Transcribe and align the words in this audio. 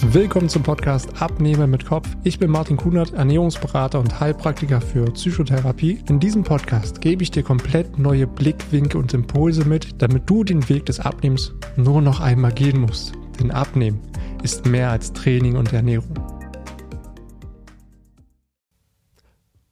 Willkommen 0.00 0.48
zum 0.48 0.62
Podcast 0.62 1.20
Abnehmen 1.20 1.70
mit 1.70 1.84
Kopf. 1.84 2.08
Ich 2.22 2.38
bin 2.38 2.52
Martin 2.52 2.76
Kunert, 2.76 3.14
Ernährungsberater 3.14 3.98
und 3.98 4.20
Heilpraktiker 4.20 4.80
für 4.80 5.04
Psychotherapie. 5.10 5.98
In 6.08 6.20
diesem 6.20 6.44
Podcast 6.44 7.00
gebe 7.00 7.24
ich 7.24 7.32
dir 7.32 7.42
komplett 7.42 7.98
neue 7.98 8.28
Blickwinkel 8.28 9.00
und 9.00 9.12
Impulse 9.12 9.64
mit, 9.64 10.00
damit 10.00 10.30
du 10.30 10.44
den 10.44 10.68
Weg 10.68 10.86
des 10.86 11.00
Abnehmens 11.00 11.52
nur 11.76 12.00
noch 12.00 12.20
einmal 12.20 12.52
gehen 12.52 12.80
musst. 12.80 13.12
Denn 13.40 13.50
Abnehmen 13.50 14.00
ist 14.44 14.66
mehr 14.66 14.90
als 14.90 15.12
Training 15.12 15.56
und 15.56 15.72
Ernährung. 15.72 16.14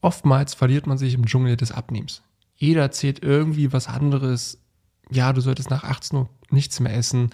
Oftmals 0.01 0.55
verliert 0.55 0.89
man 0.89 0.99
sich 0.99 1.15
im 1.15 1.25
Dschungel 1.25 1.57
des 1.57 1.71
Abnehmens. 1.71 2.23
Jeder 2.57 2.83
erzählt 2.83 3.23
irgendwie 3.23 3.73
was 3.73 3.87
anderes. 3.87 4.61
Ja, 5.09 5.33
du 5.33 5.41
solltest 5.41 5.71
nach 5.71 5.85
18 5.85 6.19
Uhr 6.19 6.29
nichts 6.51 6.81
mehr 6.81 6.95
essen 6.95 7.31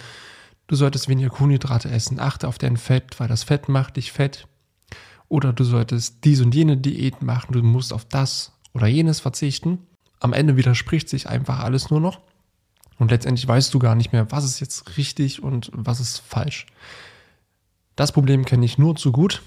du 0.73 0.77
solltest 0.77 1.07
weniger 1.07 1.29
Kohlenhydrate 1.29 1.91
essen, 1.91 2.18
achte 2.18 2.48
auf 2.48 2.57
dein 2.57 2.79
Fett, 2.79 3.21
weil 3.21 3.29
das 3.29 3.43
Fett 3.43 3.68
macht 3.68 3.99
dich 3.99 4.11
fett. 4.11 4.49
Oder 5.29 5.53
du 5.53 5.64
solltest 5.64 6.25
dies 6.25 6.40
und 6.40 6.54
jene 6.54 6.79
Diät 6.79 7.21
machen, 7.21 7.53
du 7.53 7.63
musst 7.63 7.93
auf 7.93 8.07
das 8.07 8.53
oder 8.72 8.86
jenes 8.86 9.21
verzichten. 9.21 9.80
Am 10.18 10.32
Ende 10.32 10.57
widerspricht 10.57 11.11
sich 11.11 11.29
einfach 11.29 11.58
alles 11.61 11.90
nur 11.90 12.00
noch. 12.00 12.21
Und 12.99 13.11
letztendlich 13.11 13.46
weißt 13.46 13.75
du 13.75 13.79
gar 13.80 13.94
nicht 13.94 14.14
mehr, 14.14 14.32
was 14.32 14.44
ist 14.44 14.61
jetzt 14.61 14.96
richtig 14.96 15.43
und 15.43 15.71
was 15.75 16.00
ist 16.00 16.21
falsch. 16.21 16.64
Das 17.94 18.13
Problem 18.13 18.46
kenne 18.46 18.64
ich 18.64 18.79
nur 18.79 18.96
zu 18.96 19.13
gut, 19.13 19.43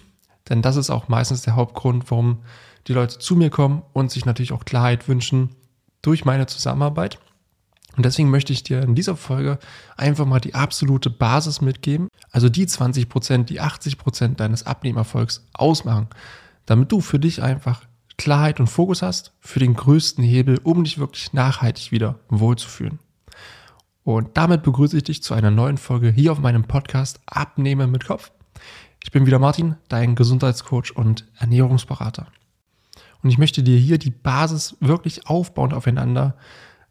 denn 0.47 0.61
das 0.61 0.75
ist 0.75 0.91
auch 0.91 1.07
meistens 1.07 1.41
der 1.41 1.55
Hauptgrund, 1.55 2.11
warum 2.11 2.43
die 2.85 2.93
Leute 2.93 3.17
zu 3.17 3.35
mir 3.35 3.49
kommen 3.49 3.81
und 3.93 4.11
sich 4.11 4.25
natürlich 4.25 4.53
auch 4.53 4.65
Klarheit 4.65 5.07
wünschen 5.07 5.55
durch 6.03 6.23
meine 6.23 6.45
Zusammenarbeit. 6.45 7.17
Und 7.95 8.05
deswegen 8.05 8.29
möchte 8.29 8.53
ich 8.53 8.63
dir 8.63 8.81
in 8.81 8.95
dieser 8.95 9.15
Folge 9.15 9.59
einfach 9.95 10.25
mal 10.25 10.39
die 10.39 10.55
absolute 10.55 11.09
Basis 11.09 11.61
mitgeben, 11.61 12.09
also 12.31 12.49
die 12.49 12.67
20 12.67 13.07
Prozent, 13.07 13.49
die 13.49 13.61
80 13.61 13.97
Prozent 13.97 14.39
deines 14.39 14.65
Abnehmerfolgs 14.65 15.45
ausmachen, 15.53 16.07
damit 16.65 16.91
du 16.91 17.01
für 17.01 17.19
dich 17.19 17.41
einfach 17.41 17.81
Klarheit 18.17 18.59
und 18.59 18.67
Fokus 18.67 19.01
hast 19.01 19.33
für 19.39 19.59
den 19.59 19.73
größten 19.73 20.23
Hebel, 20.23 20.59
um 20.63 20.83
dich 20.83 20.99
wirklich 20.99 21.33
nachhaltig 21.33 21.91
wieder 21.91 22.19
wohlzufühlen. 22.29 22.99
Und 24.03 24.37
damit 24.37 24.63
begrüße 24.63 24.97
ich 24.97 25.03
dich 25.03 25.23
zu 25.23 25.33
einer 25.33 25.51
neuen 25.51 25.77
Folge 25.77 26.11
hier 26.11 26.31
auf 26.31 26.39
meinem 26.39 26.63
Podcast 26.63 27.19
Abnehmen 27.25 27.91
mit 27.91 28.05
Kopf. 28.05 28.31
Ich 29.03 29.11
bin 29.11 29.25
wieder 29.25 29.39
Martin, 29.39 29.75
dein 29.87 30.15
Gesundheitscoach 30.15 30.95
und 30.95 31.25
Ernährungsberater. 31.37 32.27
Und 33.23 33.29
ich 33.29 33.37
möchte 33.37 33.63
dir 33.63 33.77
hier 33.77 33.97
die 33.97 34.11
Basis 34.11 34.77
wirklich 34.79 35.27
aufbauend 35.27 35.73
aufeinander 35.73 36.35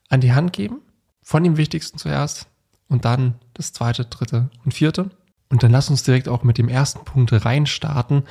an 0.09 0.21
die 0.21 0.33
Hand 0.33 0.53
geben, 0.53 0.81
von 1.25 1.43
dem 1.43 1.57
Wichtigsten 1.57 1.99
zuerst 1.99 2.47
und 2.89 3.05
dann 3.05 3.35
das 3.55 3.73
zweite, 3.73 4.05
dritte 4.05 4.51
und 4.65 4.73
vierte. 4.73 5.11
Und 5.49 5.63
dann 5.63 5.73
lass 5.73 5.91
uns 5.91 6.03
direkt 6.03 6.29
auch 6.29 6.45
mit 6.45 6.59
dem 6.59 6.69
ersten 6.69 7.05
Punkt 7.05 7.33
reinstarten. 7.33 8.25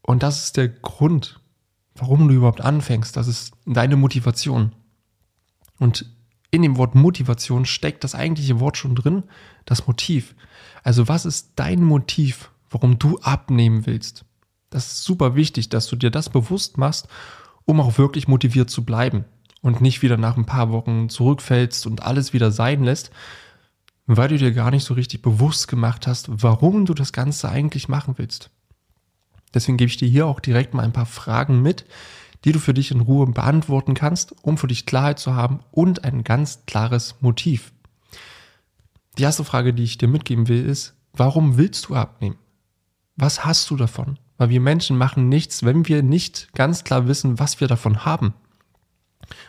Und 0.00 0.22
das 0.22 0.44
ist 0.44 0.56
der 0.56 0.68
Grund, 0.68 1.40
warum 1.94 2.28
du 2.28 2.34
überhaupt 2.34 2.60
anfängst. 2.60 3.16
Das 3.16 3.26
ist 3.26 3.52
deine 3.66 3.96
Motivation. 3.96 4.72
Und 5.78 6.06
in 6.50 6.62
dem 6.62 6.76
Wort 6.76 6.94
Motivation 6.94 7.66
steckt 7.66 8.04
das 8.04 8.14
eigentliche 8.14 8.60
Wort 8.60 8.76
schon 8.76 8.94
drin, 8.94 9.24
das 9.64 9.86
Motiv. 9.88 10.36
Also 10.84 11.08
was 11.08 11.24
ist 11.26 11.52
dein 11.56 11.82
Motiv, 11.82 12.50
warum 12.70 12.98
du 12.98 13.18
abnehmen 13.18 13.86
willst? 13.86 14.24
Das 14.70 14.86
ist 14.86 15.04
super 15.04 15.34
wichtig, 15.34 15.68
dass 15.68 15.88
du 15.88 15.96
dir 15.96 16.10
das 16.10 16.28
bewusst 16.28 16.78
machst, 16.78 17.08
um 17.64 17.80
auch 17.80 17.98
wirklich 17.98 18.28
motiviert 18.28 18.70
zu 18.70 18.84
bleiben 18.84 19.24
und 19.64 19.80
nicht 19.80 20.02
wieder 20.02 20.18
nach 20.18 20.36
ein 20.36 20.44
paar 20.44 20.70
Wochen 20.70 21.08
zurückfällst 21.08 21.86
und 21.86 22.02
alles 22.02 22.34
wieder 22.34 22.52
sein 22.52 22.84
lässt, 22.84 23.10
weil 24.06 24.28
du 24.28 24.36
dir 24.36 24.52
gar 24.52 24.70
nicht 24.70 24.84
so 24.84 24.92
richtig 24.92 25.22
bewusst 25.22 25.68
gemacht 25.68 26.06
hast, 26.06 26.26
warum 26.30 26.84
du 26.84 26.92
das 26.92 27.14
Ganze 27.14 27.48
eigentlich 27.48 27.88
machen 27.88 28.14
willst. 28.18 28.50
Deswegen 29.54 29.78
gebe 29.78 29.88
ich 29.88 29.96
dir 29.96 30.06
hier 30.06 30.26
auch 30.26 30.40
direkt 30.40 30.74
mal 30.74 30.82
ein 30.82 30.92
paar 30.92 31.06
Fragen 31.06 31.62
mit, 31.62 31.86
die 32.44 32.52
du 32.52 32.58
für 32.58 32.74
dich 32.74 32.90
in 32.90 33.00
Ruhe 33.00 33.26
beantworten 33.26 33.94
kannst, 33.94 34.34
um 34.42 34.58
für 34.58 34.66
dich 34.66 34.84
Klarheit 34.84 35.18
zu 35.18 35.34
haben 35.34 35.60
und 35.70 36.04
ein 36.04 36.24
ganz 36.24 36.66
klares 36.66 37.14
Motiv. 37.22 37.72
Die 39.16 39.22
erste 39.22 39.44
Frage, 39.44 39.72
die 39.72 39.84
ich 39.84 39.96
dir 39.96 40.08
mitgeben 40.08 40.46
will, 40.46 40.62
ist, 40.62 40.94
warum 41.14 41.56
willst 41.56 41.88
du 41.88 41.94
abnehmen? 41.94 42.36
Was 43.16 43.46
hast 43.46 43.70
du 43.70 43.76
davon? 43.76 44.18
Weil 44.36 44.50
wir 44.50 44.60
Menschen 44.60 44.98
machen 44.98 45.30
nichts, 45.30 45.62
wenn 45.62 45.88
wir 45.88 46.02
nicht 46.02 46.52
ganz 46.52 46.84
klar 46.84 47.08
wissen, 47.08 47.38
was 47.38 47.60
wir 47.60 47.68
davon 47.68 48.04
haben. 48.04 48.34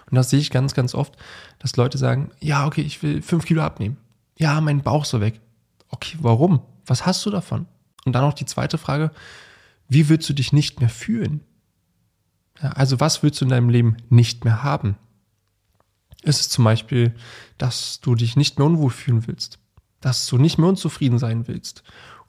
Und 0.09 0.15
das 0.15 0.29
sehe 0.29 0.39
ich 0.39 0.51
ganz, 0.51 0.73
ganz 0.73 0.93
oft, 0.93 1.15
dass 1.59 1.77
Leute 1.77 1.97
sagen, 1.97 2.31
ja, 2.39 2.65
okay, 2.65 2.81
ich 2.81 3.01
will 3.01 3.21
fünf 3.21 3.45
Kilo 3.45 3.61
abnehmen. 3.61 3.97
Ja, 4.37 4.59
mein 4.61 4.81
Bauch 4.81 5.05
so 5.05 5.21
weg. 5.21 5.41
Okay, 5.89 6.17
warum? 6.21 6.61
Was 6.85 7.05
hast 7.05 7.25
du 7.25 7.29
davon? 7.29 7.65
Und 8.05 8.13
dann 8.13 8.23
noch 8.23 8.33
die 8.33 8.45
zweite 8.45 8.77
Frage, 8.77 9.11
wie 9.87 10.09
willst 10.09 10.29
du 10.29 10.33
dich 10.33 10.53
nicht 10.53 10.79
mehr 10.79 10.89
fühlen? 10.89 11.41
Ja, 12.61 12.69
also 12.71 12.99
was 12.99 13.23
willst 13.23 13.41
du 13.41 13.45
in 13.45 13.49
deinem 13.49 13.69
Leben 13.69 13.97
nicht 14.09 14.45
mehr 14.45 14.63
haben? 14.63 14.97
Ist 16.23 16.41
es 16.41 16.49
zum 16.49 16.63
Beispiel, 16.63 17.15
dass 17.57 17.99
du 18.01 18.15
dich 18.15 18.35
nicht 18.35 18.57
mehr 18.57 18.65
unwohl 18.65 18.89
fühlen 18.89 19.27
willst? 19.27 19.59
Dass 20.01 20.25
du 20.27 20.37
nicht 20.37 20.57
mehr 20.57 20.69
unzufrieden 20.69 21.19
sein 21.19 21.47
willst? 21.47 21.83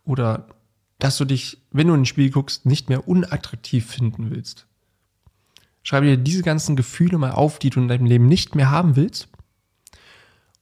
Oder 0.05 0.49
dass 0.99 1.17
du 1.17 1.25
dich, 1.25 1.63
wenn 1.71 1.89
du 1.89 1.95
in 1.95 2.01
den 2.01 2.07
Spiel 2.07 2.31
guckst, 2.31 2.67
nicht 2.67 2.89
mehr 2.89 3.09
unattraktiv 3.09 3.87
finden 3.87 4.31
willst? 4.31 4.67
Schreibe 5.87 6.07
dir 6.07 6.17
diese 6.17 6.43
ganzen 6.43 6.75
Gefühle 6.75 7.17
mal 7.17 7.31
auf, 7.31 7.61
die 7.61 7.71
du 7.71 7.79
in 7.79 7.87
deinem 7.87 8.07
Leben 8.07 8.27
nicht 8.27 8.57
mehr 8.57 8.73
haben 8.73 8.97
willst. 8.97 9.29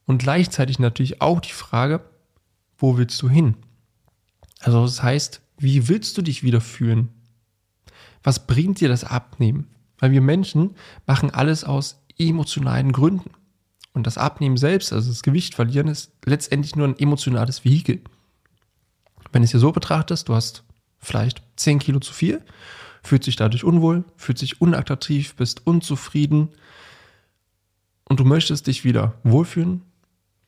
Und 0.05 0.19
gleichzeitig 0.19 0.77
natürlich 0.77 1.19
auch 1.19 1.39
die 1.39 1.51
Frage, 1.51 2.01
wo 2.77 2.99
willst 2.99 3.19
du 3.23 3.27
hin? 3.27 3.55
Also 4.59 4.83
das 4.83 5.01
heißt, 5.01 5.41
wie 5.57 5.87
willst 5.87 6.15
du 6.15 6.21
dich 6.21 6.43
wieder 6.43 6.61
fühlen? 6.61 7.09
Was 8.21 8.45
bringt 8.45 8.81
dir 8.81 8.87
das 8.87 9.03
Abnehmen? 9.03 9.65
Weil 9.97 10.11
wir 10.11 10.21
Menschen 10.21 10.75
machen 11.07 11.31
alles 11.31 11.63
aus 11.63 12.03
emotionalen 12.19 12.91
Gründen. 12.91 13.31
Und 13.93 14.05
das 14.05 14.19
Abnehmen 14.19 14.57
selbst, 14.57 14.93
also 14.93 15.09
das 15.09 15.23
Gewicht 15.23 15.55
verlieren, 15.55 15.87
ist 15.87 16.11
letztendlich 16.23 16.75
nur 16.75 16.87
ein 16.87 16.99
emotionales 16.99 17.65
Vehikel. 17.65 18.01
Wenn 19.31 19.41
du 19.41 19.45
es 19.45 19.51
hier 19.51 19.59
so 19.59 19.71
betrachtest, 19.71 20.29
du 20.29 20.35
hast 20.35 20.63
vielleicht 20.99 21.41
10 21.55 21.79
Kilo 21.79 21.99
zu 21.99 22.13
viel 22.13 22.43
fühlt 23.05 23.23
sich 23.23 23.35
dadurch 23.35 23.63
unwohl, 23.63 24.03
fühlt 24.17 24.37
sich 24.37 24.61
unattraktiv, 24.61 25.35
bist 25.35 25.65
unzufrieden 25.65 26.49
und 28.05 28.19
du 28.19 28.25
möchtest 28.25 28.67
dich 28.67 28.83
wieder 28.83 29.15
wohlfühlen, 29.23 29.81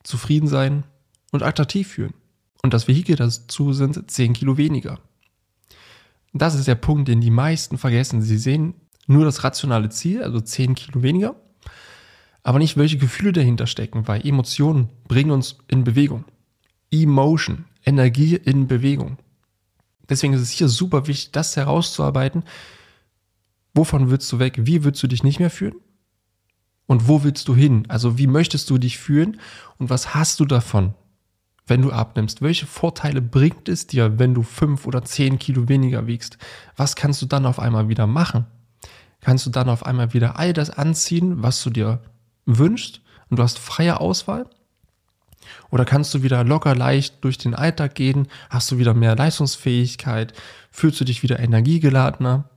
zufrieden 0.02 0.48
sein 0.48 0.84
und 1.32 1.42
attraktiv 1.42 1.88
fühlen. 1.88 2.14
Und 2.62 2.74
das 2.74 2.88
Vehikel 2.88 3.16
dazu 3.16 3.72
sind 3.72 4.10
10 4.10 4.32
Kilo 4.32 4.56
weniger. 4.56 4.98
Das 6.32 6.54
ist 6.54 6.68
der 6.68 6.74
Punkt, 6.74 7.08
den 7.08 7.20
die 7.20 7.30
meisten 7.30 7.78
vergessen. 7.78 8.22
Sie 8.22 8.38
sehen 8.38 8.74
nur 9.06 9.24
das 9.24 9.44
rationale 9.44 9.88
Ziel, 9.88 10.22
also 10.22 10.40
10 10.40 10.74
Kilo 10.74 11.02
weniger, 11.02 11.36
aber 12.42 12.58
nicht, 12.58 12.76
welche 12.76 12.98
Gefühle 12.98 13.32
dahinter 13.32 13.66
stecken, 13.66 14.08
weil 14.08 14.26
Emotionen 14.26 14.88
bringen 15.06 15.30
uns 15.30 15.58
in 15.68 15.84
Bewegung. 15.84 16.24
Emotion, 16.90 17.64
Energie 17.84 18.36
in 18.36 18.66
Bewegung. 18.66 19.18
Deswegen 20.08 20.32
ist 20.32 20.40
es 20.40 20.50
hier 20.50 20.68
super 20.68 21.06
wichtig, 21.06 21.32
das 21.32 21.56
herauszuarbeiten. 21.56 22.44
Wovon 23.74 24.10
willst 24.10 24.30
du 24.32 24.38
weg? 24.38 24.54
Wie 24.58 24.84
willst 24.84 25.02
du 25.02 25.06
dich 25.06 25.22
nicht 25.22 25.38
mehr 25.38 25.50
fühlen? 25.50 25.76
Und 26.86 27.06
wo 27.06 27.22
willst 27.22 27.46
du 27.48 27.54
hin? 27.54 27.84
Also 27.88 28.16
wie 28.16 28.26
möchtest 28.26 28.70
du 28.70 28.78
dich 28.78 28.98
fühlen? 28.98 29.38
Und 29.76 29.90
was 29.90 30.14
hast 30.14 30.40
du 30.40 30.46
davon, 30.46 30.94
wenn 31.66 31.82
du 31.82 31.92
abnimmst? 31.92 32.40
Welche 32.40 32.66
Vorteile 32.66 33.20
bringt 33.20 33.68
es 33.68 33.86
dir, 33.86 34.18
wenn 34.18 34.32
du 34.32 34.42
fünf 34.42 34.86
oder 34.86 35.04
zehn 35.04 35.38
Kilo 35.38 35.68
weniger 35.68 36.06
wiegst? 36.06 36.38
Was 36.76 36.96
kannst 36.96 37.20
du 37.20 37.26
dann 37.26 37.44
auf 37.44 37.58
einmal 37.58 37.88
wieder 37.88 38.06
machen? 38.06 38.46
Kannst 39.20 39.44
du 39.44 39.50
dann 39.50 39.68
auf 39.68 39.84
einmal 39.84 40.14
wieder 40.14 40.38
all 40.38 40.54
das 40.54 40.70
anziehen, 40.70 41.42
was 41.42 41.62
du 41.62 41.70
dir 41.70 42.00
wünschst? 42.46 43.02
Und 43.28 43.38
du 43.38 43.42
hast 43.42 43.58
freie 43.58 44.00
Auswahl? 44.00 44.48
Oder 45.70 45.84
kannst 45.84 46.14
du 46.14 46.22
wieder 46.22 46.44
locker 46.44 46.74
leicht 46.74 47.24
durch 47.24 47.38
den 47.38 47.54
Alltag 47.54 47.94
gehen? 47.94 48.28
Hast 48.50 48.70
du 48.70 48.78
wieder 48.78 48.94
mehr 48.94 49.16
Leistungsfähigkeit? 49.16 50.32
Fühlst 50.70 51.00
du 51.00 51.04
dich 51.04 51.22
wieder 51.22 51.38
energiegeladener? 51.38 52.48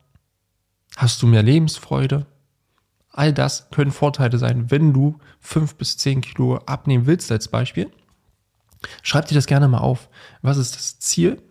Hast 0.97 1.21
du 1.21 1.27
mehr 1.27 1.43
Lebensfreude? 1.43 2.25
All 3.11 3.33
das 3.33 3.69
können 3.71 3.91
Vorteile 3.91 4.37
sein, 4.37 4.71
wenn 4.71 4.93
du 4.93 5.17
fünf 5.39 5.75
bis 5.75 5.97
zehn 5.97 6.21
Kilo 6.21 6.57
abnehmen 6.65 7.05
willst 7.05 7.31
als 7.31 7.47
Beispiel. 7.47 7.91
Schreib 9.03 9.27
dir 9.27 9.35
das 9.35 9.47
gerne 9.47 9.67
mal 9.67 9.79
auf. 9.79 10.09
Was 10.41 10.57
ist 10.57 10.75
das 10.75 10.99
Ziel? 10.99 11.41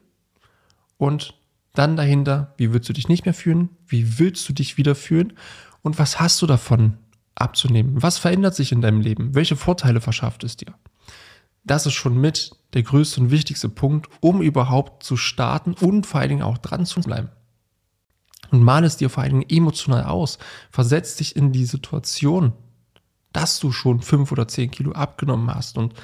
Und 0.96 1.34
dann 1.75 1.96
dahinter, 1.96 2.54
wie 2.56 2.72
willst 2.72 2.88
du 2.88 2.92
dich 2.92 3.08
nicht 3.08 3.25
mehr 3.25 3.34
fühlen? 3.34 3.70
Wie 3.87 4.19
willst 4.19 4.48
du 4.48 4.52
dich 4.52 4.76
wieder 4.76 4.94
fühlen? 4.94 5.34
Und 5.82 5.98
was 5.98 6.19
hast 6.19 6.42
du 6.42 6.46
davon 6.46 6.98
abzunehmen? 7.34 8.02
Was 8.02 8.19
verändert 8.19 8.54
sich 8.54 8.72
in 8.72 8.81
deinem 8.81 9.00
Leben? 9.00 9.34
Welche 9.34 9.56
Vorteile 9.56 10.00
verschafft 10.00 10.44
es 10.44 10.56
dir? 10.56 10.75
Das 11.64 11.86
ist 11.86 11.94
schon 11.94 12.20
mit 12.20 12.52
der 12.72 12.82
größte 12.82 13.20
und 13.20 13.30
wichtigste 13.30 13.68
Punkt, 13.68 14.08
um 14.20 14.42
überhaupt 14.42 15.02
zu 15.02 15.16
starten 15.16 15.74
und 15.74 16.06
vor 16.06 16.20
allen 16.20 16.30
Dingen 16.30 16.42
auch 16.42 16.58
dran 16.58 16.86
zu 16.86 17.00
bleiben. 17.00 17.28
Und 18.50 18.62
mal 18.62 18.84
es 18.84 18.96
dir 18.96 19.10
vor 19.10 19.22
allen 19.22 19.40
Dingen 19.40 19.50
emotional 19.50 20.04
aus. 20.04 20.38
Versetz 20.70 21.16
dich 21.16 21.36
in 21.36 21.52
die 21.52 21.64
Situation, 21.64 22.52
dass 23.32 23.60
du 23.60 23.70
schon 23.72 24.00
fünf 24.00 24.32
oder 24.32 24.48
zehn 24.48 24.70
Kilo 24.70 24.92
abgenommen 24.92 25.54
hast 25.54 25.78
und 25.78 25.94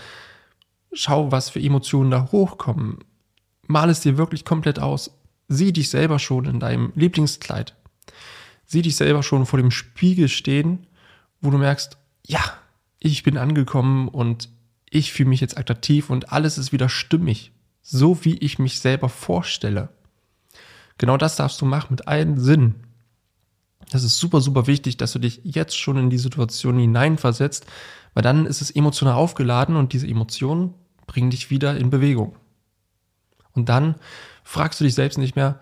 schau, 0.93 1.33
was 1.33 1.51
für 1.51 1.61
Emotionen 1.61 2.11
da 2.11 2.31
hochkommen. 2.31 2.99
Mal 3.67 3.91
es 3.91 4.01
dir 4.01 4.17
wirklich 4.17 4.45
komplett 4.45 4.79
aus. 4.79 5.11
Sieh 5.49 5.73
dich 5.73 5.91
selber 5.91 6.19
schon 6.19 6.45
in 6.45 6.61
deinem 6.61 6.93
Lieblingskleid. 6.95 7.75
Sieh 8.65 8.83
dich 8.83 8.97
selber 8.97 9.23
schon 9.23 9.47
vor 9.47 9.59
dem 9.59 9.71
Spiegel 9.71 10.29
stehen, 10.29 10.87
wo 11.41 11.51
du 11.51 11.59
merkst, 11.59 11.97
ja, 12.27 12.41
ich 12.99 13.23
bin 13.23 13.37
angekommen 13.37 14.09
und 14.09 14.49
ich 14.91 15.13
fühle 15.13 15.29
mich 15.29 15.41
jetzt 15.41 15.59
attraktiv 15.59 16.11
und 16.11 16.33
alles 16.33 16.59
ist 16.59 16.73
wieder 16.73 16.89
stimmig. 16.89 17.53
So 17.83 18.25
wie 18.25 18.37
ich 18.39 18.59
mich 18.59 18.81
selber 18.81 19.09
vorstelle. 19.09 19.91
Genau 20.99 21.17
das 21.17 21.37
darfst 21.37 21.61
du 21.61 21.67
machen 21.67 21.89
mit 21.91 22.09
allen 22.09 22.39
Sinnen. 22.39 22.87
Das 23.91 24.03
ist 24.03 24.19
super, 24.19 24.41
super 24.41 24.67
wichtig, 24.67 24.97
dass 24.97 25.13
du 25.13 25.19
dich 25.19 25.41
jetzt 25.45 25.79
schon 25.79 25.97
in 25.97 26.11
die 26.11 26.19
Situation 26.19 26.79
hineinversetzt, 26.79 27.67
weil 28.15 28.23
dann 28.23 28.47
ist 28.47 28.61
es 28.61 28.71
emotional 28.71 29.15
aufgeladen 29.15 29.77
und 29.77 29.93
diese 29.93 30.09
Emotionen 30.09 30.75
bringen 31.07 31.31
dich 31.31 31.51
wieder 31.51 31.77
in 31.77 31.91
Bewegung. 31.91 32.37
Und 33.53 33.69
dann 33.69 33.95
fragst 34.43 34.81
du 34.81 34.85
dich 34.85 34.95
selbst 34.95 35.19
nicht 35.19 35.37
mehr, 35.37 35.61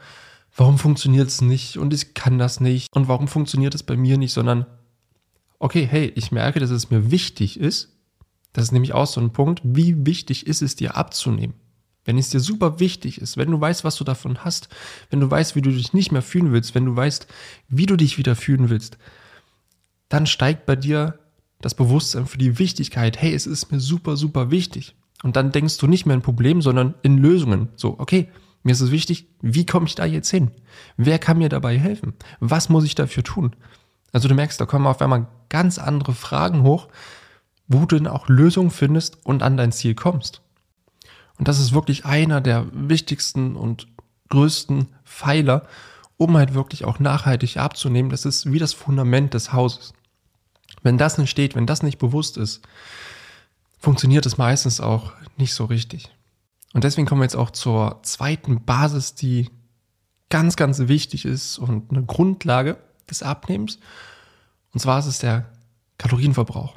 warum 0.57 0.79
funktioniert 0.79 1.29
es 1.29 1.41
nicht 1.41 1.77
und 1.79 1.93
ich 1.93 2.15
kann 2.15 2.39
das 2.39 2.61
nicht 2.61 2.95
und 2.95 3.09
warum 3.09 3.29
funktioniert 3.29 3.75
es 3.75 3.83
bei 3.83 3.97
mir 3.97 4.17
nicht, 4.19 4.33
sondern 4.33 4.67
okay, 5.59 5.87
hey, 5.91 6.13
ich 6.15 6.33
merke, 6.33 6.61
dass 6.61 6.71
es 6.71 6.91
mir 6.91 7.11
wichtig 7.11 7.59
ist. 7.59 7.94
Das 8.55 8.65
ist 8.65 8.73
nämlich 8.73 8.95
auch 8.95 9.07
so 9.07 9.21
ein 9.21 9.33
Punkt, 9.33 9.61
wie 9.63 10.07
wichtig 10.07 10.47
ist 10.47 10.63
es 10.63 10.77
dir 10.77 10.97
abzunehmen? 10.97 11.55
wenn 12.05 12.19
es 12.19 12.31
dir 12.31 12.41
super 12.41 12.81
wichtig 12.81 13.21
ist, 13.21 13.37
wenn 13.37 13.51
du 13.51 13.61
weißt, 13.61 13.85
was 13.85 13.97
du 13.97 14.05
davon 14.05 14.45
hast, 14.45 14.69
wenn 15.11 15.21
du 15.21 15.31
weißt, 15.31 15.57
wie 15.57 15.63
du 15.63 15.71
dich 15.71 15.93
nicht 15.93 16.13
mehr 16.13 16.23
fühlen 16.23 16.53
willst, 16.53 16.75
wenn 16.75 16.85
du 16.85 16.95
weißt, 16.95 17.27
wie 17.69 17.87
du 17.87 17.97
dich 17.97 18.19
wieder 18.19 18.37
fühlen 18.37 18.69
willst, 18.69 18.99
dann 20.09 20.27
steigt 20.27 20.67
bei 20.67 20.77
dir 20.77 21.19
das 21.61 21.75
Bewusstsein 21.75 22.27
für 22.27 22.39
die 22.39 22.59
Wichtigkeit, 22.59 23.21
hey, 23.21 23.35
es 23.35 23.47
ist 23.47 23.73
mir 23.73 23.81
super, 23.81 24.17
super 24.17 24.51
wichtig. 24.51 24.95
Und 25.23 25.37
dann 25.37 25.53
denkst 25.53 25.79
du 25.79 25.87
nicht 25.87 26.05
mehr 26.05 26.17
in 26.17 26.23
Problemen, 26.23 26.61
sondern 26.61 26.95
in 27.03 27.17
Lösungen. 27.17 27.69
So, 27.77 27.99
okay, 27.99 28.29
mir 28.63 28.73
ist 28.73 28.83
es 28.83 28.91
wichtig, 28.91 29.27
wie 29.41 29.65
komme 29.65 29.87
ich 29.87 29.95
da 29.95 30.05
jetzt 30.05 30.31
hin? 30.31 30.51
Wer 30.99 31.19
kann 31.19 31.39
mir 31.39 31.49
dabei 31.49 31.79
helfen? 31.79 32.13
Was 32.41 32.69
muss 32.69 32.85
ich 32.85 32.95
dafür 32.95 33.23
tun? 33.23 33.57
Also 34.13 34.29
du 34.29 34.35
merkst, 34.35 34.61
da 34.61 34.67
kommen 34.67 34.87
auf 34.87 35.01
einmal 35.01 35.27
ganz 35.49 35.79
andere 35.79 36.13
Fragen 36.13 36.63
hoch, 36.63 36.89
wo 37.67 37.87
du 37.87 37.97
dann 37.97 38.07
auch 38.07 38.29
Lösungen 38.29 38.71
findest 38.71 39.25
und 39.25 39.43
an 39.43 39.57
dein 39.57 39.73
Ziel 39.73 39.95
kommst. 39.95 40.43
Und 41.39 41.49
das 41.49 41.59
ist 41.59 41.73
wirklich 41.73 42.05
einer 42.05 42.41
der 42.41 42.67
wichtigsten 42.73 43.57
und 43.57 43.89
größten 44.29 44.89
Pfeiler, 45.05 45.67
um 46.17 46.37
halt 46.37 46.55
wirklich 46.55 46.85
auch 46.85 46.99
nachhaltig 47.01 47.57
abzunehmen. 47.57 48.11
Das 48.11 48.25
ist 48.25 48.53
wie 48.53 48.59
das 48.59 48.73
Fundament 48.73 49.35
des 49.35 49.53
Hauses. 49.53 49.93
Wenn 50.83 50.99
das 50.99 51.19
nicht 51.19 51.31
steht, 51.31 51.55
wenn 51.57 51.67
das 51.67 51.83
nicht 51.83 51.99
bewusst 51.99 52.37
ist, 52.37 52.63
funktioniert 53.79 54.27
es 54.27 54.39
meistens 54.39 54.81
auch 54.81 55.13
nicht 55.37 55.55
so 55.55 55.65
richtig. 55.65 56.11
Und 56.73 56.85
deswegen 56.85 57.07
kommen 57.07 57.21
wir 57.21 57.27
jetzt 57.27 57.37
auch 57.37 57.51
zur 57.51 58.01
zweiten 58.03 58.65
Basis, 58.65 59.15
die 59.15 59.51
ganz, 60.29 60.57
ganz 60.57 60.81
wichtig 60.81 61.25
ist 61.25 61.59
und 61.59 61.91
eine 61.91 62.05
Grundlage 62.05 62.77
des 63.09 63.23
Abnehmens. 63.23 63.79
Und 64.73 64.81
zwar 64.81 64.99
ist 64.99 65.07
es 65.07 65.19
der 65.19 65.47
Kalorienverbrauch. 65.99 66.75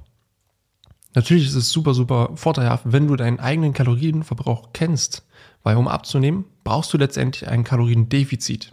Natürlich 1.17 1.47
ist 1.47 1.55
es 1.55 1.71
super, 1.71 1.95
super 1.95 2.29
vorteilhaft, 2.35 2.83
wenn 2.85 3.07
du 3.07 3.15
deinen 3.15 3.39
eigenen 3.39 3.73
Kalorienverbrauch 3.73 4.69
kennst, 4.71 5.25
weil 5.63 5.75
um 5.75 5.87
abzunehmen, 5.87 6.45
brauchst 6.63 6.93
du 6.93 6.99
letztendlich 6.99 7.49
ein 7.49 7.63
Kaloriendefizit. 7.63 8.71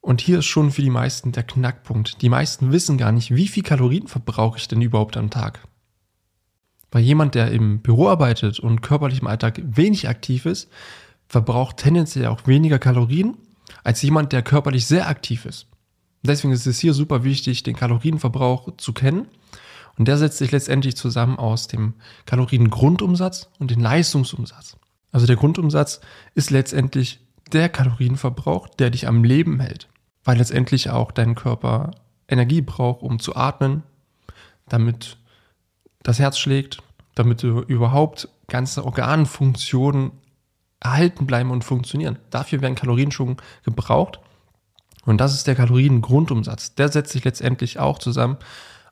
Und 0.00 0.20
hier 0.20 0.38
ist 0.38 0.46
schon 0.46 0.70
für 0.70 0.82
die 0.82 0.88
meisten 0.88 1.32
der 1.32 1.42
Knackpunkt. 1.42 2.22
Die 2.22 2.28
meisten 2.28 2.70
wissen 2.70 2.98
gar 2.98 3.10
nicht, 3.10 3.34
wie 3.34 3.48
viel 3.48 3.64
Kalorien 3.64 4.06
verbrauche 4.06 4.58
ich 4.58 4.68
denn 4.68 4.80
überhaupt 4.80 5.16
am 5.16 5.28
Tag. 5.28 5.66
Weil 6.92 7.02
jemand, 7.02 7.34
der 7.34 7.50
im 7.50 7.80
Büro 7.80 8.06
arbeitet 8.06 8.60
und 8.60 8.80
körperlich 8.80 9.22
im 9.22 9.26
Alltag 9.26 9.60
wenig 9.64 10.08
aktiv 10.08 10.46
ist, 10.46 10.70
verbraucht 11.26 11.78
tendenziell 11.78 12.26
auch 12.26 12.46
weniger 12.46 12.78
Kalorien 12.78 13.36
als 13.82 14.02
jemand, 14.02 14.32
der 14.32 14.42
körperlich 14.42 14.86
sehr 14.86 15.08
aktiv 15.08 15.46
ist. 15.46 15.66
Deswegen 16.22 16.52
ist 16.52 16.68
es 16.68 16.78
hier 16.78 16.94
super 16.94 17.24
wichtig, 17.24 17.64
den 17.64 17.74
Kalorienverbrauch 17.74 18.76
zu 18.76 18.92
kennen 18.92 19.26
und 20.00 20.06
der 20.06 20.16
setzt 20.16 20.38
sich 20.38 20.50
letztendlich 20.50 20.96
zusammen 20.96 21.38
aus 21.38 21.66
dem 21.66 21.92
Kaloriengrundumsatz 22.24 23.50
und 23.58 23.70
dem 23.70 23.80
Leistungsumsatz. 23.80 24.78
Also 25.12 25.26
der 25.26 25.36
Grundumsatz 25.36 26.00
ist 26.34 26.48
letztendlich 26.48 27.20
der 27.52 27.68
Kalorienverbrauch, 27.68 28.68
der 28.68 28.88
dich 28.88 29.06
am 29.06 29.24
Leben 29.24 29.60
hält, 29.60 29.88
weil 30.24 30.38
letztendlich 30.38 30.88
auch 30.88 31.12
dein 31.12 31.34
Körper 31.34 31.90
Energie 32.30 32.62
braucht, 32.62 33.02
um 33.02 33.18
zu 33.18 33.36
atmen, 33.36 33.82
damit 34.70 35.18
das 36.02 36.18
Herz 36.18 36.38
schlägt, 36.38 36.78
damit 37.14 37.42
überhaupt 37.42 38.26
ganze 38.48 38.86
Organfunktionen 38.86 40.12
erhalten 40.80 41.26
bleiben 41.26 41.50
und 41.50 41.62
funktionieren. 41.62 42.18
Dafür 42.30 42.62
werden 42.62 42.74
Kalorien 42.74 43.12
schon 43.12 43.36
gebraucht. 43.66 44.18
Und 45.04 45.18
das 45.18 45.34
ist 45.34 45.46
der 45.46 45.56
Kaloriengrundumsatz. 45.56 46.74
Der 46.74 46.88
setzt 46.88 47.12
sich 47.12 47.24
letztendlich 47.24 47.78
auch 47.78 47.98
zusammen 47.98 48.38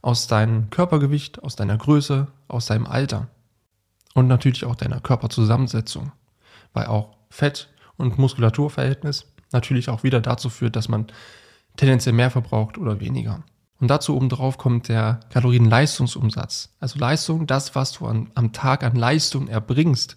aus 0.03 0.27
deinem 0.27 0.71
Körpergewicht, 0.71 1.43
aus 1.43 1.57
deiner 1.57 1.77
Größe, 1.77 2.29
aus 2.47 2.67
deinem 2.67 2.87
Alter 2.87 3.29
und 4.15 4.27
natürlich 4.27 4.65
auch 4.65 4.75
deiner 4.75 5.01
Körperzusammensetzung, 5.01 6.13
weil 6.73 6.87
auch 6.87 7.17
Fett- 7.31 7.69
und 7.97 8.19
Muskulaturverhältnis 8.19 9.27
natürlich 9.53 9.89
auch 9.89 10.03
wieder 10.03 10.21
dazu 10.21 10.51
führt, 10.51 10.77
dass 10.77 10.89
man 10.89 11.07
tendenziell 11.77 12.15
mehr 12.15 12.31
verbraucht 12.31 12.79
oder 12.79 13.01
weniger. 13.01 13.43
Und 13.81 13.89
dazu 13.89 14.17
obendrauf 14.17 14.59
kommt 14.59 14.89
der 14.89 15.21
Kalorienleistungsumsatz. 15.31 16.71
Also 16.81 16.99
Leistung, 16.99 17.47
das, 17.47 17.75
was 17.75 17.93
du 17.93 18.07
an, 18.07 18.31
am 18.35 18.53
Tag 18.53 18.83
an 18.83 18.97
Leistung 18.97 19.47
erbringst, 19.47 20.17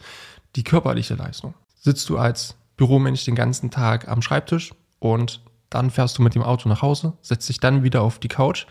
die 0.55 0.63
körperliche 0.63 1.13
Leistung. 1.13 1.53
Sitzt 1.79 2.09
du 2.09 2.17
als 2.17 2.55
Büromensch 2.75 3.25
den 3.25 3.35
ganzen 3.35 3.69
Tag 3.69 4.07
am 4.07 4.21
Schreibtisch 4.21 4.73
und 4.99 5.41
dann 5.69 5.91
fährst 5.91 6.17
du 6.17 6.23
mit 6.23 6.35
dem 6.35 6.43
Auto 6.43 6.67
nach 6.67 6.81
Hause, 6.81 7.13
setzt 7.21 7.47
dich 7.47 7.59
dann 7.59 7.83
wieder 7.83 8.01
auf 8.01 8.19
die 8.19 8.27
Couch, 8.27 8.65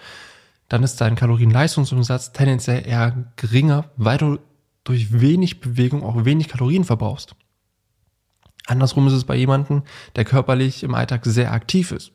dann 0.70 0.84
ist 0.84 1.00
dein 1.00 1.17
Kalorienleistungsumsatz 1.17 2.32
tendenziell 2.32 2.87
eher 2.87 3.32
geringer, 3.34 3.90
weil 3.96 4.19
du 4.19 4.38
durch 4.84 5.20
wenig 5.20 5.61
Bewegung 5.61 6.05
auch 6.05 6.25
wenig 6.25 6.49
Kalorien 6.49 6.84
verbrauchst. 6.84 7.34
Andersrum 8.67 9.08
ist 9.08 9.14
es 9.14 9.25
bei 9.25 9.34
jemandem, 9.34 9.82
der 10.14 10.25
körperlich 10.25 10.84
im 10.84 10.94
Alltag 10.94 11.26
sehr 11.26 11.52
aktiv 11.52 11.90
ist. 11.90 12.12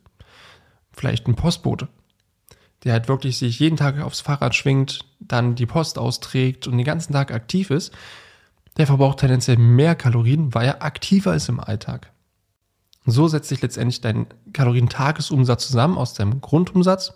Vielleicht 0.93 1.27
ein 1.27 1.35
Postbote, 1.35 1.89
der 2.85 2.93
halt 2.93 3.09
wirklich 3.09 3.37
sich 3.37 3.59
jeden 3.59 3.75
Tag 3.75 3.99
aufs 3.99 4.21
Fahrrad 4.21 4.55
schwingt, 4.55 5.01
dann 5.19 5.55
die 5.55 5.65
Post 5.65 5.97
austrägt 5.97 6.65
und 6.65 6.77
den 6.77 6.85
ganzen 6.85 7.11
Tag 7.11 7.33
aktiv 7.33 7.71
ist, 7.71 7.93
der 8.77 8.87
verbraucht 8.87 9.19
tendenziell 9.19 9.57
mehr 9.57 9.95
Kalorien, 9.95 10.53
weil 10.53 10.67
er 10.67 10.81
aktiver 10.81 11.35
ist 11.35 11.49
im 11.49 11.59
Alltag. 11.59 12.13
So 13.05 13.27
setzt 13.27 13.49
sich 13.49 13.61
letztendlich 13.61 13.99
dein 13.99 14.27
Kalorientagesumsatz 14.53 15.67
zusammen 15.67 15.97
aus 15.97 16.13
deinem 16.13 16.39
Grundumsatz 16.39 17.13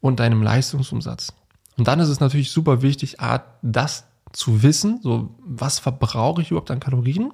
und 0.00 0.20
deinem 0.20 0.42
Leistungsumsatz. 0.42 1.32
Und 1.76 1.88
dann 1.88 2.00
ist 2.00 2.08
es 2.08 2.20
natürlich 2.20 2.50
super 2.50 2.82
wichtig, 2.82 3.16
das 3.62 4.04
zu 4.32 4.62
wissen, 4.62 5.00
so 5.02 5.34
was 5.40 5.78
verbrauche 5.78 6.42
ich 6.42 6.50
überhaupt 6.50 6.70
an 6.70 6.80
Kalorien 6.80 7.32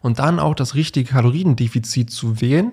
und 0.00 0.18
dann 0.18 0.38
auch 0.38 0.54
das 0.54 0.74
richtige 0.74 1.10
Kaloriendefizit 1.10 2.10
zu 2.10 2.40
wählen, 2.40 2.72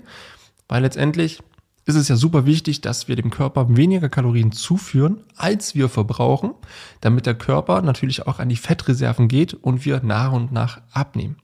weil 0.67 0.83
letztendlich 0.83 1.41
ist 1.85 1.95
es 1.95 2.07
ja 2.07 2.15
super 2.15 2.45
wichtig, 2.45 2.81
dass 2.81 3.07
wir 3.07 3.15
dem 3.15 3.31
Körper 3.31 3.75
weniger 3.75 4.07
Kalorien 4.07 4.51
zuführen, 4.51 5.23
als 5.35 5.73
wir 5.73 5.89
verbrauchen, 5.89 6.53
damit 7.01 7.25
der 7.25 7.35
Körper 7.35 7.81
natürlich 7.81 8.27
auch 8.27 8.39
an 8.39 8.50
die 8.50 8.55
Fettreserven 8.55 9.27
geht 9.27 9.53
und 9.53 9.83
wir 9.83 10.01
nach 10.03 10.31
und 10.31 10.51
nach 10.51 10.81
abnehmen. 10.91 11.38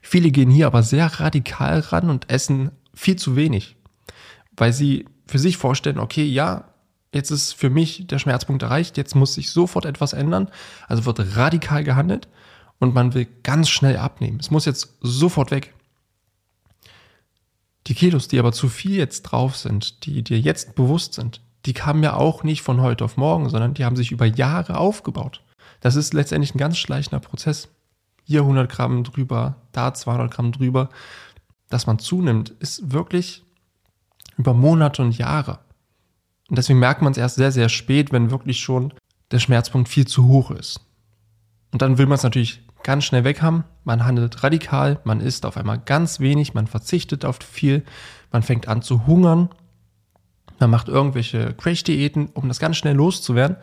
Viele 0.00 0.30
gehen 0.30 0.50
hier 0.50 0.66
aber 0.66 0.82
sehr 0.82 1.06
radikal 1.06 1.80
ran 1.80 2.10
und 2.10 2.30
essen 2.30 2.70
viel 2.94 3.16
zu 3.16 3.36
wenig, 3.36 3.76
weil 4.56 4.72
sie 4.72 5.06
für 5.26 5.38
sich 5.38 5.56
vorstellen, 5.56 5.98
okay, 5.98 6.24
ja, 6.24 6.64
jetzt 7.12 7.30
ist 7.30 7.52
für 7.52 7.70
mich 7.70 8.06
der 8.06 8.18
Schmerzpunkt 8.18 8.62
erreicht, 8.62 8.96
jetzt 8.96 9.14
muss 9.14 9.34
sich 9.34 9.50
sofort 9.50 9.84
etwas 9.84 10.12
ändern. 10.12 10.48
Also 10.88 11.04
wird 11.04 11.36
radikal 11.36 11.84
gehandelt 11.84 12.28
und 12.78 12.94
man 12.94 13.14
will 13.14 13.26
ganz 13.42 13.68
schnell 13.68 13.96
abnehmen. 13.96 14.38
Es 14.40 14.50
muss 14.50 14.64
jetzt 14.64 14.96
sofort 15.00 15.50
weg. 15.50 15.74
Die 17.86 17.94
Kilos, 17.94 18.28
die 18.28 18.38
aber 18.38 18.52
zu 18.52 18.68
viel 18.68 18.96
jetzt 18.96 19.22
drauf 19.22 19.56
sind, 19.56 20.06
die 20.06 20.22
dir 20.22 20.38
jetzt 20.38 20.74
bewusst 20.74 21.14
sind, 21.14 21.40
die 21.66 21.74
kamen 21.74 22.02
ja 22.02 22.14
auch 22.14 22.42
nicht 22.44 22.62
von 22.62 22.80
heute 22.80 23.04
auf 23.04 23.16
morgen, 23.16 23.48
sondern 23.48 23.74
die 23.74 23.84
haben 23.84 23.96
sich 23.96 24.12
über 24.12 24.26
Jahre 24.26 24.78
aufgebaut. 24.78 25.42
Das 25.80 25.96
ist 25.96 26.14
letztendlich 26.14 26.54
ein 26.54 26.58
ganz 26.58 26.78
schleichender 26.78 27.20
Prozess. 27.20 27.68
Hier 28.24 28.40
100 28.40 28.70
Gramm 28.70 29.04
drüber, 29.04 29.56
da 29.72 29.92
200 29.94 30.32
Gramm 30.32 30.52
drüber. 30.52 30.88
Dass 31.68 31.86
man 31.86 31.98
zunimmt, 31.98 32.50
ist 32.60 32.92
wirklich 32.92 33.44
über 34.36 34.54
Monate 34.54 35.02
und 35.02 35.16
Jahre. 35.16 35.60
Und 36.48 36.58
deswegen 36.58 36.78
merkt 36.78 37.02
man 37.02 37.12
es 37.12 37.18
erst 37.18 37.36
sehr, 37.36 37.52
sehr 37.52 37.68
spät, 37.68 38.12
wenn 38.12 38.30
wirklich 38.30 38.60
schon 38.60 38.92
der 39.30 39.38
Schmerzpunkt 39.38 39.88
viel 39.88 40.06
zu 40.06 40.28
hoch 40.28 40.50
ist. 40.50 40.80
Und 41.72 41.80
dann 41.80 41.96
will 41.96 42.06
man 42.06 42.16
es 42.16 42.22
natürlich 42.22 42.62
ganz 42.82 43.04
schnell 43.04 43.24
weg 43.24 43.40
haben. 43.40 43.64
Man 43.84 44.04
handelt 44.04 44.42
radikal, 44.42 45.00
man 45.04 45.20
isst 45.20 45.46
auf 45.46 45.56
einmal 45.56 45.78
ganz 45.78 46.20
wenig, 46.20 46.52
man 46.52 46.66
verzichtet 46.66 47.24
auf 47.24 47.38
viel, 47.38 47.84
man 48.30 48.42
fängt 48.42 48.68
an 48.68 48.82
zu 48.82 49.06
hungern, 49.06 49.48
man 50.58 50.70
macht 50.70 50.88
irgendwelche 50.88 51.54
Crash-Diäten, 51.54 52.26
um 52.34 52.48
das 52.48 52.58
ganz 52.60 52.76
schnell 52.76 52.94
loszuwerden. 52.94 53.56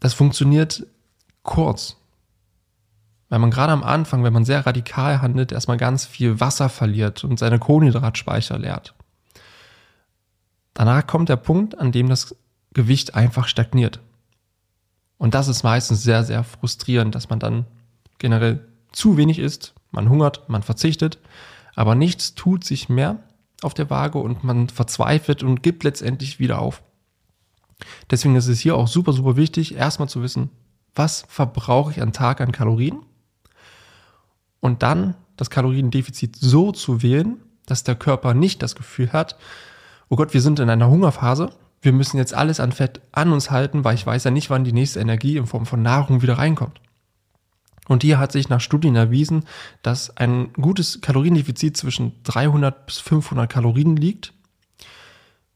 Das 0.00 0.14
funktioniert 0.14 0.86
kurz. 1.42 1.96
weil 3.28 3.38
man 3.38 3.50
gerade 3.50 3.72
am 3.72 3.82
Anfang, 3.82 4.24
wenn 4.24 4.32
man 4.34 4.44
sehr 4.44 4.66
radikal 4.66 5.22
handelt, 5.22 5.52
erstmal 5.52 5.78
ganz 5.78 6.04
viel 6.04 6.38
Wasser 6.38 6.68
verliert 6.68 7.24
und 7.24 7.38
seine 7.38 7.58
Kohlenhydratspeicher 7.58 8.58
leert. 8.58 8.94
Danach 10.74 11.06
kommt 11.06 11.28
der 11.28 11.36
Punkt, 11.36 11.78
an 11.78 11.92
dem 11.92 12.08
das 12.08 12.34
Gewicht 12.72 13.14
einfach 13.14 13.46
stagniert. 13.46 14.00
Und 15.18 15.34
das 15.34 15.48
ist 15.48 15.62
meistens 15.62 16.02
sehr, 16.02 16.24
sehr 16.24 16.42
frustrierend, 16.42 17.14
dass 17.14 17.30
man 17.30 17.38
dann 17.38 17.66
generell 18.18 18.66
zu 18.92 19.16
wenig 19.16 19.38
isst, 19.38 19.74
man 19.90 20.08
hungert, 20.08 20.48
man 20.48 20.62
verzichtet, 20.62 21.18
aber 21.74 21.94
nichts 21.94 22.34
tut 22.34 22.64
sich 22.64 22.88
mehr 22.88 23.22
auf 23.62 23.74
der 23.74 23.90
Waage 23.90 24.18
und 24.18 24.44
man 24.44 24.68
verzweifelt 24.68 25.42
und 25.42 25.62
gibt 25.62 25.84
letztendlich 25.84 26.38
wieder 26.38 26.58
auf. 26.58 26.82
Deswegen 28.10 28.36
ist 28.36 28.48
es 28.48 28.60
hier 28.60 28.76
auch 28.76 28.88
super, 28.88 29.12
super 29.12 29.36
wichtig, 29.36 29.74
erstmal 29.74 30.08
zu 30.08 30.22
wissen, 30.22 30.50
was 30.94 31.24
verbrauche 31.28 31.92
ich 31.92 32.02
an 32.02 32.12
Tag 32.12 32.40
an 32.40 32.52
Kalorien 32.52 32.98
und 34.60 34.82
dann 34.82 35.14
das 35.36 35.50
Kaloriendefizit 35.50 36.36
so 36.36 36.72
zu 36.72 37.02
wählen, 37.02 37.40
dass 37.66 37.84
der 37.84 37.94
Körper 37.94 38.34
nicht 38.34 38.62
das 38.62 38.74
Gefühl 38.74 39.12
hat, 39.12 39.36
oh 40.12 40.16
Gott, 40.16 40.34
wir 40.34 40.42
sind 40.42 40.60
in 40.60 40.68
einer 40.68 40.90
Hungerphase, 40.90 41.48
wir 41.80 41.92
müssen 41.92 42.18
jetzt 42.18 42.34
alles 42.34 42.60
an 42.60 42.72
Fett 42.72 43.00
an 43.12 43.32
uns 43.32 43.50
halten, 43.50 43.82
weil 43.82 43.94
ich 43.94 44.06
weiß 44.06 44.24
ja 44.24 44.30
nicht, 44.30 44.50
wann 44.50 44.62
die 44.62 44.74
nächste 44.74 45.00
Energie 45.00 45.38
in 45.38 45.46
Form 45.46 45.64
von 45.64 45.80
Nahrung 45.80 46.20
wieder 46.20 46.36
reinkommt. 46.36 46.82
Und 47.88 48.02
hier 48.02 48.18
hat 48.18 48.30
sich 48.30 48.50
nach 48.50 48.60
Studien 48.60 48.94
erwiesen, 48.94 49.46
dass 49.80 50.14
ein 50.18 50.52
gutes 50.52 51.00
Kaloriendefizit 51.00 51.78
zwischen 51.78 52.22
300 52.24 52.84
bis 52.84 52.98
500 52.98 53.50
Kalorien 53.50 53.96
liegt. 53.96 54.34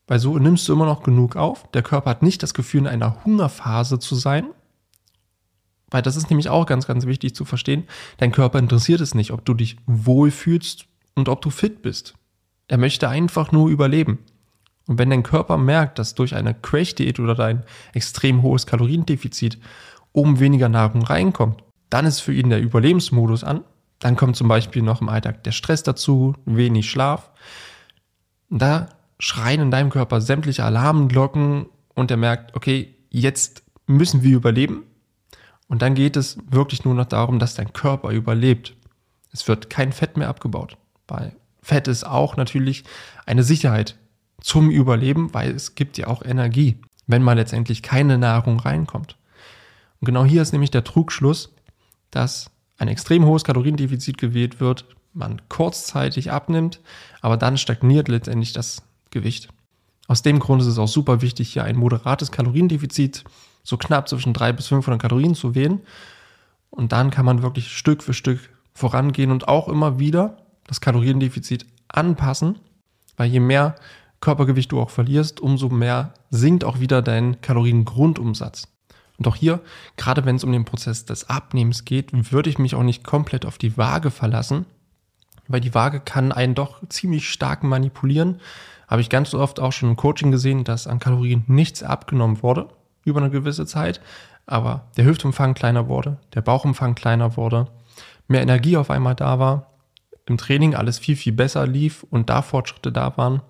Weil 0.06 0.20
so 0.20 0.38
nimmst 0.38 0.66
du 0.66 0.72
immer 0.72 0.86
noch 0.86 1.02
genug 1.02 1.36
auf. 1.36 1.70
Der 1.72 1.82
Körper 1.82 2.08
hat 2.08 2.22
nicht 2.22 2.42
das 2.42 2.54
Gefühl, 2.54 2.80
in 2.80 2.86
einer 2.86 3.26
Hungerphase 3.26 3.98
zu 3.98 4.14
sein, 4.14 4.46
weil 5.90 6.00
das 6.00 6.16
ist 6.16 6.30
nämlich 6.30 6.48
auch 6.48 6.64
ganz, 6.64 6.86
ganz 6.86 7.04
wichtig 7.04 7.34
zu 7.34 7.44
verstehen. 7.44 7.84
Dein 8.16 8.32
Körper 8.32 8.58
interessiert 8.58 9.02
es 9.02 9.14
nicht, 9.14 9.32
ob 9.32 9.44
du 9.44 9.52
dich 9.52 9.76
wohlfühlst 9.84 10.86
und 11.14 11.28
ob 11.28 11.42
du 11.42 11.50
fit 11.50 11.82
bist. 11.82 12.14
Er 12.68 12.78
möchte 12.78 13.10
einfach 13.10 13.52
nur 13.52 13.68
überleben. 13.68 14.18
Und 14.86 14.98
wenn 14.98 15.10
dein 15.10 15.22
Körper 15.22 15.56
merkt, 15.56 15.98
dass 15.98 16.14
durch 16.14 16.34
eine 16.34 16.54
Crash-Diät 16.54 17.18
oder 17.18 17.34
dein 17.34 17.64
extrem 17.92 18.42
hohes 18.42 18.66
Kaloriendefizit 18.66 19.58
oben 20.12 20.38
weniger 20.40 20.68
Nahrung 20.68 21.02
reinkommt, 21.02 21.62
dann 21.90 22.06
ist 22.06 22.20
für 22.20 22.32
ihn 22.32 22.50
der 22.50 22.60
Überlebensmodus 22.60 23.44
an. 23.44 23.64
Dann 23.98 24.16
kommt 24.16 24.36
zum 24.36 24.48
Beispiel 24.48 24.82
noch 24.82 25.00
im 25.00 25.08
Alltag 25.08 25.42
der 25.44 25.52
Stress 25.52 25.82
dazu, 25.82 26.34
wenig 26.44 26.90
Schlaf. 26.90 27.30
Da 28.50 28.88
schreien 29.18 29.60
in 29.60 29.70
deinem 29.70 29.90
Körper 29.90 30.20
sämtliche 30.20 30.64
Alarmglocken 30.64 31.66
und 31.94 32.10
er 32.10 32.16
merkt, 32.16 32.54
okay, 32.54 32.94
jetzt 33.10 33.62
müssen 33.86 34.22
wir 34.22 34.36
überleben. 34.36 34.84
Und 35.68 35.82
dann 35.82 35.94
geht 35.94 36.16
es 36.16 36.38
wirklich 36.48 36.84
nur 36.84 36.94
noch 36.94 37.06
darum, 37.06 37.38
dass 37.38 37.54
dein 37.54 37.72
Körper 37.72 38.10
überlebt. 38.10 38.76
Es 39.32 39.48
wird 39.48 39.70
kein 39.70 39.92
Fett 39.92 40.16
mehr 40.16 40.28
abgebaut, 40.28 40.76
weil 41.08 41.34
Fett 41.62 41.88
ist 41.88 42.06
auch 42.06 42.36
natürlich 42.36 42.84
eine 43.24 43.42
Sicherheit 43.42 43.96
zum 44.40 44.70
Überleben, 44.70 45.32
weil 45.34 45.50
es 45.50 45.74
gibt 45.74 45.98
ja 45.98 46.06
auch 46.08 46.22
Energie, 46.22 46.80
wenn 47.06 47.22
mal 47.22 47.34
letztendlich 47.34 47.82
keine 47.82 48.18
Nahrung 48.18 48.60
reinkommt. 48.60 49.16
Und 50.00 50.06
genau 50.06 50.24
hier 50.24 50.42
ist 50.42 50.52
nämlich 50.52 50.70
der 50.70 50.84
Trugschluss, 50.84 51.54
dass 52.10 52.50
ein 52.78 52.88
extrem 52.88 53.24
hohes 53.24 53.44
Kaloriendefizit 53.44 54.18
gewählt 54.18 54.60
wird, 54.60 54.86
man 55.12 55.40
kurzzeitig 55.48 56.30
abnimmt, 56.30 56.80
aber 57.22 57.36
dann 57.36 57.56
stagniert 57.56 58.08
letztendlich 58.08 58.52
das 58.52 58.82
Gewicht. 59.10 59.48
Aus 60.08 60.22
dem 60.22 60.38
Grund 60.38 60.60
ist 60.62 60.68
es 60.68 60.78
auch 60.78 60.88
super 60.88 61.22
wichtig, 61.22 61.52
hier 61.52 61.64
ein 61.64 61.76
moderates 61.76 62.30
Kaloriendefizit 62.30 63.24
so 63.66 63.76
knapp 63.76 64.08
zwischen 64.08 64.32
300 64.32 64.56
bis 64.56 64.68
500 64.68 65.02
Kalorien 65.02 65.34
zu 65.34 65.54
wählen. 65.54 65.80
Und 66.70 66.92
dann 66.92 67.10
kann 67.10 67.26
man 67.26 67.42
wirklich 67.42 67.76
Stück 67.76 68.02
für 68.02 68.14
Stück 68.14 68.38
vorangehen 68.74 69.32
und 69.32 69.48
auch 69.48 69.68
immer 69.68 69.98
wieder 69.98 70.36
das 70.66 70.80
Kaloriendefizit 70.80 71.66
anpassen, 71.88 72.58
weil 73.16 73.30
je 73.30 73.40
mehr 73.40 73.74
Körpergewicht 74.20 74.72
du 74.72 74.80
auch 74.80 74.90
verlierst, 74.90 75.40
umso 75.40 75.68
mehr 75.68 76.14
sinkt 76.30 76.64
auch 76.64 76.80
wieder 76.80 77.02
dein 77.02 77.40
Kaloriengrundumsatz. 77.40 78.68
Und 79.18 79.28
auch 79.28 79.36
hier, 79.36 79.60
gerade 79.96 80.24
wenn 80.24 80.36
es 80.36 80.44
um 80.44 80.52
den 80.52 80.64
Prozess 80.64 81.04
des 81.04 81.28
Abnehmens 81.28 81.84
geht, 81.84 82.10
würde 82.32 82.50
ich 82.50 82.58
mich 82.58 82.74
auch 82.74 82.82
nicht 82.82 83.04
komplett 83.04 83.46
auf 83.46 83.58
die 83.58 83.76
Waage 83.76 84.10
verlassen, 84.10 84.66
weil 85.48 85.60
die 85.60 85.74
Waage 85.74 86.00
kann 86.00 86.32
einen 86.32 86.54
doch 86.54 86.80
ziemlich 86.88 87.28
stark 87.30 87.62
manipulieren. 87.62 88.40
Habe 88.88 89.00
ich 89.00 89.08
ganz 89.08 89.34
oft 89.34 89.60
auch 89.60 89.72
schon 89.72 89.90
im 89.90 89.96
Coaching 89.96 90.30
gesehen, 90.30 90.64
dass 90.64 90.86
an 90.86 90.98
Kalorien 90.98 91.44
nichts 91.46 91.82
abgenommen 91.82 92.42
wurde 92.42 92.68
über 93.04 93.20
eine 93.20 93.30
gewisse 93.30 93.66
Zeit, 93.66 94.00
aber 94.46 94.88
der 94.96 95.04
Hüftumfang 95.04 95.54
kleiner 95.54 95.88
wurde, 95.88 96.18
der 96.34 96.40
Bauchumfang 96.42 96.94
kleiner 96.94 97.36
wurde, 97.36 97.68
mehr 98.28 98.42
Energie 98.42 98.76
auf 98.76 98.90
einmal 98.90 99.14
da 99.14 99.38
war, 99.38 99.70
im 100.26 100.36
Training 100.36 100.74
alles 100.74 100.98
viel, 100.98 101.16
viel 101.16 101.32
besser 101.32 101.66
lief 101.66 102.04
und 102.10 102.28
da 102.28 102.42
Fortschritte 102.42 102.92
da 102.92 103.16
waren. 103.16 103.42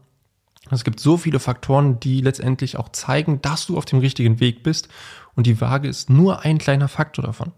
Es 0.71 0.85
gibt 0.85 0.99
so 1.01 1.17
viele 1.17 1.39
Faktoren, 1.39 2.01
die 2.01 2.21
letztendlich 2.21 2.77
auch 2.77 2.89
zeigen, 2.89 3.41
dass 3.41 3.67
du 3.67 3.77
auf 3.79 3.85
dem 3.85 4.01
richtigen 4.01 4.41
Weg 4.41 4.63
bist 4.63 4.89
und 5.35 5.47
die 5.47 5.61
Waage 5.61 5.89
ist 5.89 6.11
nur 6.11 6.41
ein 6.41 6.59
kleiner 6.59 6.89
Faktor 6.89 7.25
davon. 7.25 7.53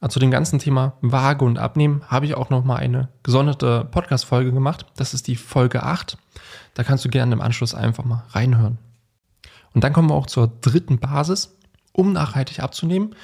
Also 0.00 0.14
zu 0.14 0.18
dem 0.20 0.32
ganzen 0.32 0.58
Thema 0.58 0.94
Waage 1.00 1.44
und 1.44 1.58
Abnehmen 1.58 2.02
habe 2.08 2.26
ich 2.26 2.34
auch 2.34 2.50
noch 2.50 2.64
mal 2.64 2.76
eine 2.76 3.08
gesonderte 3.22 3.86
Podcast-Folge 3.90 4.52
gemacht. 4.52 4.86
Das 4.96 5.14
ist 5.14 5.28
die 5.28 5.36
Folge 5.36 5.84
8. 5.84 6.18
Da 6.74 6.82
kannst 6.82 7.04
du 7.04 7.08
gerne 7.08 7.32
im 7.32 7.40
Anschluss 7.40 7.74
einfach 7.74 8.04
mal 8.04 8.24
reinhören. 8.30 8.78
Und 9.74 9.84
dann 9.84 9.92
kommen 9.92 10.10
wir 10.10 10.14
auch 10.14 10.26
zur 10.26 10.52
dritten 10.60 10.98
Basis, 10.98 11.56
um 11.92 12.12
nachhaltig 12.12 12.60
abzunehmen. 12.60 13.14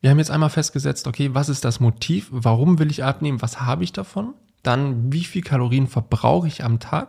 Wir 0.00 0.10
haben 0.10 0.18
jetzt 0.18 0.30
einmal 0.30 0.50
festgesetzt, 0.50 1.06
okay, 1.08 1.34
was 1.34 1.48
ist 1.48 1.64
das 1.64 1.80
Motiv? 1.80 2.28
Warum 2.30 2.78
will 2.78 2.90
ich 2.90 3.02
abnehmen? 3.02 3.42
Was 3.42 3.60
habe 3.60 3.84
ich 3.84 3.92
davon? 3.92 4.34
Dann, 4.62 5.12
wie 5.12 5.24
viel 5.24 5.42
Kalorien 5.42 5.88
verbrauche 5.88 6.46
ich 6.46 6.62
am 6.62 6.78
Tag? 6.78 7.08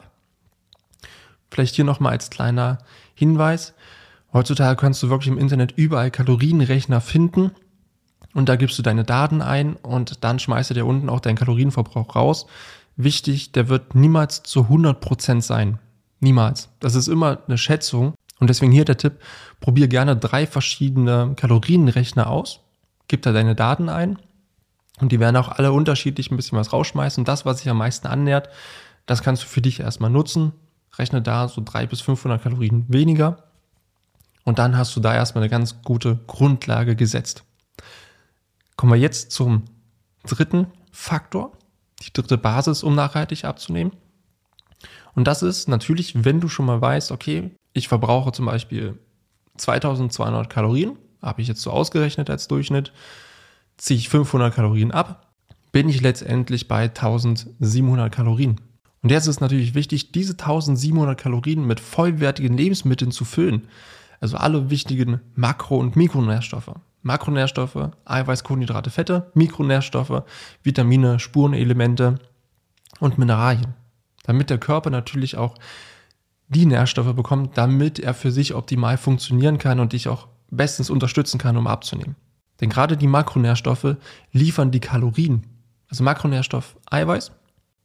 Vielleicht 1.55 1.75
hier 1.75 1.85
nochmal 1.85 2.12
als 2.12 2.29
kleiner 2.29 2.79
Hinweis. 3.13 3.75
Heutzutage 4.33 4.75
kannst 4.75 5.01
du 5.01 5.09
wirklich 5.09 5.29
im 5.29 5.38
Internet 5.38 5.71
überall 5.77 6.12
Kalorienrechner 6.12 7.00
finden 7.00 7.51
und 8.33 8.50
da 8.50 8.57
gibst 8.57 8.77
du 8.77 8.81
deine 8.81 9.05
Daten 9.05 9.41
ein 9.41 9.77
und 9.77 10.25
dann 10.25 10.38
schmeißt 10.38 10.71
er 10.71 10.74
dir 10.74 10.85
unten 10.85 11.07
auch 11.07 11.21
deinen 11.21 11.38
Kalorienverbrauch 11.38 12.13
raus. 12.13 12.45
Wichtig, 12.97 13.53
der 13.53 13.69
wird 13.69 13.95
niemals 13.95 14.43
zu 14.43 14.63
100% 14.63 15.41
sein. 15.41 15.79
Niemals. 16.19 16.67
Das 16.81 16.93
ist 16.93 17.07
immer 17.07 17.38
eine 17.47 17.57
Schätzung 17.57 18.15
und 18.41 18.50
deswegen 18.50 18.74
hier 18.74 18.83
der 18.83 18.97
Tipp, 18.97 19.21
probier 19.62 19.88
gerne 19.88 20.17
drei 20.17 20.47
verschiedene 20.47 21.35
Kalorienrechner 21.38 22.29
aus, 22.29 22.59
gib 23.07 23.21
da 23.21 23.31
deine 23.31 23.55
Daten 23.55 23.88
ein 23.88 24.19
und 25.00 25.13
die 25.13 25.21
werden 25.21 25.38
auch 25.38 25.47
alle 25.47 25.71
unterschiedlich 25.71 26.31
ein 26.31 26.35
bisschen 26.35 26.57
was 26.57 26.74
rausschmeißen. 26.74 27.21
Und 27.21 27.29
das, 27.29 27.45
was 27.45 27.59
sich 27.59 27.69
am 27.69 27.77
meisten 27.77 28.07
annähert, 28.07 28.50
das 29.05 29.24
kannst 29.24 29.43
du 29.43 29.47
für 29.47 29.62
dich 29.62 29.79
erstmal 29.79 30.09
nutzen. 30.09 30.51
Rechne 30.97 31.21
da 31.21 31.47
so 31.47 31.61
300 31.63 31.89
bis 31.89 32.01
500 32.01 32.41
Kalorien 32.41 32.85
weniger 32.87 33.43
und 34.43 34.59
dann 34.59 34.77
hast 34.77 34.95
du 34.95 34.99
da 34.99 35.13
erstmal 35.13 35.43
eine 35.43 35.49
ganz 35.49 35.81
gute 35.83 36.19
Grundlage 36.27 36.95
gesetzt. 36.95 37.43
Kommen 38.77 38.93
wir 38.93 38.99
jetzt 38.99 39.31
zum 39.31 39.63
dritten 40.25 40.67
Faktor, 40.91 41.51
die 42.01 42.13
dritte 42.13 42.37
Basis, 42.37 42.83
um 42.83 42.95
nachhaltig 42.95 43.45
abzunehmen. 43.45 43.91
Und 45.13 45.27
das 45.27 45.43
ist 45.43 45.67
natürlich, 45.67 46.25
wenn 46.25 46.41
du 46.41 46.47
schon 46.47 46.65
mal 46.65 46.79
weißt, 46.81 47.11
okay, 47.11 47.51
ich 47.73 47.87
verbrauche 47.87 48.31
zum 48.31 48.45
Beispiel 48.45 48.99
2200 49.57 50.49
Kalorien, 50.49 50.97
habe 51.21 51.41
ich 51.41 51.47
jetzt 51.47 51.61
so 51.61 51.71
ausgerechnet 51.71 52.29
als 52.29 52.47
Durchschnitt, 52.47 52.91
ziehe 53.77 53.97
ich 53.97 54.09
500 54.09 54.53
Kalorien 54.53 54.91
ab, 54.91 55.33
bin 55.71 55.89
ich 55.89 56.01
letztendlich 56.01 56.67
bei 56.67 56.83
1700 56.83 58.13
Kalorien. 58.13 58.61
Und 59.05 59.12
jetzt 59.12 59.27
ist 59.27 59.39
natürlich 59.39 59.74
wichtig, 59.74 60.12
diese 60.12 60.33
1700 60.33 61.17
Kalorien 61.17 61.65
mit 61.65 61.79
vollwertigen 61.79 62.57
Lebensmitteln 62.57 63.12
zu 63.12 63.24
füllen. 63.24 63.67
Also 64.19 64.35
alle 64.35 64.69
wichtigen 64.69 65.21
Makro- 65.35 65.79
und 65.79 65.95
Mikronährstoffe. 65.95 66.71
Makronährstoffe, 67.03 67.91
Eiweiß, 68.03 68.43
Kohlenhydrate, 68.43 68.89
Fette, 68.89 69.31
Mikronährstoffe, 69.33 70.24
Vitamine, 70.63 71.19
Spurenelemente 71.19 72.19
und 73.00 73.17
Mineralien 73.17 73.75
damit 74.25 74.50
der 74.50 74.57
Körper 74.57 74.89
natürlich 74.89 75.38
auch 75.38 75.55
die 76.47 76.65
Nährstoffe 76.65 77.15
bekommt, 77.15 77.57
damit 77.57 78.00
er 78.00 78.13
für 78.13 78.31
sich 78.31 78.53
optimal 78.53 78.97
funktionieren 78.97 79.57
kann 79.57 79.79
und 79.79 79.93
dich 79.93 80.07
auch 80.07 80.27
bestens 80.51 80.89
unterstützen 80.89 81.38
kann, 81.38 81.57
um 81.57 81.67
abzunehmen. 81.67 82.15
Denn 82.62 82.69
gerade 82.69 82.97
die 82.97 83.07
Makronährstoffe 83.07 83.97
liefern 84.31 84.71
die 84.71 84.79
Kalorien. 84.79 85.43
Also 85.89 86.03
Makronährstoff 86.03 86.77
Eiweiß. 86.89 87.31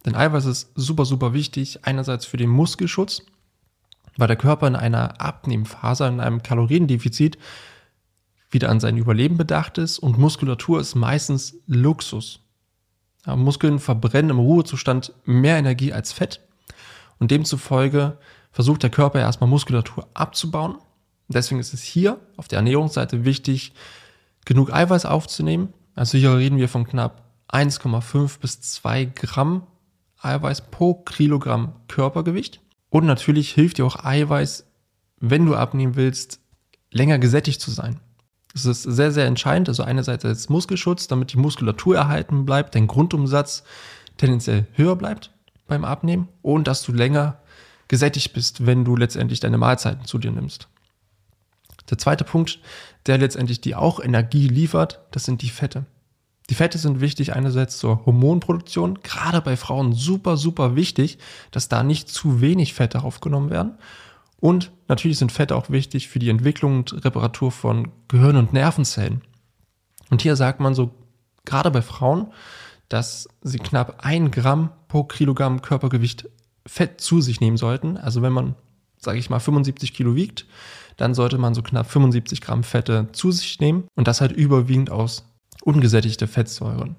Denn 0.04 0.14
Eiweiß 0.14 0.46
ist 0.46 0.72
super, 0.74 1.04
super 1.04 1.34
wichtig. 1.34 1.80
Einerseits 1.82 2.24
für 2.24 2.36
den 2.36 2.48
Muskelschutz, 2.48 3.22
weil 4.16 4.28
der 4.28 4.36
Körper 4.36 4.66
in 4.66 4.76
einer 4.76 5.20
Abnehmphase, 5.20 6.06
in 6.06 6.20
einem 6.20 6.42
Kaloriendefizit 6.42 7.38
wieder 8.50 8.68
an 8.68 8.80
sein 8.80 8.96
Überleben 8.96 9.36
bedacht 9.36 9.78
ist 9.78 9.98
und 9.98 10.18
Muskulatur 10.18 10.80
ist 10.80 10.94
meistens 10.94 11.56
Luxus. 11.66 12.40
Ja, 13.26 13.36
Muskeln 13.36 13.78
verbrennen 13.78 14.30
im 14.30 14.38
Ruhezustand 14.38 15.12
mehr 15.24 15.56
Energie 15.56 15.92
als 15.92 16.12
Fett 16.12 16.40
und 17.18 17.30
demzufolge 17.30 18.18
versucht 18.50 18.82
der 18.82 18.90
Körper 18.90 19.20
erstmal 19.20 19.48
Muskulatur 19.48 20.08
abzubauen. 20.14 20.78
Deswegen 21.28 21.60
ist 21.60 21.74
es 21.74 21.82
hier 21.82 22.18
auf 22.36 22.48
der 22.48 22.56
Ernährungsseite 22.56 23.24
wichtig, 23.24 23.72
genug 24.44 24.72
Eiweiß 24.72 25.06
aufzunehmen 25.06 25.72
Also 25.94 26.18
hier 26.18 26.36
reden 26.36 26.58
wir 26.58 26.68
von 26.68 26.86
knapp 26.86 27.22
1,5 27.52 28.40
bis 28.40 28.60
2 28.60 29.04
Gramm 29.04 29.66
Eiweiß 30.20 30.70
pro 30.70 30.94
Kilogramm 30.94 31.74
Körpergewicht. 31.88 32.60
Und 32.90 33.06
natürlich 33.06 33.52
hilft 33.52 33.78
dir 33.78 33.86
auch 33.86 34.04
Eiweiß, 34.04 34.66
wenn 35.18 35.46
du 35.46 35.54
abnehmen 35.54 35.96
willst, 35.96 36.40
länger 36.90 37.18
gesättigt 37.18 37.60
zu 37.60 37.70
sein. 37.70 38.00
Das 38.52 38.64
ist 38.64 38.82
sehr, 38.82 39.12
sehr 39.12 39.26
entscheidend. 39.26 39.68
Also 39.68 39.82
einerseits 39.82 40.24
als 40.24 40.48
Muskelschutz, 40.48 41.06
damit 41.06 41.32
die 41.32 41.38
Muskulatur 41.38 41.96
erhalten 41.96 42.44
bleibt, 42.44 42.74
dein 42.74 42.86
Grundumsatz 42.86 43.62
tendenziell 44.16 44.66
höher 44.72 44.96
bleibt 44.96 45.32
beim 45.66 45.84
Abnehmen 45.84 46.28
und 46.42 46.66
dass 46.66 46.82
du 46.82 46.92
länger 46.92 47.38
gesättigt 47.88 48.32
bist, 48.32 48.66
wenn 48.66 48.84
du 48.84 48.96
letztendlich 48.96 49.40
deine 49.40 49.58
Mahlzeiten 49.58 50.04
zu 50.04 50.18
dir 50.18 50.32
nimmst. 50.32 50.68
Der 51.90 51.98
zweite 51.98 52.24
Punkt, 52.24 52.60
der 53.06 53.18
letztendlich 53.18 53.60
dir 53.60 53.78
auch 53.78 54.00
Energie 54.00 54.48
liefert, 54.48 55.00
das 55.10 55.24
sind 55.24 55.42
die 55.42 55.50
Fette. 55.50 55.86
Die 56.50 56.56
Fette 56.56 56.78
sind 56.78 57.00
wichtig 57.00 57.34
einerseits 57.34 57.78
zur 57.78 58.04
Hormonproduktion, 58.04 58.98
gerade 59.04 59.40
bei 59.40 59.56
Frauen 59.56 59.92
super, 59.92 60.36
super 60.36 60.74
wichtig, 60.74 61.18
dass 61.52 61.68
da 61.68 61.84
nicht 61.84 62.08
zu 62.08 62.40
wenig 62.40 62.74
Fette 62.74 63.04
aufgenommen 63.04 63.50
werden. 63.50 63.78
Und 64.40 64.72
natürlich 64.88 65.18
sind 65.18 65.30
Fette 65.30 65.54
auch 65.54 65.70
wichtig 65.70 66.08
für 66.08 66.18
die 66.18 66.28
Entwicklung 66.28 66.78
und 66.78 67.04
Reparatur 67.04 67.52
von 67.52 67.92
Gehirn- 68.08 68.36
und 68.36 68.52
Nervenzellen. 68.52 69.20
Und 70.10 70.22
hier 70.22 70.34
sagt 70.34 70.58
man 70.58 70.74
so, 70.74 70.90
gerade 71.44 71.70
bei 71.70 71.82
Frauen, 71.82 72.32
dass 72.88 73.28
sie 73.42 73.58
knapp 73.58 74.04
ein 74.04 74.32
Gramm 74.32 74.70
pro 74.88 75.04
Kilogramm 75.04 75.62
Körpergewicht 75.62 76.28
Fett 76.66 77.00
zu 77.00 77.20
sich 77.20 77.40
nehmen 77.40 77.58
sollten. 77.58 77.96
Also 77.96 78.22
wenn 78.22 78.32
man, 78.32 78.56
sage 78.98 79.20
ich 79.20 79.30
mal, 79.30 79.38
75 79.38 79.94
Kilo 79.94 80.16
wiegt, 80.16 80.46
dann 80.96 81.14
sollte 81.14 81.38
man 81.38 81.54
so 81.54 81.62
knapp 81.62 81.88
75 81.88 82.40
Gramm 82.40 82.64
Fette 82.64 83.06
zu 83.12 83.30
sich 83.30 83.60
nehmen 83.60 83.84
und 83.94 84.08
das 84.08 84.20
halt 84.20 84.32
überwiegend 84.32 84.90
aus 84.90 85.29
ungesättigte 85.62 86.26
Fettsäuren. 86.26 86.96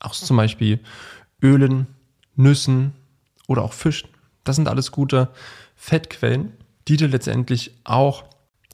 Auch 0.00 0.12
zum 0.12 0.36
Beispiel 0.36 0.80
Ölen, 1.42 1.86
Nüssen 2.36 2.92
oder 3.46 3.62
auch 3.62 3.72
Fischen. 3.72 4.08
Das 4.44 4.56
sind 4.56 4.68
alles 4.68 4.92
gute 4.92 5.30
Fettquellen, 5.76 6.52
die 6.88 6.96
dir 6.96 7.08
letztendlich 7.08 7.72
auch 7.84 8.24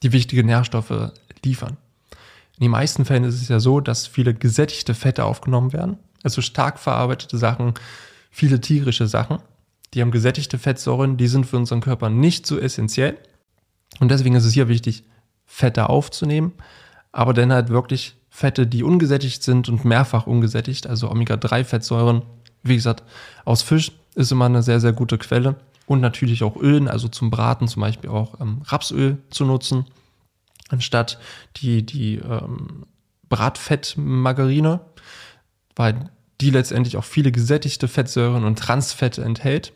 die 0.03 0.13
wichtigen 0.13 0.47
Nährstoffe 0.47 1.13
liefern. 1.45 1.77
In 2.57 2.65
den 2.65 2.71
meisten 2.73 3.05
Fällen 3.05 3.25
ist 3.25 3.41
es 3.41 3.49
ja 3.49 3.61
so, 3.61 3.81
dass 3.81 4.07
viele 4.07 4.35
gesättigte 4.35 4.95
Fette 4.95 5.25
aufgenommen 5.25 5.73
werden, 5.73 5.97
also 6.23 6.43
stark 6.43 6.79
verarbeitete 6.79 7.39
Sachen, 7.39 7.75
viele 8.31 8.61
tierische 8.61 9.07
Sachen. 9.07 9.39
Die 9.95 10.03
haben 10.03 10.11
gesättigte 10.11 10.59
Fettsäuren, 10.59 11.17
die 11.17 11.27
sind 11.27 11.47
für 11.47 11.57
unseren 11.57 11.81
Körper 11.81 12.11
nicht 12.11 12.47
so 12.47 12.59
essentiell. 12.59 13.17
Und 13.99 14.11
deswegen 14.11 14.35
ist 14.35 14.45
es 14.45 14.53
hier 14.53 14.69
wichtig, 14.69 15.05
Fette 15.47 15.89
aufzunehmen, 15.89 16.53
aber 17.13 17.35
dann 17.35 17.53
halt 17.53 17.71
wirklich 17.71 18.17
Fette, 18.41 18.67
die 18.67 18.83
ungesättigt 18.83 19.43
sind 19.43 19.69
und 19.69 19.85
mehrfach 19.85 20.27
ungesättigt, 20.27 20.87
also 20.87 21.11
Omega-3-Fettsäuren. 21.11 22.23
Wie 22.63 22.75
gesagt, 22.75 23.03
aus 23.45 23.61
Fisch 23.61 23.93
ist 24.15 24.33
immer 24.33 24.47
eine 24.47 24.63
sehr, 24.63 24.81
sehr 24.81 24.95
gute 24.95 25.19
Quelle. 25.19 25.57
Und 25.85 26.01
natürlich 26.01 26.43
auch 26.43 26.57
Ölen, 26.57 26.89
also 26.89 27.09
zum 27.09 27.31
Braten 27.31 27.69
zum 27.69 27.83
Beispiel 27.83 28.09
auch 28.09 28.41
ähm, 28.41 28.63
Rapsöl 28.65 29.19
zu 29.29 29.45
nutzen, 29.45 29.85
anstatt 30.71 31.19
die, 31.57 31.85
die 31.85 32.15
ähm, 32.17 32.87
Bratfettmargarine, 33.29 34.81
weil 35.77 36.11
die 36.41 36.49
letztendlich 36.49 36.97
auch 36.97 37.05
viele 37.05 37.33
gesättigte 37.33 37.89
Fettsäuren 37.89 38.45
und 38.45 38.59
Transfette 38.59 39.23
enthält. 39.23 39.75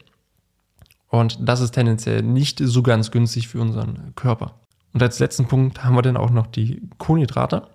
Und 1.08 1.36
das 1.42 1.60
ist 1.60 1.72
tendenziell 1.72 2.22
nicht 2.22 2.60
so 2.64 2.82
ganz 2.82 3.10
günstig 3.10 3.48
für 3.48 3.60
unseren 3.60 4.14
Körper. 4.14 4.54
Und 4.94 5.02
als 5.02 5.18
letzten 5.18 5.48
Punkt 5.48 5.84
haben 5.84 5.96
wir 5.96 6.02
dann 6.02 6.16
auch 6.16 6.30
noch 6.30 6.46
die 6.46 6.80
Kohlenhydrate. 6.96 7.66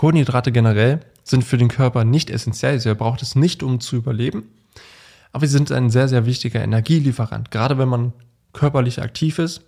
Kohlenhydrate 0.00 0.50
generell 0.50 1.00
sind 1.24 1.44
für 1.44 1.58
den 1.58 1.68
Körper 1.68 2.04
nicht 2.04 2.30
essentiell. 2.30 2.72
Also 2.72 2.88
er 2.88 2.94
braucht 2.94 3.20
es 3.20 3.34
nicht, 3.34 3.62
um 3.62 3.80
zu 3.80 3.96
überleben. 3.96 4.44
Aber 5.30 5.46
sie 5.46 5.52
sind 5.52 5.70
ein 5.70 5.90
sehr, 5.90 6.08
sehr 6.08 6.24
wichtiger 6.24 6.62
Energielieferant. 6.62 7.50
Gerade 7.50 7.76
wenn 7.76 7.90
man 7.90 8.14
körperlich 8.54 9.02
aktiv 9.02 9.38
ist, 9.38 9.60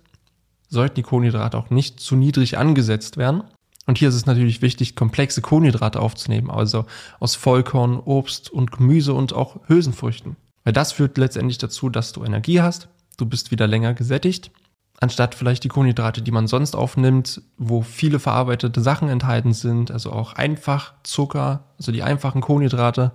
sollten 0.69 0.95
die 0.95 1.03
Kohlenhydrate 1.03 1.55
auch 1.55 1.69
nicht 1.69 1.99
zu 1.99 2.15
niedrig 2.15 2.57
angesetzt 2.57 3.17
werden. 3.17 3.43
Und 3.85 3.99
hier 3.99 4.09
ist 4.09 4.15
es 4.15 4.25
natürlich 4.25 4.63
wichtig, 4.63 4.95
komplexe 4.95 5.41
Kohlenhydrate 5.41 5.99
aufzunehmen, 5.99 6.49
also 6.49 6.87
aus 7.19 7.35
Vollkorn, 7.35 7.99
Obst 7.99 8.49
und 8.49 8.71
Gemüse 8.71 9.13
und 9.13 9.33
auch 9.33 9.59
Hülsenfrüchten. 9.67 10.35
Weil 10.63 10.73
das 10.73 10.93
führt 10.93 11.19
letztendlich 11.19 11.59
dazu, 11.59 11.89
dass 11.89 12.11
du 12.11 12.23
Energie 12.23 12.59
hast, 12.59 12.87
du 13.17 13.27
bist 13.27 13.51
wieder 13.51 13.67
länger 13.67 13.93
gesättigt 13.93 14.49
anstatt 14.99 15.35
vielleicht 15.35 15.63
die 15.63 15.69
Kohlenhydrate, 15.69 16.21
die 16.21 16.31
man 16.31 16.47
sonst 16.47 16.75
aufnimmt, 16.75 17.41
wo 17.57 17.81
viele 17.81 18.19
verarbeitete 18.19 18.81
Sachen 18.81 19.09
enthalten 19.09 19.53
sind, 19.53 19.91
also 19.91 20.11
auch 20.11 20.33
einfach 20.33 20.93
Zucker, 21.03 21.65
also 21.77 21.91
die 21.91 22.03
einfachen 22.03 22.41
Kohlenhydrate, 22.41 23.11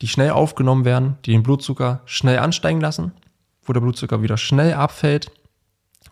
die 0.00 0.08
schnell 0.08 0.30
aufgenommen 0.30 0.84
werden, 0.84 1.16
die 1.24 1.32
den 1.32 1.42
Blutzucker 1.42 2.02
schnell 2.04 2.38
ansteigen 2.38 2.80
lassen, 2.80 3.12
wo 3.62 3.72
der 3.72 3.80
Blutzucker 3.80 4.22
wieder 4.22 4.36
schnell 4.36 4.74
abfällt 4.74 5.30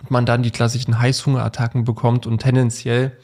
und 0.00 0.10
man 0.10 0.26
dann 0.26 0.42
die 0.42 0.50
klassischen 0.50 0.98
Heißhungerattacken 0.98 1.84
bekommt 1.84 2.26
und 2.26 2.42
tendenziell 2.42 3.16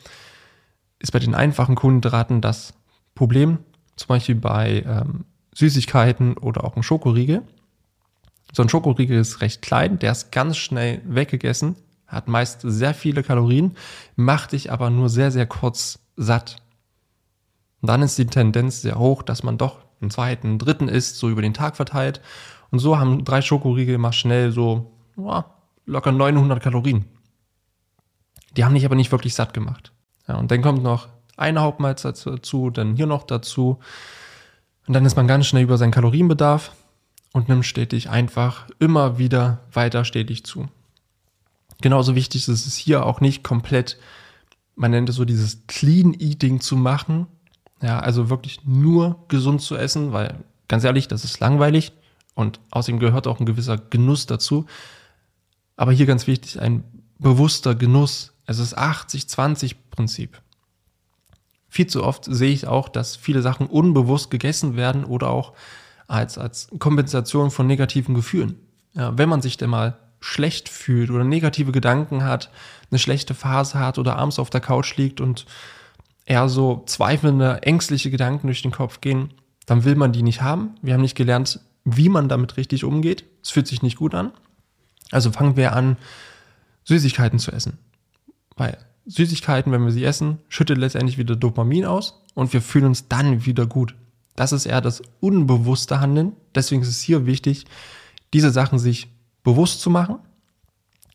ist 0.99 1.13
bei 1.13 1.19
den 1.19 1.35
einfachen 1.35 1.75
Kohlenhydraten 1.75 2.41
das 2.41 2.75
Problem, 3.15 3.59
zum 3.97 4.09
Beispiel 4.09 4.37
bei 4.37 4.85
ähm, 4.87 5.25
Süßigkeiten 5.55 6.39
oder 6.39 6.65
auch 6.65 6.77
ein 6.77 6.83
Schokoriegel, 6.83 7.43
so 8.53 8.63
ein 8.63 8.69
Schokoriegel 8.69 9.19
ist 9.19 9.41
recht 9.41 9.63
klein, 9.63 9.99
der 9.99 10.13
ist 10.13 10.31
ganz 10.31 10.59
schnell 10.59 11.01
weggegessen, 11.07 11.77
hat 12.07 12.29
meist 12.29 12.61
sehr 12.63 12.93
viele 12.93 13.23
Kalorien, 13.23 13.77
macht 14.15 14.53
dich 14.53 14.71
aber 14.71 14.91
nur 14.91 15.09
sehr, 15.09 15.31
sehr 15.31 15.47
kurz 15.47 15.99
satt. 16.17 16.57
Und 17.81 17.89
dann 17.89 18.03
ist 18.03 18.19
die 18.19 18.27
Tendenz 18.27 18.83
sehr 18.83 18.99
hoch, 18.99 19.23
dass 19.23 19.43
man 19.43 19.57
doch 19.57 19.79
einen 20.01 20.11
zweiten, 20.11 20.49
einen 20.49 20.59
dritten 20.59 20.89
isst, 20.89 21.17
so 21.17 21.31
über 21.31 21.41
den 21.41 21.55
Tag 21.55 21.77
verteilt. 21.77 22.21
Und 22.71 22.79
so 22.79 22.99
haben 22.99 23.25
drei 23.25 23.41
Schokoriegel 23.41 23.97
mal 23.97 24.13
schnell 24.13 24.53
so 24.53 24.93
ja, 25.17 25.47
locker 25.87 26.13
900 26.13 26.63
Kalorien. 26.63 27.07
Die 28.57 28.65
haben 28.65 28.75
dich 28.75 28.85
aber 28.85 28.95
nicht 28.97 29.13
wirklich 29.13 29.35
satt 29.35 29.55
gemacht. 29.55 29.93
Ja, 30.29 30.37
und 30.37 30.51
dann 30.51 30.61
kommt 30.61 30.83
noch 30.83 31.09
eine 31.39 31.63
Hauptmahlzeit 31.63 32.25
dazu, 32.27 32.71
dann 32.71 32.97
hier 32.97 33.07
noch 33.07 33.25
dazu. 33.25 33.79
Und 34.87 34.95
dann 34.95 35.07
ist 35.07 35.17
man 35.17 35.27
ganz 35.27 35.47
schnell 35.47 35.63
über 35.63 35.79
seinen 35.79 35.91
Kalorienbedarf 35.91 36.73
und 37.33 37.49
nimm 37.49 37.63
stetig 37.63 38.11
einfach 38.11 38.69
immer 38.79 39.19
wieder 39.19 39.61
weiter 39.73 40.05
stetig 40.05 40.45
zu. 40.45 40.69
Genauso 41.81 42.15
wichtig 42.15 42.47
ist 42.49 42.67
es 42.67 42.77
hier 42.77 43.07
auch 43.07 43.21
nicht 43.21 43.43
komplett, 43.43 43.99
man 44.77 44.91
nennt 44.93 45.09
es 45.09 45.17
so 45.17 45.25
dieses 45.25 45.67
Clean 45.67 46.15
Eating 46.15 46.61
zu 46.61 46.77
machen. 46.77 47.27
Ja, 47.83 47.99
also 47.99 48.31
wirklich 48.31 48.65
nur 48.65 49.25
gesund 49.29 49.61
zu 49.61 49.77
essen, 49.77 50.13
weil 50.13 50.45
ganz 50.69 50.85
ehrlich, 50.85 51.09
das 51.09 51.25
ist 51.25 51.41
langweilig 51.41 51.93
und 52.35 52.61
außerdem 52.71 53.01
gehört 53.01 53.27
auch 53.27 53.41
ein 53.41 53.47
gewisser 53.47 53.77
Genuss 53.77 54.27
dazu. 54.27 54.67
Aber 55.77 55.93
hier 55.93 56.07
ganz 56.07 56.27
wichtig, 56.27 56.61
ein 56.61 56.85
bewusster 57.19 57.75
Genuss. 57.75 58.33
Es 58.47 58.59
ist 58.59 58.79
80-20-Prinzip. 58.79 60.41
Viel 61.69 61.87
zu 61.87 62.05
oft 62.05 62.27
sehe 62.27 62.53
ich 62.53 62.67
auch, 62.67 62.89
dass 62.89 63.17
viele 63.17 63.43
Sachen 63.43 63.67
unbewusst 63.67 64.31
gegessen 64.31 64.77
werden 64.77 65.05
oder 65.05 65.31
auch 65.31 65.55
als, 66.13 66.37
als 66.37 66.69
Kompensation 66.79 67.51
von 67.51 67.67
negativen 67.67 68.15
Gefühlen. 68.15 68.57
Ja, 68.93 69.17
wenn 69.17 69.29
man 69.29 69.41
sich 69.41 69.57
denn 69.57 69.71
mal 69.71 69.97
schlecht 70.21 70.69
fühlt 70.69 71.11
oder 71.11 71.25
negative 71.25 71.73
Gedanken 71.73 72.23
hat, 72.23 72.51
eine 72.91 72.99
schlechte 72.99 73.35
Phase 73.35 73.79
hat 73.79 73.99
oder 73.99 74.17
abends 74.17 74.39
auf 74.39 74.51
der 74.51 74.61
Couch 74.61 74.97
liegt 74.97 75.21
und 75.21 75.47
eher 76.27 76.49
so 76.49 76.83
zweifelnde, 76.87 77.63
ängstliche 77.63 78.11
Gedanken 78.11 78.47
durch 78.47 78.63
den 78.63 78.71
Kopf 78.71 79.01
gehen, 79.01 79.33
dann 79.67 79.85
will 79.85 79.97
man 79.97 80.13
die 80.13 80.23
nicht 80.23 80.43
haben. 80.43 80.75
Wir 80.83 80.95
haben 80.95 81.01
nicht 81.01 81.17
gelernt, 81.17 81.61
wie 81.85 82.11
man 82.11 82.29
damit 82.29 82.59
richtig 82.59 82.85
umgeht. 82.85 83.25
Es 83.43 83.51
fühlt 83.51 83.67
sich 83.67 83.83
nicht 83.83 83.97
gut 83.97 84.15
an. 84.15 84.33
Also 85.11 85.33
fangen 85.33 85.57
wir 85.57 85.73
an, 85.73 85.97
Süßigkeiten 86.85 87.39
zu 87.39 87.53
essen. 87.53 87.79
Weil 88.57 88.77
Süßigkeiten, 89.07 89.73
wenn 89.73 89.85
wir 89.85 89.93
sie 89.93 90.05
essen, 90.05 90.39
schüttet 90.49 90.79
letztendlich 90.79 91.17
wieder 91.17 91.37
Dopamin 91.37 91.87
aus 91.87 92.23
und 92.35 92.53
wir 92.53 92.61
fühlen 92.61 92.87
uns 92.87 93.09
dann 93.09 93.47
wieder 93.47 93.67
gut. 93.67 93.95
Das 94.37 94.53
ist 94.53 94.67
eher 94.67 94.81
das 94.81 95.03
unbewusste 95.21 96.01
Handeln. 96.01 96.33
Deswegen 96.55 96.83
ist 96.83 96.89
es 96.89 97.01
hier 97.01 97.27
wichtig, 97.27 97.67
diese 98.33 98.51
Sachen 98.51 98.79
sich 98.79 99.09
bewusst 99.43 99.81
zu 99.81 99.91
machen 99.91 100.19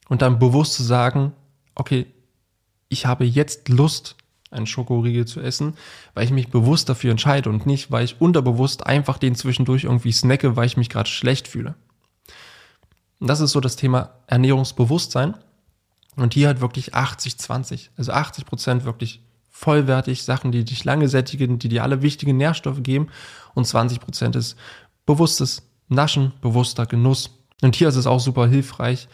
und 0.08 0.22
dann 0.22 0.40
bewusst 0.40 0.74
zu 0.74 0.84
sagen, 0.84 1.34
okay, 1.76 2.08
ich 2.90 3.06
habe 3.06 3.26
jetzt 3.26 3.70
Lust, 3.70 4.16
einen 4.50 4.68
Schokoriegel 4.68 5.26
zu 5.26 5.42
essen, 5.42 5.76
weil 6.14 6.24
ich 6.24 6.32
mich 6.32 6.50
bewusst 6.50 6.88
dafür 6.88 7.12
entscheide 7.12 7.50
und 7.50 7.66
nicht, 7.66 7.92
weil 7.92 8.06
ich 8.06 8.22
unterbewusst 8.22 8.86
einfach 8.86 9.18
den 9.18 9.36
zwischendurch 9.36 9.84
irgendwie 9.84 10.14
snacke, 10.14 10.56
weil 10.56 10.68
ich 10.68 10.78
mich 10.78 10.90
gerade 10.90 11.10
schlecht 11.10 11.48
fühle. 11.48 11.76
Und 13.20 13.28
das 13.28 13.40
ist 13.40 13.52
so 13.52 13.60
das 13.60 13.76
Thema 13.76 14.12
Ernährungsbewusstsein. 14.28 15.36
Und 16.16 16.34
hier 16.34 16.48
halt 16.48 16.62
wirklich 16.62 16.96
80-20. 16.96 17.90
Also 17.98 18.12
80 18.12 18.46
Prozent 18.46 18.86
wirklich 18.86 19.22
vollwertig, 19.58 20.22
Sachen, 20.22 20.52
die 20.52 20.64
dich 20.64 20.86
lange 20.86 21.08
sättigen, 21.08 21.58
die 21.58 21.68
dir 21.68 21.82
alle 21.82 22.04
wichtigen 22.04 22.38
Nährstoffe 22.38 22.84
geben 22.84 23.08
und 23.56 23.66
20 23.66 24.00
Prozent 24.00 24.36
ist 24.36 24.56
bewusstes 25.08 25.64
Naschen, 25.88 26.34
bewusster 26.42 26.86
Genuss. 26.86 27.32
Und 27.64 27.76
hier 27.76 27.88
ist 27.88 27.96
es 27.96 28.06
auch 28.06 28.20
super 28.20 28.48
hilfreich, 28.48 29.08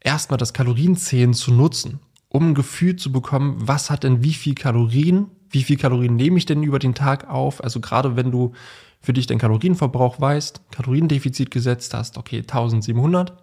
erstmal 0.00 0.38
das 0.38 0.52
Kalorienzählen 0.52 1.34
zu 1.34 1.52
nutzen, 1.52 1.98
um 2.28 2.50
ein 2.50 2.54
Gefühl 2.54 2.94
zu 2.94 3.10
bekommen, 3.10 3.56
was 3.58 3.90
hat 3.90 4.04
denn 4.04 4.22
wie 4.22 4.34
viel 4.34 4.54
Kalorien, 4.54 5.26
wie 5.50 5.64
viel 5.64 5.76
Kalorien 5.76 6.14
nehme 6.14 6.38
ich 6.38 6.46
denn 6.46 6.62
über 6.62 6.78
den 6.78 6.94
Tag 6.94 7.28
auf? 7.28 7.62
Also 7.62 7.80
gerade 7.80 8.14
wenn 8.14 8.30
du 8.30 8.52
für 9.00 9.12
dich 9.12 9.26
den 9.26 9.40
Kalorienverbrauch 9.40 10.20
weißt, 10.20 10.60
Kaloriendefizit 10.70 11.50
gesetzt 11.50 11.92
hast, 11.92 12.18
okay, 12.18 12.38
1700 12.38 13.41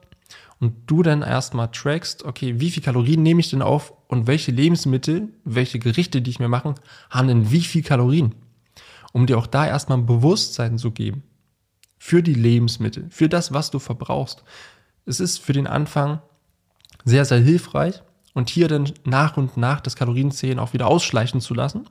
und 0.60 0.74
du 0.88 1.04
dann 1.04 1.22
erstmal 1.22 1.72
trackst, 1.72 2.24
okay, 2.24 2.60
wie 2.60 2.70
viel 2.70 2.84
Kalorien 2.84 3.24
nehme 3.24 3.40
ich 3.40 3.50
denn 3.50 3.62
auf 3.62 3.94
und 4.08 4.28
welche 4.28 4.52
Lebensmittel, 4.52 5.30
welche 5.46 5.80
Gerichte, 5.80 6.22
die 6.22 6.32
ich 6.32 6.40
mir 6.40 6.50
mache, 6.50 6.76
haben 7.10 7.28
denn 7.28 7.52
wie 7.52 7.62
viel 7.62 7.84
Kalorien? 7.84 8.36
Um 9.14 9.26
dir 9.26 9.38
auch 9.38 9.48
da 9.48 9.66
erstmal 9.66 9.98
ein 9.98 10.06
Bewusstsein 10.06 10.78
zu 10.78 10.92
geben 10.92 11.24
für 11.98 12.22
die 12.22 12.34
Lebensmittel, 12.34 13.08
für 13.10 13.30
das, 13.30 13.54
was 13.54 13.72
du 13.72 13.80
verbrauchst. 13.80 14.44
Es 15.06 15.20
ist 15.20 15.40
für 15.40 15.54
den 15.54 15.68
Anfang 15.68 16.22
sehr, 17.06 17.26
sehr 17.26 17.40
hilfreich 17.40 18.02
und 18.34 18.50
hier 18.50 18.68
dann 18.68 18.92
nach 19.06 19.38
und 19.38 19.58
nach 19.58 19.82
das 19.82 19.96
Kalorienzählen 19.96 20.60
auch 20.60 20.74
wieder 20.74 20.88
ausschleichen 20.88 21.42
zu 21.42 21.54
lassen. 21.54 21.88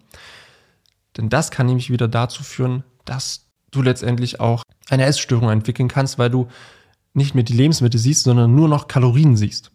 Denn 1.17 1.29
das 1.29 1.51
kann 1.51 1.67
nämlich 1.67 1.91
wieder 1.91 2.09
dazu 2.09 2.43
führen, 2.43 2.85
dass 3.05 3.47
du 3.71 3.83
letztendlich 3.83 4.41
auch 4.41 4.63
eine 4.89 5.05
Essstörung 5.05 5.51
entwickeln 5.51 5.89
kannst, 5.89 6.19
weil 6.19 6.31
du 6.31 6.49
nicht 7.19 7.35
mehr 7.35 7.45
die 7.45 7.53
Lebensmittel 7.53 8.01
siehst, 8.01 8.25
sondern 8.25 8.55
nur 8.55 8.69
noch 8.69 8.89
Kalorien 8.89 9.37
siehst. 9.37 9.71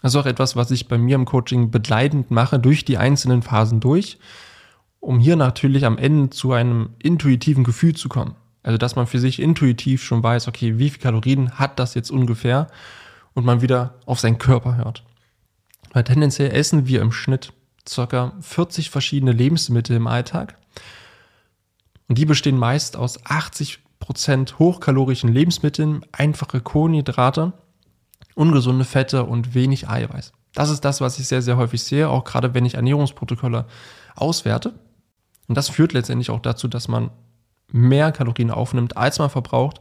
Das 0.00 0.12
ist 0.14 0.20
auch 0.20 0.26
etwas, 0.26 0.56
was 0.56 0.70
ich 0.70 0.88
bei 0.88 0.98
mir 0.98 1.16
im 1.16 1.24
Coaching 1.24 1.70
begleitend 1.70 2.30
mache, 2.30 2.58
durch 2.58 2.84
die 2.84 2.98
einzelnen 2.98 3.42
Phasen 3.42 3.80
durch, 3.80 4.18
um 5.00 5.18
hier 5.18 5.36
natürlich 5.36 5.84
am 5.84 5.98
Ende 5.98 6.30
zu 6.30 6.52
einem 6.52 6.90
intuitiven 7.00 7.64
Gefühl 7.64 7.94
zu 7.94 8.08
kommen. 8.08 8.36
Also, 8.62 8.78
dass 8.78 8.94
man 8.94 9.08
für 9.08 9.18
sich 9.18 9.40
intuitiv 9.40 10.02
schon 10.02 10.22
weiß, 10.22 10.46
okay, 10.46 10.78
wie 10.78 10.90
viel 10.90 11.00
Kalorien 11.00 11.58
hat 11.58 11.78
das 11.78 11.94
jetzt 11.94 12.10
ungefähr 12.10 12.68
und 13.34 13.44
man 13.44 13.60
wieder 13.60 13.94
auf 14.06 14.20
seinen 14.20 14.38
Körper 14.38 14.76
hört. 14.76 15.04
Weil 15.92 16.04
tendenziell 16.04 16.52
essen 16.52 16.86
wir 16.86 17.00
im 17.00 17.12
Schnitt 17.12 17.52
ca. 17.84 18.32
40 18.40 18.90
verschiedene 18.90 19.32
Lebensmittel 19.32 19.96
im 19.96 20.06
Alltag. 20.06 20.56
Und 22.08 22.18
die 22.18 22.24
bestehen 22.24 22.58
meist 22.58 22.96
aus 22.96 23.20
80% 23.24 23.78
hochkalorischen 24.08 25.32
Lebensmitteln, 25.32 26.04
einfache 26.12 26.60
Kohlenhydrate, 26.60 27.52
ungesunde 28.34 28.84
Fette 28.84 29.24
und 29.24 29.54
wenig 29.54 29.88
Eiweiß. 29.88 30.32
Das 30.54 30.70
ist 30.70 30.84
das, 30.84 31.00
was 31.00 31.18
ich 31.18 31.26
sehr, 31.26 31.42
sehr 31.42 31.56
häufig 31.56 31.82
sehe, 31.82 32.08
auch 32.08 32.24
gerade 32.24 32.54
wenn 32.54 32.66
ich 32.66 32.74
Ernährungsprotokolle 32.74 33.66
auswerte. 34.14 34.74
Und 35.48 35.56
das 35.56 35.68
führt 35.68 35.92
letztendlich 35.92 36.30
auch 36.30 36.40
dazu, 36.40 36.68
dass 36.68 36.88
man 36.88 37.10
mehr 37.68 38.12
Kalorien 38.12 38.50
aufnimmt, 38.50 38.96
als 38.96 39.18
man 39.18 39.30
verbraucht 39.30 39.80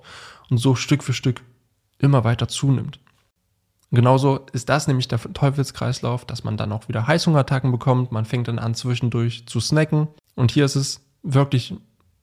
und 0.49 0.57
so 0.57 0.75
Stück 0.75 1.03
für 1.03 1.13
Stück 1.13 1.43
immer 1.99 2.23
weiter 2.23 2.47
zunimmt. 2.47 2.99
Genauso 3.91 4.45
ist 4.53 4.69
das 4.69 4.87
nämlich 4.87 5.09
der 5.09 5.19
Teufelskreislauf, 5.19 6.23
dass 6.23 6.45
man 6.45 6.55
dann 6.55 6.71
auch 6.71 6.87
wieder 6.87 7.07
Heißhungerattacken 7.07 7.71
bekommt. 7.71 8.13
Man 8.13 8.23
fängt 8.23 8.47
dann 8.47 8.57
an 8.57 8.73
zwischendurch 8.73 9.47
zu 9.47 9.59
snacken. 9.59 10.07
Und 10.35 10.51
hier 10.51 10.63
ist 10.63 10.77
es 10.77 11.01
wirklich 11.23 11.75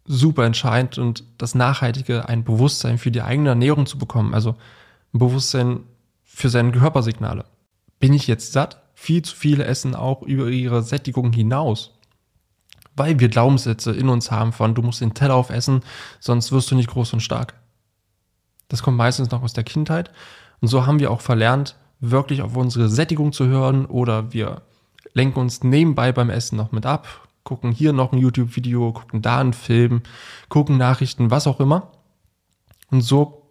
super 0.09 0.45
entscheidend 0.45 0.99
und 0.99 1.25
das 1.37 1.55
Nachhaltige, 1.55 2.29
ein 2.29 2.43
Bewusstsein 2.43 2.99
für 2.99 3.11
die 3.11 3.23
eigene 3.23 3.51
Ernährung 3.51 3.87
zu 3.87 3.99
bekommen. 3.99 4.35
Also 4.35 4.57
ein 5.13 5.19
Bewusstsein 5.19 5.81
für 6.25 6.49
seine 6.49 6.73
Körpersignale. 6.73 7.45
Bin 8.01 8.13
ich 8.13 8.27
jetzt 8.27 8.53
satt? 8.53 8.83
Viel 8.95 9.23
zu 9.23 9.37
viele 9.37 9.65
essen 9.65 9.95
auch 9.95 10.23
über 10.23 10.49
ihre 10.49 10.83
Sättigung 10.83 11.33
hinaus. 11.33 11.95
Weil 12.97 13.21
wir 13.21 13.29
Glaubenssätze 13.29 13.93
in 13.93 14.09
uns 14.09 14.31
haben 14.31 14.53
von, 14.53 14.75
du 14.75 14.83
musst 14.83 15.01
den 15.01 15.15
Teller 15.15 15.35
aufessen, 15.35 15.83
sonst 16.19 16.51
wirst 16.51 16.71
du 16.71 16.75
nicht 16.75 16.91
groß 16.91 17.13
und 17.13 17.21
stark. 17.21 17.55
Das 18.67 18.83
kommt 18.83 18.97
meistens 18.97 19.31
noch 19.31 19.43
aus 19.43 19.53
der 19.53 19.65
Kindheit 19.65 20.11
und 20.61 20.69
so 20.69 20.87
haben 20.87 20.99
wir 20.99 21.11
auch 21.11 21.21
verlernt, 21.21 21.77
wirklich 22.01 22.43
auf 22.43 22.57
unsere 22.57 22.89
Sättigung 22.89 23.33
zu 23.33 23.47
hören 23.47 23.87
oder 23.87 24.33
wir 24.33 24.63
lenken 25.15 25.41
uns 25.41 25.63
nebenbei 25.63 26.13
beim 26.13 26.31
Essen 26.31 26.57
noch 26.57 26.73
mit 26.73 26.87
ab, 26.87 27.28
gucken 27.49 27.73
hier 27.73 27.95
noch 27.95 28.13
ein 28.13 28.19
YouTube-Video, 28.19 28.93
gucken 28.93 29.23
da 29.23 29.39
einen 29.39 29.55
Film, 29.55 30.03
gucken 30.51 30.77
Nachrichten, 30.77 31.31
was 31.31 31.47
auch 31.47 31.61
immer. 31.61 31.93
Und 32.91 33.01
so 33.01 33.51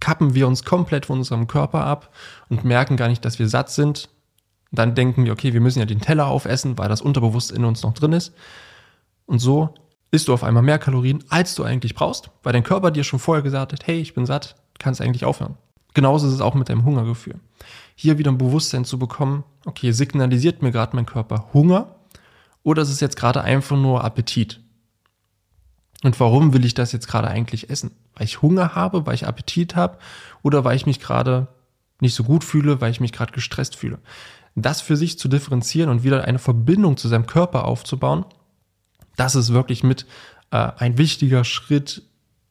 kappen 0.00 0.34
wir 0.34 0.48
uns 0.48 0.64
komplett 0.64 1.06
von 1.06 1.18
unserem 1.18 1.46
Körper 1.46 1.86
ab 1.86 2.12
und 2.48 2.64
merken 2.64 2.96
gar 2.96 3.06
nicht, 3.06 3.24
dass 3.24 3.38
wir 3.38 3.48
satt 3.48 3.70
sind. 3.70 4.08
dann 4.72 4.96
denken 4.96 5.24
wir, 5.24 5.32
okay, 5.32 5.52
wir 5.52 5.60
müssen 5.60 5.78
ja 5.78 5.84
den 5.84 6.00
Teller 6.00 6.26
aufessen, 6.26 6.76
weil 6.78 6.88
das 6.88 7.00
unterbewusst 7.00 7.52
in 7.52 7.64
uns 7.64 7.84
noch 7.84 7.94
drin 7.94 8.12
ist. 8.12 8.34
Und 9.26 9.38
so 9.38 9.72
isst 10.10 10.26
du 10.26 10.34
auf 10.34 10.42
einmal 10.42 10.64
mehr 10.64 10.80
Kalorien, 10.80 11.22
als 11.28 11.54
du 11.54 11.62
eigentlich 11.62 11.94
brauchst, 11.94 12.30
weil 12.42 12.52
dein 12.52 12.64
Körper 12.64 12.90
dir 12.90 13.04
schon 13.04 13.20
vorher 13.20 13.44
gesagt 13.44 13.72
hat, 13.72 13.86
hey, 13.86 14.00
ich 14.00 14.14
bin 14.14 14.26
satt, 14.26 14.56
kannst 14.80 15.00
eigentlich 15.00 15.24
aufhören. 15.24 15.58
Genauso 15.94 16.26
ist 16.26 16.32
es 16.32 16.40
auch 16.40 16.54
mit 16.54 16.70
deinem 16.70 16.84
Hungergefühl. 16.84 17.38
Hier 17.94 18.18
wieder 18.18 18.32
ein 18.32 18.38
Bewusstsein 18.38 18.84
zu 18.84 18.98
bekommen, 18.98 19.44
okay, 19.64 19.92
signalisiert 19.92 20.60
mir 20.60 20.72
gerade 20.72 20.96
mein 20.96 21.06
Körper 21.06 21.50
Hunger 21.52 22.01
oder 22.62 22.82
ist 22.82 22.90
es 22.90 23.00
jetzt 23.00 23.16
gerade 23.16 23.42
einfach 23.42 23.76
nur 23.76 24.04
Appetit? 24.04 24.60
Und 26.02 26.18
warum 26.18 26.52
will 26.52 26.64
ich 26.64 26.74
das 26.74 26.92
jetzt 26.92 27.08
gerade 27.08 27.28
eigentlich 27.28 27.70
essen? 27.70 27.92
Weil 28.14 28.26
ich 28.26 28.42
Hunger 28.42 28.74
habe, 28.74 29.06
weil 29.06 29.14
ich 29.14 29.26
Appetit 29.26 29.76
habe 29.76 29.98
oder 30.42 30.64
weil 30.64 30.76
ich 30.76 30.86
mich 30.86 31.00
gerade 31.00 31.48
nicht 32.00 32.14
so 32.14 32.24
gut 32.24 32.42
fühle, 32.42 32.80
weil 32.80 32.90
ich 32.90 33.00
mich 33.00 33.12
gerade 33.12 33.32
gestresst 33.32 33.76
fühle. 33.76 33.98
Das 34.54 34.80
für 34.80 34.96
sich 34.96 35.18
zu 35.18 35.28
differenzieren 35.28 35.88
und 35.88 36.02
wieder 36.02 36.24
eine 36.24 36.40
Verbindung 36.40 36.96
zu 36.96 37.08
seinem 37.08 37.26
Körper 37.26 37.64
aufzubauen, 37.64 38.26
das 39.16 39.34
ist 39.34 39.52
wirklich 39.52 39.82
mit 39.82 40.06
äh, 40.50 40.70
ein 40.76 40.98
wichtiger 40.98 41.44
Schritt 41.44 42.02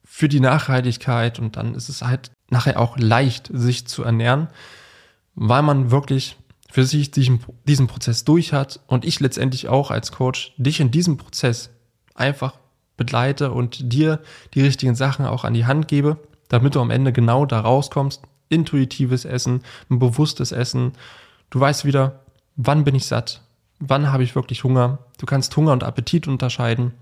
für 0.04 0.28
die 0.28 0.40
Nachhaltigkeit 0.40 1.38
und 1.38 1.56
dann 1.56 1.74
ist 1.74 1.88
es 1.88 2.02
halt 2.02 2.32
nachher 2.50 2.78
auch 2.80 2.98
leicht, 2.98 3.50
sich 3.52 3.86
zu 3.86 4.02
ernähren, 4.02 4.48
weil 5.34 5.62
man 5.62 5.90
wirklich 5.90 6.36
für 6.72 6.86
sich 6.86 7.10
diesen, 7.10 7.40
diesen 7.68 7.86
Prozess 7.86 8.24
durch 8.24 8.54
hat 8.54 8.80
und 8.86 9.04
ich 9.04 9.20
letztendlich 9.20 9.68
auch 9.68 9.90
als 9.90 10.10
Coach 10.10 10.54
dich 10.56 10.80
in 10.80 10.90
diesem 10.90 11.18
Prozess 11.18 11.68
einfach 12.14 12.54
begleite 12.96 13.50
und 13.50 13.92
dir 13.92 14.20
die 14.54 14.62
richtigen 14.62 14.94
Sachen 14.94 15.26
auch 15.26 15.44
an 15.44 15.52
die 15.52 15.66
Hand 15.66 15.86
gebe, 15.86 16.16
damit 16.48 16.74
du 16.74 16.80
am 16.80 16.90
Ende 16.90 17.12
genau 17.12 17.44
da 17.44 17.60
rauskommst. 17.60 18.22
Intuitives 18.48 19.26
Essen, 19.26 19.60
ein 19.90 19.98
bewusstes 19.98 20.50
Essen. 20.50 20.92
Du 21.50 21.60
weißt 21.60 21.84
wieder, 21.84 22.20
wann 22.56 22.84
bin 22.84 22.94
ich 22.94 23.04
satt, 23.04 23.42
wann 23.78 24.10
habe 24.10 24.24
ich 24.24 24.34
wirklich 24.34 24.64
Hunger. 24.64 25.00
Du 25.18 25.26
kannst 25.26 25.54
Hunger 25.54 25.72
und 25.72 25.84
Appetit 25.84 26.26
unterscheiden 26.26 26.92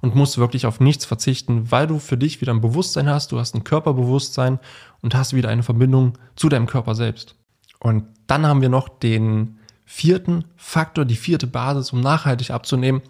und 0.00 0.14
musst 0.14 0.38
wirklich 0.38 0.64
auf 0.64 0.80
nichts 0.80 1.04
verzichten, 1.04 1.70
weil 1.70 1.86
du 1.86 1.98
für 1.98 2.16
dich 2.16 2.40
wieder 2.40 2.54
ein 2.54 2.62
Bewusstsein 2.62 3.10
hast, 3.10 3.32
du 3.32 3.38
hast 3.38 3.54
ein 3.54 3.64
Körperbewusstsein 3.64 4.60
und 5.02 5.14
hast 5.14 5.34
wieder 5.34 5.50
eine 5.50 5.62
Verbindung 5.62 6.16
zu 6.36 6.48
deinem 6.48 6.66
Körper 6.66 6.94
selbst. 6.94 7.36
Und 7.82 8.04
dann 8.28 8.46
haben 8.46 8.62
wir 8.62 8.68
noch 8.68 8.88
den 8.88 9.58
vierten 9.84 10.44
Faktor, 10.56 11.04
die 11.04 11.16
vierte 11.16 11.48
Basis, 11.48 11.92
um 11.92 12.00
nachhaltig 12.00 12.52
abzunehmen. 12.52 13.02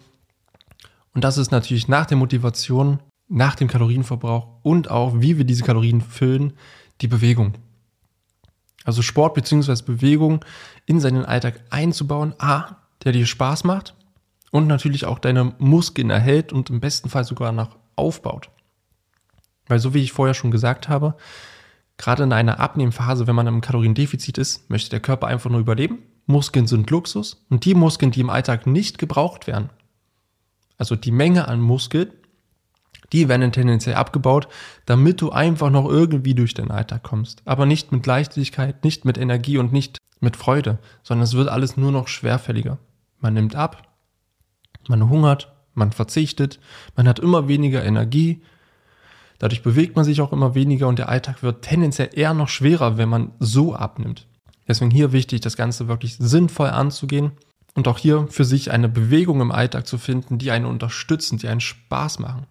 Und 1.13 1.23
das 1.23 1.37
ist 1.37 1.51
natürlich 1.51 1.87
nach 1.87 2.07
der 2.07 2.17
Motivation, 2.17 2.99
nach 3.29 3.53
dem 3.53 3.67
Kalorienverbrauch 3.67 4.47
und 4.63 4.89
auch, 4.89 5.13
wie 5.21 5.37
wir 5.37 5.45
diese 5.45 5.63
Kalorien 5.63 6.01
füllen, 6.01 6.53
die 7.01 7.07
Bewegung. 7.07 7.53
Also 8.83 9.03
Sport 9.03 9.35
bzw. 9.35 9.83
Bewegung 9.85 10.43
in 10.87 10.99
seinen 10.99 11.23
Alltag 11.23 11.61
einzubauen, 11.69 12.33
A, 12.39 12.77
der 13.03 13.11
dir 13.11 13.27
Spaß 13.27 13.65
macht 13.65 13.95
und 14.49 14.65
natürlich 14.65 15.05
auch 15.05 15.19
deine 15.19 15.53
Muskeln 15.59 16.09
erhält 16.09 16.51
und 16.51 16.71
im 16.71 16.79
besten 16.79 17.09
Fall 17.09 17.25
sogar 17.25 17.51
noch 17.51 17.77
aufbaut. 17.95 18.49
Weil 19.67 19.77
so 19.77 19.93
wie 19.93 20.01
ich 20.01 20.13
vorher 20.13 20.33
schon 20.33 20.49
gesagt 20.49 20.89
habe, 20.89 21.15
gerade 21.97 22.23
in 22.23 22.33
einer 22.33 22.59
Abnehmphase, 22.59 23.27
wenn 23.27 23.35
man 23.35 23.47
im 23.47 23.61
Kaloriendefizit 23.61 24.37
ist, 24.37 24.69
möchte 24.69 24.89
der 24.89 24.99
Körper 24.99 25.27
einfach 25.27 25.49
nur 25.49 25.59
überleben. 25.59 25.99
Muskeln 26.25 26.67
sind 26.67 26.89
Luxus 26.89 27.45
und 27.49 27.65
die 27.65 27.75
Muskeln, 27.75 28.11
die 28.11 28.21
im 28.21 28.29
Alltag 28.29 28.65
nicht 28.65 28.97
gebraucht 28.97 29.47
werden, 29.47 29.69
also 30.77 30.95
die 30.95 31.11
Menge 31.11 31.47
an 31.47 31.59
Muskeln, 31.59 32.11
die 33.11 33.29
werden 33.29 33.51
tendenziell 33.51 33.95
abgebaut, 33.95 34.47
damit 34.85 35.21
du 35.21 35.31
einfach 35.31 35.69
noch 35.69 35.87
irgendwie 35.87 36.33
durch 36.33 36.53
den 36.53 36.71
Alltag 36.71 37.03
kommst. 37.03 37.41
Aber 37.45 37.65
nicht 37.65 37.91
mit 37.91 38.05
Leichtigkeit, 38.05 38.83
nicht 38.83 39.05
mit 39.05 39.17
Energie 39.17 39.59
und 39.59 39.71
nicht 39.71 39.99
mit 40.19 40.35
Freude, 40.35 40.79
sondern 41.03 41.23
es 41.23 41.33
wird 41.33 41.49
alles 41.49 41.77
nur 41.77 41.91
noch 41.91 42.07
schwerfälliger. 42.07 42.79
Man 43.19 43.35
nimmt 43.35 43.55
ab, 43.55 43.95
man 44.87 45.09
hungert, 45.09 45.53
man 45.73 45.91
verzichtet, 45.91 46.59
man 46.95 47.07
hat 47.07 47.19
immer 47.19 47.47
weniger 47.47 47.83
Energie. 47.83 48.41
Dadurch 49.43 49.61
bewegt 49.61 49.97
man 49.97 50.05
sich 50.05 50.21
auch 50.21 50.31
immer 50.31 50.55
weniger 50.55 50.87
und 50.87 50.99
der 50.99 51.09
Alltag 51.09 51.43
wird 51.43 51.63
tendenziell 51.63 52.09
eher 52.13 52.33
noch 52.33 52.47
schwerer, 52.47 52.95
wenn 52.95 53.09
man 53.09 53.33
so 53.41 53.75
abnimmt. 53.75 54.25
Deswegen 54.69 54.89
hier 54.89 55.11
wichtig, 55.11 55.41
das 55.41 55.57
Ganze 55.57 55.89
wirklich 55.89 56.15
sinnvoll 56.15 56.69
anzugehen 56.69 57.33
und 57.75 57.89
auch 57.89 57.97
hier 57.97 58.25
für 58.29 58.45
sich 58.45 58.71
eine 58.71 58.87
Bewegung 58.87 59.41
im 59.41 59.51
Alltag 59.51 59.85
zu 59.85 59.97
finden, 59.97 60.37
die 60.37 60.49
einen 60.49 60.63
unterstützen, 60.63 61.39
die 61.39 61.49
einen 61.49 61.59
Spaß 61.59 62.19
machen. 62.19 62.47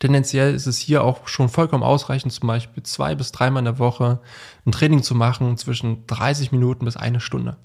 Tendenziell 0.00 0.52
ist 0.52 0.66
es 0.66 0.78
hier 0.78 1.04
auch 1.04 1.28
schon 1.28 1.48
vollkommen 1.48 1.84
ausreichend, 1.84 2.32
zum 2.32 2.48
Beispiel 2.48 2.82
zwei 2.82 3.14
bis 3.14 3.30
dreimal 3.30 3.60
in 3.60 3.66
der 3.66 3.78
Woche 3.78 4.18
ein 4.66 4.72
Training 4.72 5.04
zu 5.04 5.14
machen 5.14 5.56
zwischen 5.56 6.04
30 6.08 6.50
Minuten 6.50 6.84
bis 6.84 6.96
eine 6.96 7.20
Stunde. 7.20 7.58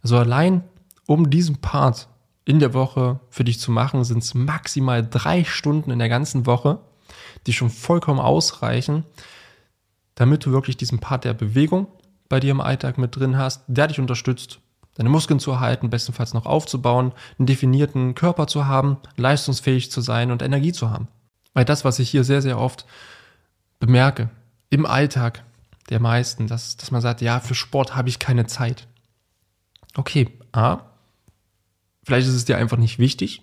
Also 0.00 0.16
allein 0.16 0.62
um 1.08 1.28
diesen 1.28 1.56
Part 1.60 2.06
in 2.44 2.60
der 2.60 2.72
Woche 2.72 3.18
für 3.30 3.42
dich 3.42 3.58
zu 3.58 3.72
machen, 3.72 4.04
sind 4.04 4.22
es 4.22 4.32
maximal 4.32 5.04
drei 5.04 5.42
Stunden 5.42 5.90
in 5.90 5.98
der 5.98 6.08
ganzen 6.08 6.46
Woche, 6.46 6.78
die 7.46 7.52
schon 7.52 7.70
vollkommen 7.70 8.20
ausreichen, 8.20 9.04
damit 10.14 10.44
du 10.44 10.52
wirklich 10.52 10.76
diesen 10.76 10.98
Part 10.98 11.24
der 11.24 11.34
Bewegung 11.34 11.88
bei 12.28 12.40
dir 12.40 12.50
im 12.50 12.60
Alltag 12.60 12.98
mit 12.98 13.16
drin 13.16 13.36
hast, 13.36 13.62
der 13.66 13.88
dich 13.88 14.00
unterstützt, 14.00 14.60
deine 14.94 15.08
Muskeln 15.08 15.40
zu 15.40 15.50
erhalten, 15.50 15.90
bestenfalls 15.90 16.34
noch 16.34 16.46
aufzubauen, 16.46 17.12
einen 17.38 17.46
definierten 17.46 18.14
Körper 18.14 18.46
zu 18.46 18.66
haben, 18.66 18.98
leistungsfähig 19.16 19.90
zu 19.90 20.00
sein 20.00 20.30
und 20.30 20.42
Energie 20.42 20.72
zu 20.72 20.90
haben. 20.90 21.08
Weil 21.52 21.64
das, 21.64 21.84
was 21.84 21.98
ich 21.98 22.10
hier 22.10 22.24
sehr, 22.24 22.42
sehr 22.42 22.58
oft 22.58 22.86
bemerke, 23.80 24.30
im 24.70 24.86
Alltag 24.86 25.44
der 25.90 26.00
meisten, 26.00 26.46
dass, 26.46 26.76
dass 26.76 26.90
man 26.90 27.00
sagt, 27.00 27.20
ja, 27.20 27.40
für 27.40 27.54
Sport 27.54 27.94
habe 27.94 28.08
ich 28.08 28.18
keine 28.18 28.46
Zeit. 28.46 28.86
Okay, 29.96 30.28
A, 30.52 30.80
vielleicht 32.04 32.26
ist 32.26 32.34
es 32.34 32.44
dir 32.44 32.56
einfach 32.56 32.78
nicht 32.78 32.98
wichtig, 32.98 33.42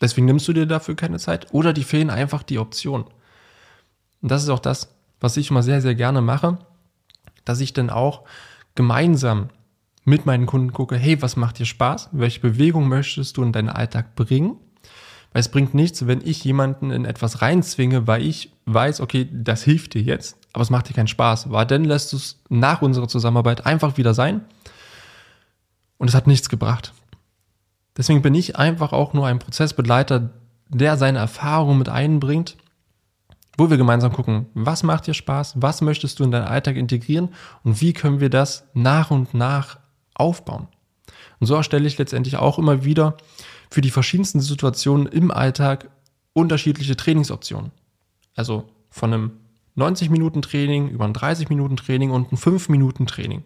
deswegen 0.00 0.26
nimmst 0.26 0.48
du 0.48 0.52
dir 0.52 0.66
dafür 0.66 0.96
keine 0.96 1.18
Zeit, 1.18 1.52
oder 1.52 1.72
die 1.72 1.84
fehlen 1.84 2.10
einfach 2.10 2.42
die 2.42 2.58
Optionen. 2.58 3.06
Und 4.20 4.30
das 4.30 4.42
ist 4.42 4.48
auch 4.48 4.58
das, 4.58 4.94
was 5.20 5.36
ich 5.36 5.50
immer 5.50 5.62
sehr, 5.62 5.80
sehr 5.80 5.94
gerne 5.94 6.20
mache, 6.20 6.58
dass 7.44 7.60
ich 7.60 7.72
dann 7.72 7.90
auch 7.90 8.24
gemeinsam 8.74 9.48
mit 10.04 10.26
meinen 10.26 10.46
Kunden 10.46 10.72
gucke, 10.72 10.96
hey, 10.96 11.20
was 11.20 11.36
macht 11.36 11.58
dir 11.58 11.66
Spaß? 11.66 12.10
Welche 12.12 12.40
Bewegung 12.40 12.88
möchtest 12.88 13.36
du 13.36 13.42
in 13.42 13.52
deinen 13.52 13.68
Alltag 13.68 14.14
bringen? 14.14 14.56
Weil 15.32 15.40
es 15.40 15.50
bringt 15.50 15.74
nichts, 15.74 16.06
wenn 16.06 16.22
ich 16.24 16.42
jemanden 16.44 16.90
in 16.90 17.04
etwas 17.04 17.42
reinzwinge, 17.42 18.06
weil 18.06 18.22
ich 18.22 18.52
weiß, 18.64 19.00
okay, 19.00 19.28
das 19.30 19.62
hilft 19.62 19.94
dir 19.94 20.02
jetzt, 20.02 20.38
aber 20.52 20.62
es 20.62 20.70
macht 20.70 20.88
dir 20.88 20.94
keinen 20.94 21.08
Spaß, 21.08 21.50
weil 21.50 21.66
dann 21.66 21.84
lässt 21.84 22.12
du 22.12 22.16
es 22.16 22.40
nach 22.48 22.80
unserer 22.80 23.08
Zusammenarbeit 23.08 23.66
einfach 23.66 23.98
wieder 23.98 24.14
sein 24.14 24.40
und 25.98 26.08
es 26.08 26.14
hat 26.14 26.26
nichts 26.26 26.48
gebracht. 26.48 26.94
Deswegen 27.98 28.22
bin 28.22 28.34
ich 28.34 28.56
einfach 28.56 28.92
auch 28.92 29.12
nur 29.12 29.26
ein 29.26 29.38
Prozessbegleiter, 29.38 30.30
der 30.68 30.96
seine 30.96 31.18
Erfahrungen 31.18 31.78
mit 31.78 31.90
einbringt 31.90 32.56
wo 33.58 33.68
wir 33.68 33.76
gemeinsam 33.76 34.12
gucken, 34.12 34.46
was 34.54 34.84
macht 34.84 35.08
dir 35.08 35.14
Spaß, 35.14 35.54
was 35.60 35.80
möchtest 35.80 36.18
du 36.18 36.24
in 36.24 36.30
deinen 36.30 36.46
Alltag 36.46 36.76
integrieren 36.76 37.30
und 37.64 37.80
wie 37.80 37.92
können 37.92 38.20
wir 38.20 38.30
das 38.30 38.64
nach 38.72 39.10
und 39.10 39.34
nach 39.34 39.80
aufbauen. 40.14 40.68
Und 41.40 41.48
so 41.48 41.56
erstelle 41.56 41.86
ich 41.86 41.98
letztendlich 41.98 42.36
auch 42.36 42.58
immer 42.58 42.84
wieder 42.84 43.16
für 43.68 43.80
die 43.80 43.90
verschiedensten 43.90 44.40
Situationen 44.40 45.06
im 45.06 45.32
Alltag 45.32 45.90
unterschiedliche 46.32 46.96
Trainingsoptionen. 46.96 47.72
Also 48.36 48.68
von 48.90 49.12
einem 49.12 49.32
90 49.74 50.08
Minuten 50.08 50.40
Training 50.40 50.88
über 50.88 51.04
ein 51.04 51.12
30 51.12 51.48
Minuten 51.48 51.76
Training 51.76 52.12
und 52.12 52.32
ein 52.32 52.36
5 52.36 52.68
Minuten 52.68 53.06
Training. 53.06 53.42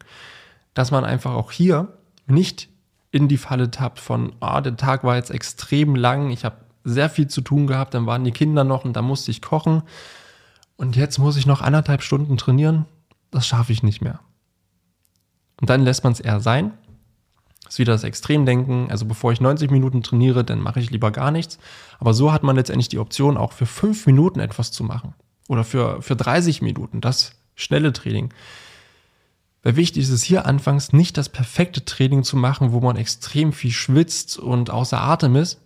Dass 0.75 0.91
man 0.91 1.05
einfach 1.07 1.33
auch 1.33 1.53
hier 1.53 1.97
nicht 2.27 2.69
in 3.12 3.29
die 3.29 3.37
Falle 3.37 3.70
tappt 3.70 4.01
von, 4.01 4.33
ah, 4.40 4.61
der 4.61 4.77
Tag 4.77 5.05
war 5.05 5.16
jetzt 5.16 5.31
extrem 5.31 5.94
lang, 5.94 6.31
ich 6.31 6.44
habe 6.44 6.57
sehr 6.83 7.09
viel 7.09 7.29
zu 7.29 7.42
tun 7.42 7.68
gehabt, 7.68 7.94
dann 7.94 8.07
waren 8.07 8.25
die 8.25 8.33
Kinder 8.33 8.64
noch 8.64 8.85
und 8.85 8.94
da 8.94 9.03
musste 9.03 9.31
ich 9.31 9.42
kochen. 9.42 9.83
Und 10.77 10.96
jetzt 10.96 11.18
muss 11.18 11.37
ich 11.37 11.46
noch 11.46 11.61
anderthalb 11.61 12.03
Stunden 12.03 12.37
trainieren. 12.38 12.87
Das 13.31 13.46
schaffe 13.46 13.72
ich 13.72 13.85
nicht 13.85 14.01
mehr. 14.01 14.18
Und 15.61 15.70
dann 15.70 15.83
lässt 15.83 16.03
man 16.03 16.12
es 16.12 16.20
eher 16.20 16.40
sein. 16.40 16.72
Ist 17.68 17.79
wieder 17.79 17.92
das 17.92 18.03
Extremdenken. 18.03 18.90
Also 18.90 19.05
bevor 19.05 19.31
ich 19.31 19.40
90 19.40 19.70
Minuten 19.70 20.03
trainiere, 20.03 20.42
dann 20.42 20.61
mache 20.61 20.81
ich 20.81 20.90
lieber 20.90 21.12
gar 21.12 21.31
nichts. 21.31 21.59
Aber 22.01 22.14
so 22.14 22.33
hat 22.33 22.42
man 22.42 22.57
letztendlich 22.57 22.88
die 22.88 22.98
Option, 22.98 23.37
auch 23.37 23.53
für 23.53 23.66
fünf 23.66 24.07
Minuten 24.07 24.40
etwas 24.40 24.72
zu 24.72 24.83
machen. 24.83 25.14
Oder 25.48 25.62
für, 25.62 26.03
für 26.03 26.16
30 26.16 26.62
Minuten. 26.62 27.01
Das 27.01 27.33
schnelle 27.55 27.92
Training. 27.92 28.33
Weil 29.62 29.77
wichtig 29.77 30.03
ist 30.03 30.11
es 30.11 30.22
hier 30.22 30.46
anfangs 30.46 30.92
nicht 30.92 31.16
das 31.16 31.29
perfekte 31.29 31.85
Training 31.85 32.25
zu 32.25 32.37
machen, 32.37 32.72
wo 32.72 32.81
man 32.81 32.96
extrem 32.96 33.53
viel 33.53 33.70
schwitzt 33.70 34.38
und 34.38 34.70
außer 34.70 35.01
Atem 35.01 35.37
ist, 35.37 35.61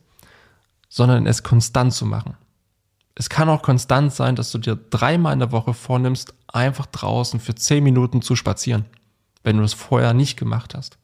sondern 0.88 1.26
es 1.26 1.42
konstant 1.42 1.94
zu 1.94 2.04
machen. 2.04 2.36
Es 3.14 3.30
kann 3.30 3.48
auch 3.48 3.62
konstant 3.62 4.12
sein, 4.12 4.36
dass 4.36 4.52
du 4.52 4.58
dir 4.58 4.76
dreimal 4.76 5.32
in 5.32 5.38
der 5.38 5.52
Woche 5.52 5.72
vornimmst, 5.72 6.34
einfach 6.48 6.84
draußen 6.86 7.40
für 7.40 7.54
zehn 7.54 7.82
Minuten 7.82 8.20
zu 8.20 8.36
spazieren, 8.36 8.84
wenn 9.42 9.56
du 9.56 9.62
es 9.62 9.72
vorher 9.72 10.12
nicht 10.12 10.38
gemacht 10.38 10.74
hast. 10.74 10.98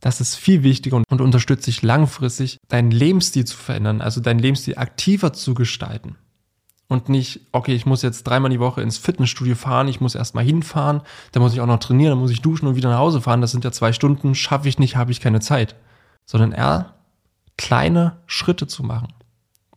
Das 0.00 0.20
ist 0.20 0.36
viel 0.36 0.62
wichtiger 0.62 1.02
und, 1.08 1.20
unterstützt 1.20 1.66
dich 1.66 1.82
langfristig, 1.82 2.58
deinen 2.68 2.92
Lebensstil 2.92 3.44
zu 3.44 3.56
verändern, 3.56 4.00
also 4.00 4.20
deinen 4.20 4.38
Lebensstil 4.38 4.76
aktiver 4.76 5.32
zu 5.32 5.54
gestalten. 5.54 6.16
Und 6.86 7.08
nicht, 7.08 7.40
okay, 7.52 7.74
ich 7.74 7.86
muss 7.86 8.02
jetzt 8.02 8.24
dreimal 8.24 8.50
die 8.50 8.60
Woche 8.60 8.82
ins 8.82 8.98
Fitnessstudio 8.98 9.54
fahren, 9.54 9.88
ich 9.88 10.00
muss 10.00 10.14
erstmal 10.14 10.44
hinfahren, 10.44 11.00
dann 11.32 11.42
muss 11.42 11.54
ich 11.54 11.60
auch 11.60 11.66
noch 11.66 11.78
trainieren, 11.78 12.10
dann 12.10 12.18
muss 12.18 12.30
ich 12.30 12.42
duschen 12.42 12.68
und 12.68 12.76
wieder 12.76 12.90
nach 12.90 12.98
Hause 12.98 13.22
fahren. 13.22 13.40
Das 13.40 13.52
sind 13.52 13.64
ja 13.64 13.72
zwei 13.72 13.92
Stunden, 13.92 14.34
schaffe 14.34 14.68
ich 14.68 14.78
nicht, 14.78 14.96
habe 14.96 15.10
ich 15.10 15.20
keine 15.20 15.40
Zeit. 15.40 15.76
Sondern 16.26 16.52
eher 16.52 16.94
kleine 17.56 18.18
Schritte 18.26 18.66
zu 18.66 18.82
machen, 18.82 19.12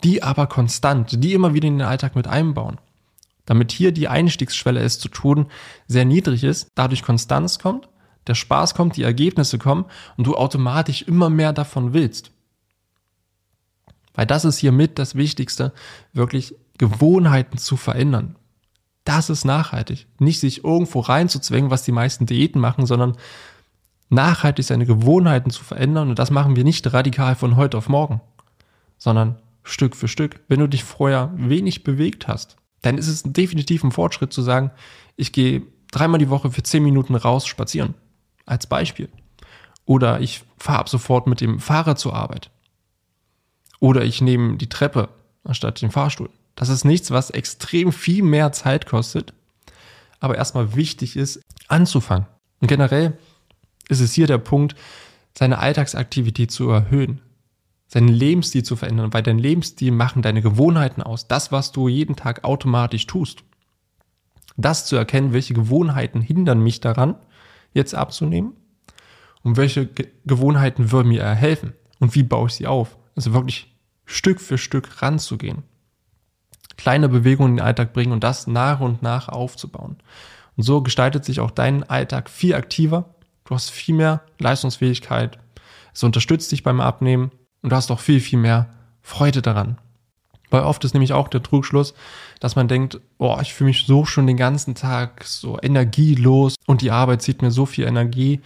die 0.04 0.22
aber 0.22 0.48
konstant, 0.48 1.24
die 1.24 1.34
immer 1.34 1.54
wieder 1.54 1.68
in 1.68 1.78
den 1.78 1.88
Alltag 1.88 2.16
mit 2.16 2.28
einbauen. 2.28 2.78
Damit 3.46 3.72
hier 3.72 3.94
die 3.94 4.10
Einstiegsschwelle, 4.10 4.82
es 4.82 5.00
zu 5.00 5.08
tun, 5.08 5.48
sehr 5.88 6.04
niedrig 6.04 6.44
ist, 6.44 6.68
dadurch 6.76 7.04
Konstanz 7.04 7.60
kommt, 7.60 7.88
der 8.28 8.36
Spaß 8.36 8.76
kommt, 8.76 8.98
die 8.98 9.04
Ergebnisse 9.04 9.58
kommen 9.58 9.86
und 10.18 10.28
du 10.28 10.36
automatisch 10.36 11.04
immer 11.04 11.30
mehr 11.30 11.54
davon 11.54 11.94
willst. 11.94 12.32
Weil 14.14 14.26
das 14.26 14.46
ist 14.46 14.58
hier 14.58 14.72
mit 14.72 15.00
das 15.00 15.16
Wichtigste, 15.16 15.74
wirklich 16.12 16.56
Gewohnheiten 16.78 17.58
zu 17.58 17.78
verändern. 17.78 18.36
Das 19.04 19.30
ist 19.30 19.46
nachhaltig. 19.46 20.08
Nicht 20.20 20.40
sich 20.40 20.64
irgendwo 20.64 21.00
reinzuzwängen, 21.00 21.72
was 21.72 21.84
die 21.84 21.92
meisten 21.92 22.26
Diäten 22.26 22.60
machen, 22.60 22.86
sondern 22.86 23.16
nachhaltig 24.10 24.66
seine 24.66 24.86
Gewohnheiten 24.86 25.50
zu 25.50 25.64
verändern. 25.64 26.10
Und 26.10 26.20
das 26.20 26.32
machen 26.32 26.56
wir 26.56 26.64
nicht 26.64 26.92
radikal 26.94 27.36
von 27.36 27.56
heute 27.56 27.78
auf 27.78 27.90
morgen, 27.90 28.22
sondern 28.98 29.38
Stück 29.64 29.96
für 29.96 30.08
Stück. 30.08 30.40
Wenn 30.48 30.60
du 30.60 30.68
dich 30.68 30.84
vorher 30.84 31.32
wenig 31.36 31.84
bewegt 31.84 32.28
hast, 32.28 32.58
dann 32.82 32.98
ist 32.98 33.08
es 33.08 33.24
definitiv 33.24 33.84
ein 33.84 33.92
Fortschritt 33.92 34.34
zu 34.34 34.42
sagen, 34.42 34.72
ich 35.16 35.32
gehe 35.32 35.64
dreimal 35.92 36.20
die 36.20 36.30
Woche 36.30 36.52
für 36.52 36.64
zehn 36.64 36.84
Minuten 36.84 37.16
raus 37.16 37.48
spazieren. 37.48 37.96
Als 38.46 38.68
Beispiel. 38.68 39.10
Oder 39.86 40.22
ich 40.22 40.44
fahre 40.58 40.80
ab 40.80 40.90
sofort 40.90 41.28
mit 41.28 41.42
dem 41.42 41.60
Fahrrad 41.60 42.00
zur 42.00 42.14
Arbeit. 42.14 42.50
Oder 43.80 44.04
ich 44.04 44.22
nehme 44.22 44.58
die 44.58 44.70
Treppe 44.70 45.10
anstatt 45.44 45.82
den 45.82 45.92
Fahrstuhl. 45.92 46.30
Das 46.58 46.70
ist 46.70 46.86
nichts, 46.86 47.12
was 47.12 47.30
extrem 47.30 47.92
viel 47.92 48.24
mehr 48.24 48.52
Zeit 48.52 48.88
kostet, 48.88 49.32
aber 50.20 50.36
erstmal 50.36 50.76
wichtig 50.76 51.16
ist, 51.16 51.40
anzufangen. 51.68 52.26
Und 52.60 52.68
generell 52.68 53.16
ist 53.90 54.00
es 54.00 54.14
hier 54.14 54.26
der 54.26 54.40
Punkt, 54.40 54.76
seine 55.38 55.60
Alltagsaktivität 55.60 56.50
zu 56.50 56.68
erhöhen, 56.72 57.22
seinen 57.88 58.08
Lebensstil 58.08 58.64
zu 58.64 58.76
verändern, 58.76 59.14
weil 59.14 59.22
dein 59.22 59.38
Lebensstil 59.38 59.92
machen 59.92 60.24
deine 60.24 60.42
Gewohnheiten 60.42 61.04
aus, 61.04 61.28
das, 61.28 61.52
was 61.52 61.72
du 61.72 61.88
jeden 61.88 62.16
Tag 62.16 62.44
automatisch 62.44 63.06
tust. 63.06 63.44
Das 64.58 64.88
zu 64.88 64.96
erkennen, 64.96 65.34
welche 65.34 65.54
Gewohnheiten 65.54 66.22
hindern 66.22 66.64
mich 66.64 66.82
daran, 66.82 67.18
jetzt 67.72 67.94
abzunehmen 67.94 68.54
und 69.44 69.58
welche 69.58 69.86
Ge 69.86 70.08
Gewohnheiten 70.26 70.92
würden 70.92 71.10
mir 71.10 71.24
helfen 71.24 71.74
und 72.00 72.16
wie 72.16 72.24
baue 72.24 72.48
ich 72.48 72.56
sie 72.56 72.66
auf. 72.66 72.98
Also 73.16 73.34
wirklich 73.34 73.78
Stück 74.06 74.42
für 74.42 74.58
Stück 74.58 75.04
ranzugehen. 75.04 75.62
Kleine 76.78 77.10
Bewegungen 77.10 77.52
in 77.52 77.58
den 77.58 77.66
Alltag 77.66 77.94
bringen 77.94 78.14
und 78.14 78.24
das 78.24 78.48
nach 78.48 78.80
und 78.80 79.02
nach 79.02 79.28
aufzubauen. 79.30 79.98
Und 80.56 80.64
so 80.64 80.82
gestaltet 80.82 81.26
sich 81.26 81.40
auch 81.40 81.52
dein 81.52 81.84
Alltag 81.90 82.30
viel 82.30 82.56
aktiver 82.56 83.06
Du 83.48 83.56
hast 83.56 83.72
viel 83.72 83.96
mehr 83.96 84.22
Leistungsfähigkeit. 84.40 85.40
Es 85.94 86.04
unterstützt 86.04 86.52
dich 86.52 86.64
beim 86.64 86.82
Abnehmen 86.82 87.32
und 87.62 87.72
du 87.72 87.76
hast 87.76 87.92
auch 87.92 88.02
viel, 88.02 88.20
viel 88.20 88.40
mehr 88.40 88.68
Freude 89.02 89.42
daran. 89.42 89.78
Weil 90.50 90.64
oft 90.64 90.84
ist 90.84 90.94
nämlich 90.94 91.14
auch 91.14 91.30
der 91.30 91.44
Trugschluss, 91.44 91.94
dass 92.42 92.58
man 92.58 92.68
denkt, 92.68 93.00
oh, 93.18 93.38
ich 93.42 93.54
fühle 93.54 93.70
mich 93.70 93.86
so 93.86 94.04
schon 94.06 94.28
den 94.28 94.38
ganzen 94.38 94.76
Tag 94.76 95.24
so 95.24 95.58
energielos 95.62 96.56
und 96.66 96.82
die 96.82 96.92
Arbeit 96.92 97.22
zieht 97.22 97.42
mir 97.42 97.52
so 97.52 97.66
viel 97.66 97.86
Energie. 97.86 98.42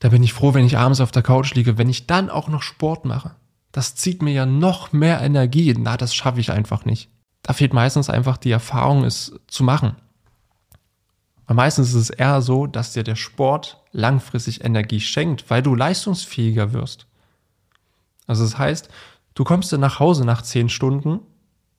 Da 0.00 0.10
bin 0.10 0.22
ich 0.22 0.34
froh, 0.34 0.52
wenn 0.52 0.66
ich 0.66 0.76
abends 0.76 1.00
auf 1.00 1.12
der 1.12 1.22
Couch 1.22 1.54
liege. 1.54 1.78
Wenn 1.78 1.88
ich 1.88 2.06
dann 2.06 2.28
auch 2.28 2.48
noch 2.48 2.62
Sport 2.62 3.06
mache, 3.06 3.32
das 3.72 3.94
zieht 3.94 4.20
mir 4.20 4.32
ja 4.32 4.44
noch 4.44 4.92
mehr 4.92 5.20
Energie. 5.22 5.74
Na, 5.78 5.96
das 5.96 6.14
schaffe 6.14 6.40
ich 6.40 6.52
einfach 6.52 6.84
nicht. 6.84 7.08
Da 7.42 7.52
fehlt 7.52 7.72
meistens 7.72 8.10
einfach 8.10 8.36
die 8.36 8.50
Erfahrung, 8.50 9.04
es 9.04 9.32
zu 9.46 9.64
machen. 9.64 9.96
Weil 11.46 11.56
meistens 11.56 11.88
ist 11.88 11.94
es 11.94 12.10
eher 12.10 12.42
so, 12.42 12.66
dass 12.66 12.92
dir 12.92 13.02
der 13.02 13.16
Sport 13.16 13.82
langfristig 13.92 14.64
Energie 14.64 15.00
schenkt, 15.00 15.50
weil 15.50 15.62
du 15.62 15.74
leistungsfähiger 15.74 16.72
wirst. 16.72 17.06
Also 18.26 18.44
das 18.44 18.58
heißt, 18.58 18.88
du 19.34 19.42
kommst 19.42 19.72
dann 19.72 19.80
nach 19.80 19.98
Hause 19.98 20.24
nach 20.24 20.42
zehn 20.42 20.68
Stunden 20.68 21.20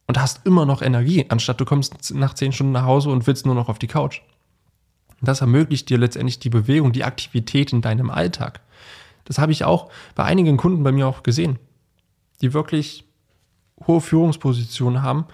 und 0.08 0.20
hast 0.20 0.46
immer 0.46 0.66
noch 0.66 0.82
Energie, 0.82 1.26
anstatt 1.30 1.62
du 1.62 1.66
kommst 1.66 2.14
nach 2.14 2.34
zehn 2.34 2.52
Stunden 2.52 2.74
nach 2.74 2.84
Hause 2.84 3.10
und 3.10 3.28
willst 3.28 3.46
nur 3.46 3.56
noch 3.56 3.70
auf 3.70 3.80
die 3.80 3.88
Couch. 3.88 4.22
Das 5.22 5.40
ermöglicht 5.40 5.88
dir 5.90 5.98
letztendlich 5.98 6.40
die 6.40 6.50
Bewegung, 6.50 6.92
die 6.92 7.06
Aktivität 7.06 7.72
in 7.72 7.82
deinem 7.82 8.10
Alltag. 8.10 8.60
Das 9.24 9.38
habe 9.38 9.52
ich 9.52 9.64
auch 9.64 9.90
bei 10.16 10.24
einigen 10.24 10.58
Kunden 10.58 10.84
bei 10.84 10.92
mir 10.92 11.08
auch 11.08 11.24
gesehen, 11.24 11.60
die 12.42 12.54
wirklich 12.54 13.06
hohe 13.88 14.02
Führungspositionen 14.02 15.02
haben 15.02 15.26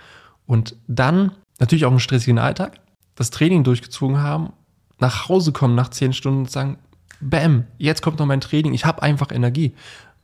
und 0.46 0.76
dann 0.88 1.32
natürlich 1.60 1.86
auch 1.86 1.92
einen 1.92 2.00
stressigen 2.00 2.40
Alltag, 2.40 2.80
das 3.16 3.32
Training 3.32 3.64
durchgezogen 3.64 4.22
haben, 4.22 4.54
nach 5.00 5.30
Hause 5.30 5.52
kommen 5.52 5.76
nach 5.76 5.90
zehn 5.90 6.14
Stunden 6.14 6.40
und 6.42 6.52
sagen, 6.52 6.78
bam, 7.20 7.66
jetzt 7.78 8.02
kommt 8.02 8.20
noch 8.20 8.26
mein 8.26 8.42
Training, 8.42 8.74
ich 8.74 8.86
habe 8.86 9.02
einfach 9.02 9.32
Energie. 9.32 9.74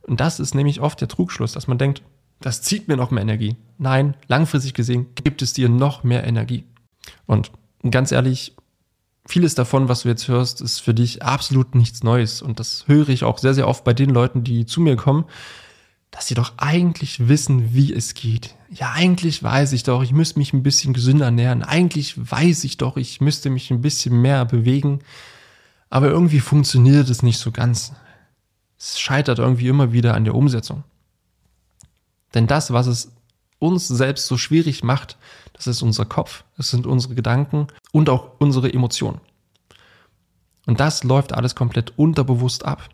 Und 0.02 0.20
das 0.20 0.40
ist 0.40 0.54
nämlich 0.54 0.80
oft 0.80 1.00
der 1.00 1.08
Trugschluss, 1.08 1.52
dass 1.52 1.66
man 1.66 1.78
denkt, 1.78 2.02
das 2.40 2.62
zieht 2.62 2.88
mir 2.88 2.96
noch 2.96 3.10
mehr 3.10 3.22
Energie. 3.22 3.56
Nein, 3.78 4.16
langfristig 4.26 4.74
gesehen 4.74 5.06
gibt 5.14 5.42
es 5.42 5.52
dir 5.52 5.68
noch 5.68 6.04
mehr 6.04 6.26
Energie. 6.26 6.64
Und 7.26 7.52
ganz 7.90 8.12
ehrlich, 8.12 8.54
vieles 9.26 9.54
davon, 9.54 9.88
was 9.88 10.02
du 10.02 10.08
jetzt 10.08 10.28
hörst, 10.28 10.60
ist 10.60 10.80
für 10.80 10.94
dich 10.94 11.22
absolut 11.22 11.74
nichts 11.74 12.02
Neues. 12.02 12.42
Und 12.42 12.60
das 12.60 12.86
höre 12.86 13.08
ich 13.08 13.24
auch 13.24 13.38
sehr, 13.38 13.54
sehr 13.54 13.68
oft 13.68 13.84
bei 13.84 13.94
den 13.94 14.10
Leuten, 14.10 14.44
die 14.44 14.66
zu 14.66 14.80
mir 14.80 14.96
kommen, 14.96 15.24
dass 16.14 16.28
sie 16.28 16.34
doch 16.34 16.52
eigentlich 16.58 17.28
wissen, 17.28 17.74
wie 17.74 17.92
es 17.92 18.14
geht. 18.14 18.54
Ja, 18.70 18.92
eigentlich 18.92 19.42
weiß 19.42 19.72
ich 19.72 19.82
doch, 19.82 20.00
ich 20.00 20.12
müsste 20.12 20.38
mich 20.38 20.52
ein 20.52 20.62
bisschen 20.62 20.94
gesünder 20.94 21.24
ernähren. 21.24 21.64
Eigentlich 21.64 22.14
weiß 22.16 22.62
ich 22.62 22.76
doch, 22.76 22.96
ich 22.96 23.20
müsste 23.20 23.50
mich 23.50 23.72
ein 23.72 23.80
bisschen 23.80 24.22
mehr 24.22 24.44
bewegen. 24.44 25.00
Aber 25.90 26.06
irgendwie 26.06 26.38
funktioniert 26.38 27.08
es 27.10 27.24
nicht 27.24 27.38
so 27.38 27.50
ganz. 27.50 27.94
Es 28.78 29.00
scheitert 29.00 29.40
irgendwie 29.40 29.66
immer 29.66 29.92
wieder 29.92 30.14
an 30.14 30.22
der 30.22 30.36
Umsetzung. 30.36 30.84
Denn 32.32 32.46
das, 32.46 32.72
was 32.72 32.86
es 32.86 33.10
uns 33.58 33.88
selbst 33.88 34.28
so 34.28 34.38
schwierig 34.38 34.84
macht, 34.84 35.18
das 35.52 35.66
ist 35.66 35.82
unser 35.82 36.04
Kopf, 36.04 36.44
das 36.56 36.70
sind 36.70 36.86
unsere 36.86 37.16
Gedanken 37.16 37.66
und 37.90 38.08
auch 38.08 38.38
unsere 38.38 38.72
Emotionen. 38.72 39.20
Und 40.66 40.78
das 40.78 41.02
läuft 41.02 41.32
alles 41.32 41.56
komplett 41.56 41.98
unterbewusst 41.98 42.64
ab. 42.64 42.88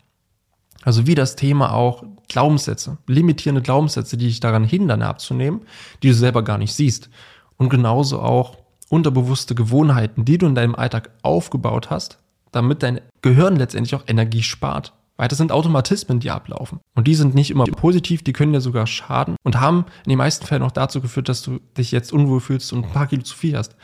Also 0.82 1.06
wie 1.06 1.14
das 1.14 1.36
Thema 1.36 1.74
auch 1.74 2.04
Glaubenssätze, 2.28 2.98
limitierende 3.06 3.62
Glaubenssätze, 3.62 4.16
die 4.16 4.26
dich 4.26 4.40
daran 4.40 4.64
hindern 4.64 5.02
abzunehmen, 5.02 5.62
die 6.02 6.08
du 6.08 6.14
selber 6.14 6.42
gar 6.42 6.58
nicht 6.58 6.72
siehst. 6.72 7.10
Und 7.56 7.68
genauso 7.68 8.20
auch 8.20 8.56
unterbewusste 8.88 9.54
Gewohnheiten, 9.54 10.24
die 10.24 10.38
du 10.38 10.46
in 10.46 10.54
deinem 10.54 10.74
Alltag 10.74 11.10
aufgebaut 11.22 11.90
hast, 11.90 12.18
damit 12.52 12.82
dein 12.82 13.00
Gehirn 13.22 13.56
letztendlich 13.56 13.94
auch 13.94 14.04
Energie 14.06 14.42
spart. 14.42 14.94
Weil 15.16 15.28
das 15.28 15.36
sind 15.36 15.52
Automatismen, 15.52 16.18
die 16.18 16.30
ablaufen. 16.30 16.80
Und 16.94 17.06
die 17.06 17.14
sind 17.14 17.34
nicht 17.34 17.50
immer 17.50 17.64
positiv, 17.64 18.22
die 18.22 18.32
können 18.32 18.54
dir 18.54 18.62
sogar 18.62 18.86
schaden 18.86 19.36
und 19.42 19.60
haben 19.60 19.84
in 20.06 20.08
den 20.08 20.18
meisten 20.18 20.46
Fällen 20.46 20.62
auch 20.62 20.70
dazu 20.70 21.02
geführt, 21.02 21.28
dass 21.28 21.42
du 21.42 21.60
dich 21.76 21.92
jetzt 21.92 22.10
unwohl 22.10 22.40
fühlst 22.40 22.72
und 22.72 22.86
ein 22.86 22.92
paar 22.92 23.06
Kilo 23.06 23.22
zu 23.22 23.36
viel 23.36 23.54
hast. 23.54 23.76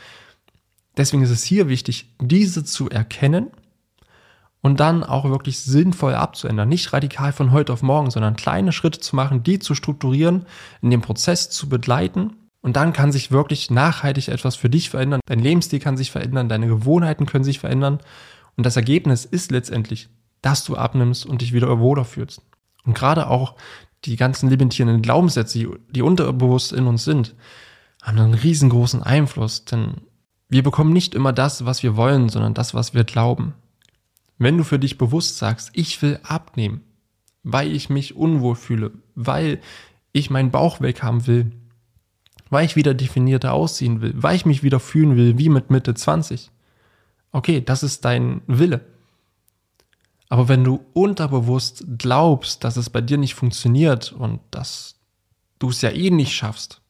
Deswegen 0.97 1.21
ist 1.21 1.29
es 1.29 1.43
hier 1.43 1.69
wichtig, 1.69 2.15
diese 2.19 2.63
zu 2.63 2.89
erkennen 2.89 3.51
und 4.61 4.79
dann 4.79 5.03
auch 5.03 5.25
wirklich 5.25 5.59
sinnvoll 5.59 6.15
abzuändern. 6.15 6.69
Nicht 6.69 6.91
radikal 6.93 7.31
von 7.31 7.51
heute 7.51 7.73
auf 7.73 7.83
morgen, 7.83 8.11
sondern 8.11 8.35
kleine 8.35 8.71
Schritte 8.71 8.99
zu 8.99 9.15
machen, 9.15 9.43
die 9.43 9.59
zu 9.59 9.75
strukturieren, 9.75 10.45
in 10.81 10.89
dem 10.89 11.01
Prozess 11.01 11.49
zu 11.49 11.69
begleiten. 11.69 12.33
Und 12.61 12.75
dann 12.75 12.91
kann 12.91 13.11
sich 13.11 13.31
wirklich 13.31 13.69
nachhaltig 13.69 14.27
etwas 14.27 14.55
für 14.55 14.69
dich 14.69 14.89
verändern. 14.89 15.21
Dein 15.25 15.39
Lebensstil 15.39 15.79
kann 15.79 15.95
sich 15.95 16.11
verändern, 16.11 16.49
deine 16.49 16.67
Gewohnheiten 16.67 17.25
können 17.25 17.43
sich 17.43 17.59
verändern. 17.59 17.99
Und 18.55 18.65
das 18.65 18.75
Ergebnis 18.75 19.25
ist 19.25 19.51
letztendlich, 19.51 20.09
dass 20.41 20.65
du 20.65 20.75
abnimmst 20.75 21.25
und 21.25 21.41
dich 21.41 21.53
wieder 21.53 21.79
wohler 21.79 22.03
fühlst. 22.03 22.41
Und 22.83 22.95
gerade 22.95 23.27
auch 23.27 23.55
die 24.05 24.15
ganzen 24.15 24.49
limitierenden 24.49 25.01
Glaubenssätze, 25.01 25.69
die 25.89 26.01
unterbewusst 26.01 26.73
in 26.73 26.87
uns 26.87 27.03
sind, 27.03 27.35
haben 28.01 28.19
einen 28.19 28.33
riesengroßen 28.33 29.03
Einfluss, 29.03 29.65
denn 29.65 30.01
wir 30.49 30.63
bekommen 30.63 30.93
nicht 30.93 31.13
immer 31.13 31.33
das, 31.33 31.65
was 31.65 31.83
wir 31.83 31.97
wollen, 31.97 32.29
sondern 32.29 32.53
das, 32.53 32.73
was 32.73 32.93
wir 32.93 33.03
glauben. 33.03 33.53
Wenn 34.37 34.57
du 34.57 34.63
für 34.63 34.79
dich 34.79 34.97
bewusst 34.97 35.37
sagst, 35.37 35.71
ich 35.73 36.01
will 36.01 36.19
abnehmen, 36.23 36.81
weil 37.43 37.71
ich 37.71 37.89
mich 37.89 38.15
unwohl 38.15 38.55
fühle, 38.55 38.91
weil 39.15 39.59
ich 40.11 40.29
meinen 40.29 40.51
Bauch 40.51 40.81
weghaben 40.81 41.27
will, 41.27 41.51
weil 42.49 42.65
ich 42.65 42.75
wieder 42.75 42.93
definierter 42.93 43.53
aussehen 43.53 44.01
will, 44.01 44.13
weil 44.15 44.35
ich 44.35 44.45
mich 44.45 44.63
wieder 44.63 44.79
fühlen 44.79 45.15
will 45.15 45.37
wie 45.37 45.49
mit 45.49 45.69
Mitte 45.69 45.93
20. 45.93 46.51
Okay, 47.31 47.61
das 47.61 47.83
ist 47.83 48.05
dein 48.05 48.41
Wille. 48.47 48.81
Aber 50.29 50.49
wenn 50.49 50.63
du 50.63 50.85
unterbewusst 50.93 51.85
glaubst, 51.97 52.63
dass 52.63 52.77
es 52.77 52.89
bei 52.89 53.01
dir 53.01 53.17
nicht 53.17 53.35
funktioniert 53.35 54.11
und 54.11 54.41
dass 54.51 54.95
du 55.59 55.69
es 55.69 55.81
ja 55.81 55.89
eh 55.89 56.09
nicht 56.09 56.33
schaffst, 56.33 56.81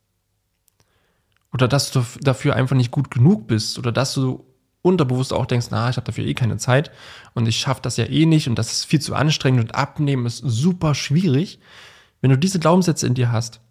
oder 1.53 1.67
dass 1.67 1.91
du 1.91 2.03
dafür 2.21 2.55
einfach 2.55 2.75
nicht 2.75 2.91
gut 2.91 3.09
genug 3.09 3.47
bist, 3.47 3.77
oder 3.79 3.91
dass 3.91 4.13
du 4.13 4.43
unterbewusst 4.87 5.33
auch 5.33 5.45
denkst, 5.45 5.67
na, 5.71 5.89
ich 5.89 5.97
habe 5.97 6.05
dafür 6.05 6.25
eh 6.25 6.33
keine 6.33 6.57
Zeit 6.57 6.91
und 7.33 7.47
ich 7.47 7.57
schaffe 7.57 7.81
das 7.81 7.97
ja 7.97 8.05
eh 8.05 8.25
nicht 8.25 8.47
und 8.47 8.57
das 8.57 8.71
ist 8.71 8.85
viel 8.85 9.01
zu 9.01 9.15
anstrengend 9.15 9.61
und 9.61 9.75
abnehmen 9.75 10.25
ist 10.25 10.37
super 10.37 10.95
schwierig. 10.95 11.59
Wenn 12.21 12.31
du 12.31 12.37
diese 12.37 12.59
Glaubenssätze 12.59 13.05
in 13.05 13.13
dir 13.13 13.31
hast, 13.31 13.61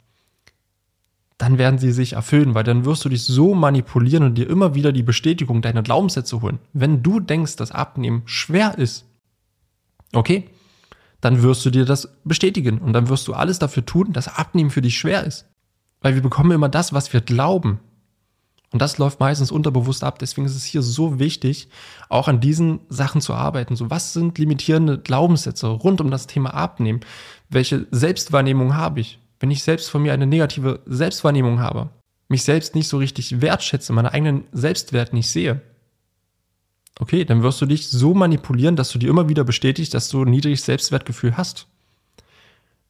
dann 1.39 1.59
werden 1.59 1.79
sie 1.79 1.93
sich 1.93 2.15
erfüllen, 2.15 2.55
weil 2.55 2.65
dann 2.65 2.85
wirst 2.85 3.05
du 3.05 3.09
dich 3.09 3.23
so 3.25 3.55
manipulieren 3.55 4.23
und 4.23 4.37
dir 4.37 4.49
immer 4.49 4.75
wieder 4.75 4.93
die 4.93 5.03
Bestätigung 5.03 5.61
deiner 5.61 5.83
Glaubenssätze 5.83 6.41
holen. 6.41 6.59
Wenn 6.73 7.03
du 7.03 7.21
denkst, 7.21 7.57
dass 7.57 7.73
Abnehmen 7.73 8.23
schwer 8.25 8.79
ist, 8.79 9.05
okay, 10.13 10.49
dann 11.21 11.43
wirst 11.43 11.65
du 11.67 11.71
dir 11.71 11.85
das 11.85 12.09
bestätigen 12.25 12.79
und 12.79 12.93
dann 12.93 13.09
wirst 13.09 13.29
du 13.29 13.35
alles 13.35 13.59
dafür 13.59 13.85
tun, 13.85 14.13
dass 14.13 14.29
Abnehmen 14.29 14.71
für 14.71 14.83
dich 14.83 14.99
schwer 14.99 15.25
ist. 15.25 15.47
Weil 16.01 16.15
wir 16.15 16.23
bekommen 16.23 16.53
immer 16.53 16.69
das, 16.69 16.93
was 16.93 17.13
wir 17.13 17.21
glauben. 17.21 17.81
Und 18.73 18.83
das 18.83 18.99
läuft 18.99 19.21
meistens 19.21 19.53
unterbewusst 19.53 20.03
ab. 20.03 20.19
Deswegen 20.19 20.47
ist 20.47 20.57
es 20.57 20.65
hier 20.65 20.83
so 20.83 21.19
wichtig, 21.19 21.69
auch 22.09 22.29
an 22.29 22.41
diesen 22.41 22.81
Sachen 22.89 23.21
zu 23.21 23.33
arbeiten. 23.33 23.77
So, 23.77 23.91
was 23.91 24.13
sind 24.13 24.39
limitierende 24.39 24.99
Glaubenssätze 24.99 25.69
rund 25.69 26.01
um 26.01 26.11
das 26.11 26.27
Thema 26.27 26.53
Abnehmen? 26.53 27.01
Welche 27.49 27.87
Selbstwahrnehmung 27.91 28.75
habe 28.75 29.01
ich? 29.01 29.19
Wenn 29.39 29.51
ich 29.51 29.63
selbst 29.63 29.91
von 29.91 30.03
mir 30.03 30.13
eine 30.13 30.27
negative 30.27 30.81
Selbstwahrnehmung 30.87 31.61
habe, 31.61 31.91
mich 32.29 32.43
selbst 32.43 32.75
nicht 32.75 32.89
so 32.89 32.99
richtig 32.99 33.41
wertschätze, 33.41 33.93
meinen 33.93 34.07
eigenen 34.07 34.45
Selbstwert 34.53 35.13
nicht 35.13 35.31
sehe, 35.31 35.61
okay, 36.99 37.25
dann 37.25 37.43
wirst 37.43 37.61
du 37.61 37.67
dich 37.67 37.89
so 37.89 38.15
manipulieren, 38.15 38.75
dass 38.75 38.91
du 38.91 38.99
dir 38.99 39.11
immer 39.11 39.29
wieder 39.29 39.45
bestätigst, 39.45 39.95
dass 39.95 40.09
du 40.09 40.23
ein 40.23 40.31
niedriges 40.31 40.65
Selbstwertgefühl 40.65 41.37
hast. 41.37 41.69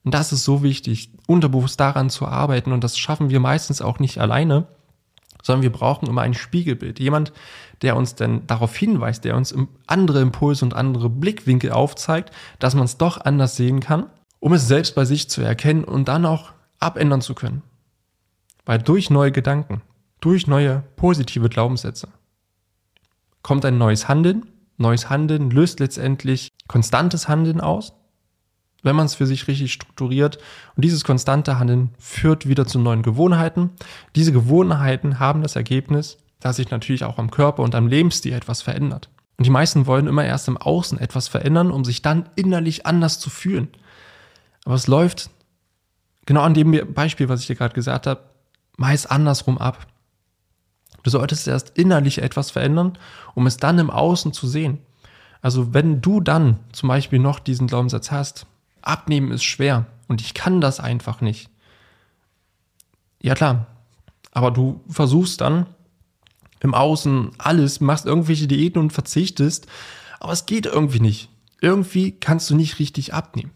Und 0.03 0.13
das 0.13 0.31
ist 0.31 0.45
so 0.45 0.63
wichtig, 0.63 1.11
unterbewusst 1.27 1.79
daran 1.79 2.09
zu 2.09 2.25
arbeiten. 2.25 2.71
Und 2.71 2.83
das 2.83 2.97
schaffen 2.97 3.29
wir 3.29 3.41
meistens 3.41 3.81
auch 3.81 3.99
nicht 3.99 4.19
alleine, 4.19 4.67
sondern 5.43 5.63
wir 5.63 5.71
brauchen 5.71 6.07
immer 6.07 6.21
ein 6.21 6.33
Spiegelbild. 6.33 6.99
Jemand, 6.99 7.33
der 7.81 7.95
uns 7.95 8.15
denn 8.15 8.45
darauf 8.47 8.75
hinweist, 8.75 9.23
der 9.23 9.35
uns 9.35 9.55
andere 9.85 10.21
Impulse 10.21 10.65
und 10.65 10.73
andere 10.73 11.09
Blickwinkel 11.09 11.71
aufzeigt, 11.71 12.31
dass 12.59 12.75
man 12.75 12.85
es 12.85 12.97
doch 12.97 13.21
anders 13.21 13.55
sehen 13.55 13.79
kann, 13.79 14.07
um 14.39 14.53
es 14.53 14.67
selbst 14.67 14.95
bei 14.95 15.05
sich 15.05 15.29
zu 15.29 15.41
erkennen 15.41 15.83
und 15.83 16.07
dann 16.07 16.25
auch 16.25 16.53
abändern 16.79 17.21
zu 17.21 17.33
können. 17.33 17.63
Weil 18.65 18.79
durch 18.79 19.09
neue 19.09 19.31
Gedanken, 19.31 19.81
durch 20.19 20.47
neue 20.47 20.83
positive 20.95 21.49
Glaubenssätze 21.49 22.09
kommt 23.41 23.63
ein 23.65 23.77
neues 23.77 24.07
Handeln. 24.07 24.51
Neues 24.77 25.09
Handeln 25.09 25.49
löst 25.49 25.79
letztendlich 25.79 26.51
konstantes 26.67 27.27
Handeln 27.27 27.61
aus 27.61 27.93
wenn 28.83 28.95
man 28.95 29.05
es 29.05 29.15
für 29.15 29.25
sich 29.25 29.47
richtig 29.47 29.73
strukturiert. 29.73 30.37
Und 30.75 30.85
dieses 30.85 31.03
konstante 31.03 31.59
Handeln 31.59 31.89
führt 31.99 32.47
wieder 32.47 32.65
zu 32.65 32.79
neuen 32.79 33.01
Gewohnheiten. 33.01 33.71
Diese 34.15 34.31
Gewohnheiten 34.31 35.19
haben 35.19 35.41
das 35.41 35.55
Ergebnis, 35.55 36.17
dass 36.39 36.57
sich 36.57 36.69
natürlich 36.69 37.03
auch 37.03 37.17
am 37.17 37.31
Körper 37.31 37.63
und 37.63 37.75
am 37.75 37.87
Lebensstil 37.87 38.33
etwas 38.33 38.61
verändert. 38.61 39.09
Und 39.37 39.45
die 39.45 39.51
meisten 39.51 39.85
wollen 39.85 40.07
immer 40.07 40.25
erst 40.25 40.47
im 40.47 40.57
Außen 40.57 40.99
etwas 40.99 41.27
verändern, 41.27 41.71
um 41.71 41.85
sich 41.85 42.01
dann 42.01 42.29
innerlich 42.35 42.85
anders 42.85 43.19
zu 43.19 43.29
fühlen. 43.29 43.67
Aber 44.65 44.75
es 44.75 44.87
läuft 44.87 45.29
genau 46.25 46.41
an 46.41 46.53
dem 46.53 46.93
Beispiel, 46.93 47.29
was 47.29 47.41
ich 47.41 47.47
dir 47.47 47.55
gerade 47.55 47.75
gesagt 47.75 48.07
habe, 48.07 48.21
meist 48.77 49.09
andersrum 49.09 49.57
ab. 49.57 49.87
Du 51.03 51.09
solltest 51.09 51.47
erst 51.47 51.77
innerlich 51.77 52.21
etwas 52.21 52.51
verändern, 52.51 52.97
um 53.33 53.47
es 53.47 53.57
dann 53.57 53.79
im 53.79 53.89
Außen 53.89 54.33
zu 54.33 54.47
sehen. 54.47 54.79
Also 55.41 55.73
wenn 55.73 56.01
du 56.01 56.19
dann 56.19 56.59
zum 56.71 56.89
Beispiel 56.89 57.19
noch 57.19 57.39
diesen 57.39 57.67
Glaubenssatz 57.67 58.11
hast, 58.11 58.47
Abnehmen 58.87 59.31
ist 59.31 59.43
schwer 59.43 59.85
und 60.07 60.21
ich 60.21 60.33
kann 60.33 60.61
das 60.61 60.79
einfach 60.79 61.21
nicht. 61.21 61.49
Ja 63.21 63.35
klar, 63.35 63.67
aber 64.31 64.51
du 64.51 64.81
versuchst 64.89 65.41
dann 65.41 65.67
im 66.59 66.73
Außen 66.73 67.31
alles, 67.37 67.81
machst 67.81 68.05
irgendwelche 68.05 68.47
Diäten 68.47 68.79
und 68.79 68.93
verzichtest, 68.93 69.67
aber 70.19 70.33
es 70.33 70.45
geht 70.45 70.65
irgendwie 70.65 70.99
nicht. 70.99 71.29
Irgendwie 71.61 72.11
kannst 72.11 72.49
du 72.49 72.55
nicht 72.55 72.79
richtig 72.79 73.13
abnehmen, 73.13 73.51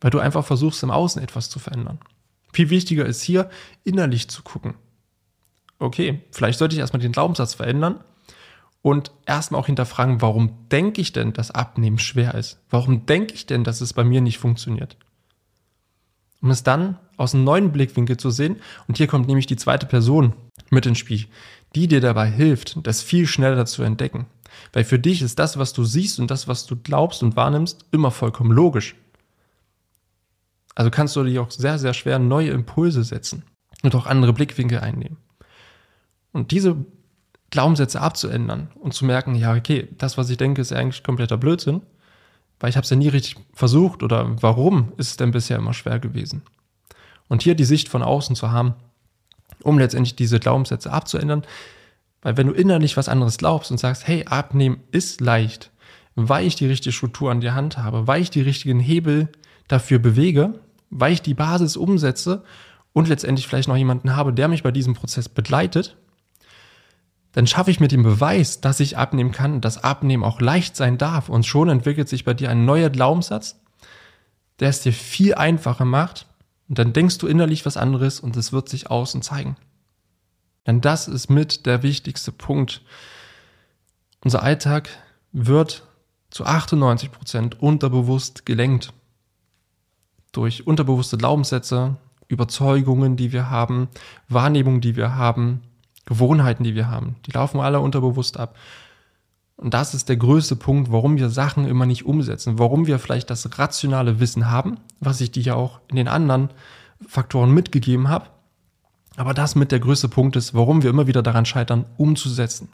weil 0.00 0.10
du 0.10 0.18
einfach 0.18 0.44
versuchst 0.44 0.82
im 0.82 0.90
Außen 0.90 1.22
etwas 1.22 1.50
zu 1.50 1.58
verändern. 1.58 1.98
Viel 2.52 2.70
wichtiger 2.70 3.06
ist 3.06 3.22
hier 3.22 3.50
innerlich 3.84 4.28
zu 4.28 4.42
gucken. 4.42 4.74
Okay, 5.78 6.22
vielleicht 6.30 6.58
sollte 6.58 6.74
ich 6.74 6.80
erstmal 6.80 7.00
den 7.00 7.12
Glaubenssatz 7.12 7.54
verändern 7.54 8.00
und 8.82 9.12
erstmal 9.26 9.60
auch 9.60 9.66
hinterfragen, 9.66 10.22
warum 10.22 10.68
denke 10.70 11.00
ich 11.00 11.12
denn, 11.12 11.32
dass 11.32 11.50
Abnehmen 11.50 11.98
schwer 11.98 12.34
ist? 12.34 12.58
Warum 12.70 13.06
denke 13.06 13.34
ich 13.34 13.46
denn, 13.46 13.64
dass 13.64 13.80
es 13.80 13.92
bei 13.92 14.04
mir 14.04 14.20
nicht 14.20 14.38
funktioniert? 14.38 14.96
Um 16.40 16.50
es 16.50 16.62
dann 16.62 16.98
aus 17.16 17.34
einem 17.34 17.44
neuen 17.44 17.72
Blickwinkel 17.72 18.16
zu 18.16 18.30
sehen, 18.30 18.56
und 18.88 18.96
hier 18.96 19.06
kommt 19.06 19.28
nämlich 19.28 19.46
die 19.46 19.56
zweite 19.56 19.86
Person 19.86 20.32
mit 20.70 20.86
ins 20.86 20.98
Spiel, 20.98 21.26
die 21.74 21.86
dir 21.86 22.00
dabei 22.00 22.30
hilft, 22.30 22.86
das 22.86 23.02
viel 23.02 23.26
schneller 23.26 23.66
zu 23.66 23.82
entdecken. 23.82 24.26
Weil 24.72 24.84
für 24.84 24.98
dich 24.98 25.20
ist 25.22 25.38
das, 25.38 25.58
was 25.58 25.72
du 25.72 25.84
siehst 25.84 26.18
und 26.18 26.30
das, 26.30 26.48
was 26.48 26.66
du 26.66 26.76
glaubst 26.76 27.22
und 27.22 27.36
wahrnimmst, 27.36 27.84
immer 27.92 28.10
vollkommen 28.10 28.52
logisch. 28.52 28.96
Also 30.74 30.90
kannst 30.90 31.14
du 31.16 31.24
dir 31.24 31.42
auch 31.42 31.50
sehr, 31.50 31.78
sehr 31.78 31.92
schwer 31.92 32.18
neue 32.18 32.50
Impulse 32.50 33.04
setzen 33.04 33.44
und 33.82 33.94
auch 33.94 34.06
andere 34.06 34.32
Blickwinkel 34.32 34.80
einnehmen. 34.80 35.18
Und 36.32 36.52
diese 36.52 36.76
Glaubenssätze 37.50 38.00
abzuändern 38.00 38.68
und 38.80 38.94
zu 38.94 39.04
merken, 39.04 39.34
ja, 39.34 39.54
okay, 39.54 39.88
das, 39.98 40.16
was 40.16 40.30
ich 40.30 40.36
denke, 40.36 40.60
ist 40.60 40.72
eigentlich 40.72 41.02
kompletter 41.02 41.36
Blödsinn, 41.36 41.82
weil 42.60 42.70
ich 42.70 42.76
habe 42.76 42.84
es 42.84 42.90
ja 42.90 42.96
nie 42.96 43.08
richtig 43.08 43.36
versucht 43.52 44.02
oder 44.02 44.42
warum 44.42 44.92
ist 44.96 45.10
es 45.10 45.16
denn 45.16 45.32
bisher 45.32 45.58
immer 45.58 45.74
schwer 45.74 45.98
gewesen? 45.98 46.42
Und 47.28 47.42
hier 47.42 47.54
die 47.54 47.64
Sicht 47.64 47.88
von 47.88 48.02
außen 48.02 48.36
zu 48.36 48.50
haben, 48.50 48.74
um 49.62 49.78
letztendlich 49.78 50.16
diese 50.16 50.40
Glaubenssätze 50.40 50.92
abzuändern, 50.92 51.44
Weil 52.22 52.36
wenn 52.36 52.48
du 52.48 52.52
innerlich 52.52 52.96
was 52.96 53.08
anderes 53.08 53.38
glaubst 53.38 53.70
und 53.70 53.78
sagst, 53.78 54.06
hey, 54.06 54.24
abnehmen 54.26 54.82
ist 54.90 55.20
leicht, 55.20 55.70
weil 56.14 56.46
ich 56.46 56.54
die 56.54 56.66
richtige 56.66 56.92
Struktur 56.92 57.30
an 57.30 57.40
der 57.40 57.54
Hand 57.54 57.78
habe, 57.78 58.06
weil 58.06 58.20
ich 58.20 58.30
die 58.30 58.42
richtigen 58.42 58.80
Hebel 58.80 59.28
dafür 59.68 59.98
bewege, 59.98 60.60
weil 60.90 61.12
ich 61.12 61.22
die 61.22 61.34
Basis 61.34 61.76
umsetze 61.76 62.42
und 62.92 63.08
letztendlich 63.08 63.46
vielleicht 63.46 63.68
noch 63.68 63.76
jemanden 63.76 64.16
habe, 64.16 64.32
der 64.32 64.48
mich 64.48 64.62
bei 64.62 64.72
diesem 64.72 64.94
Prozess 64.94 65.28
begleitet, 65.28 65.96
dann 67.32 67.46
schaffe 67.46 67.70
ich 67.70 67.80
mir 67.80 67.88
den 67.88 68.02
Beweis, 68.02 68.60
dass 68.60 68.80
ich 68.80 68.98
abnehmen 68.98 69.32
kann, 69.32 69.60
dass 69.60 69.82
Abnehmen 69.82 70.24
auch 70.24 70.40
leicht 70.40 70.76
sein 70.76 70.98
darf. 70.98 71.28
Und 71.28 71.46
schon 71.46 71.68
entwickelt 71.68 72.08
sich 72.08 72.24
bei 72.24 72.34
dir 72.34 72.50
ein 72.50 72.64
neuer 72.64 72.90
Glaubenssatz, 72.90 73.60
der 74.58 74.68
es 74.68 74.82
dir 74.82 74.92
viel 74.92 75.34
einfacher 75.34 75.84
macht. 75.84 76.26
Und 76.68 76.78
dann 76.78 76.92
denkst 76.92 77.18
du 77.18 77.26
innerlich 77.26 77.64
was 77.66 77.76
anderes 77.76 78.20
und 78.20 78.36
es 78.36 78.52
wird 78.52 78.68
sich 78.68 78.90
außen 78.90 79.22
zeigen. 79.22 79.56
Denn 80.66 80.80
das 80.80 81.08
ist 81.08 81.30
mit 81.30 81.66
der 81.66 81.82
wichtigste 81.82 82.32
Punkt. 82.32 82.82
Unser 84.22 84.42
Alltag 84.42 84.88
wird 85.32 85.86
zu 86.30 86.44
98 86.44 87.10
Prozent 87.10 87.60
unterbewusst 87.60 88.44
gelenkt. 88.44 88.92
Durch 90.32 90.66
unterbewusste 90.66 91.16
Glaubenssätze, 91.16 91.96
Überzeugungen, 92.28 93.16
die 93.16 93.32
wir 93.32 93.50
haben, 93.50 93.88
Wahrnehmungen, 94.28 94.80
die 94.80 94.94
wir 94.94 95.16
haben, 95.16 95.62
Gewohnheiten, 96.06 96.64
die 96.64 96.74
wir 96.74 96.88
haben. 96.90 97.16
Die 97.26 97.32
laufen 97.32 97.60
alle 97.60 97.80
unterbewusst 97.80 98.38
ab. 98.38 98.56
Und 99.56 99.74
das 99.74 99.92
ist 99.92 100.08
der 100.08 100.16
größte 100.16 100.56
Punkt, 100.56 100.90
warum 100.90 101.18
wir 101.18 101.28
Sachen 101.28 101.66
immer 101.66 101.84
nicht 101.84 102.06
umsetzen, 102.06 102.58
warum 102.58 102.86
wir 102.86 102.98
vielleicht 102.98 103.28
das 103.28 103.58
rationale 103.58 104.18
Wissen 104.18 104.50
haben, 104.50 104.78
was 105.00 105.20
ich 105.20 105.30
dir 105.30 105.42
ja 105.42 105.54
auch 105.54 105.80
in 105.88 105.96
den 105.96 106.08
anderen 106.08 106.48
Faktoren 107.06 107.52
mitgegeben 107.52 108.08
habe. 108.08 108.26
Aber 109.16 109.34
das 109.34 109.54
mit 109.54 109.70
der 109.70 109.80
größte 109.80 110.08
Punkt 110.08 110.36
ist, 110.36 110.54
warum 110.54 110.82
wir 110.82 110.88
immer 110.88 111.06
wieder 111.06 111.22
daran 111.22 111.44
scheitern, 111.44 111.84
umzusetzen. 111.98 112.68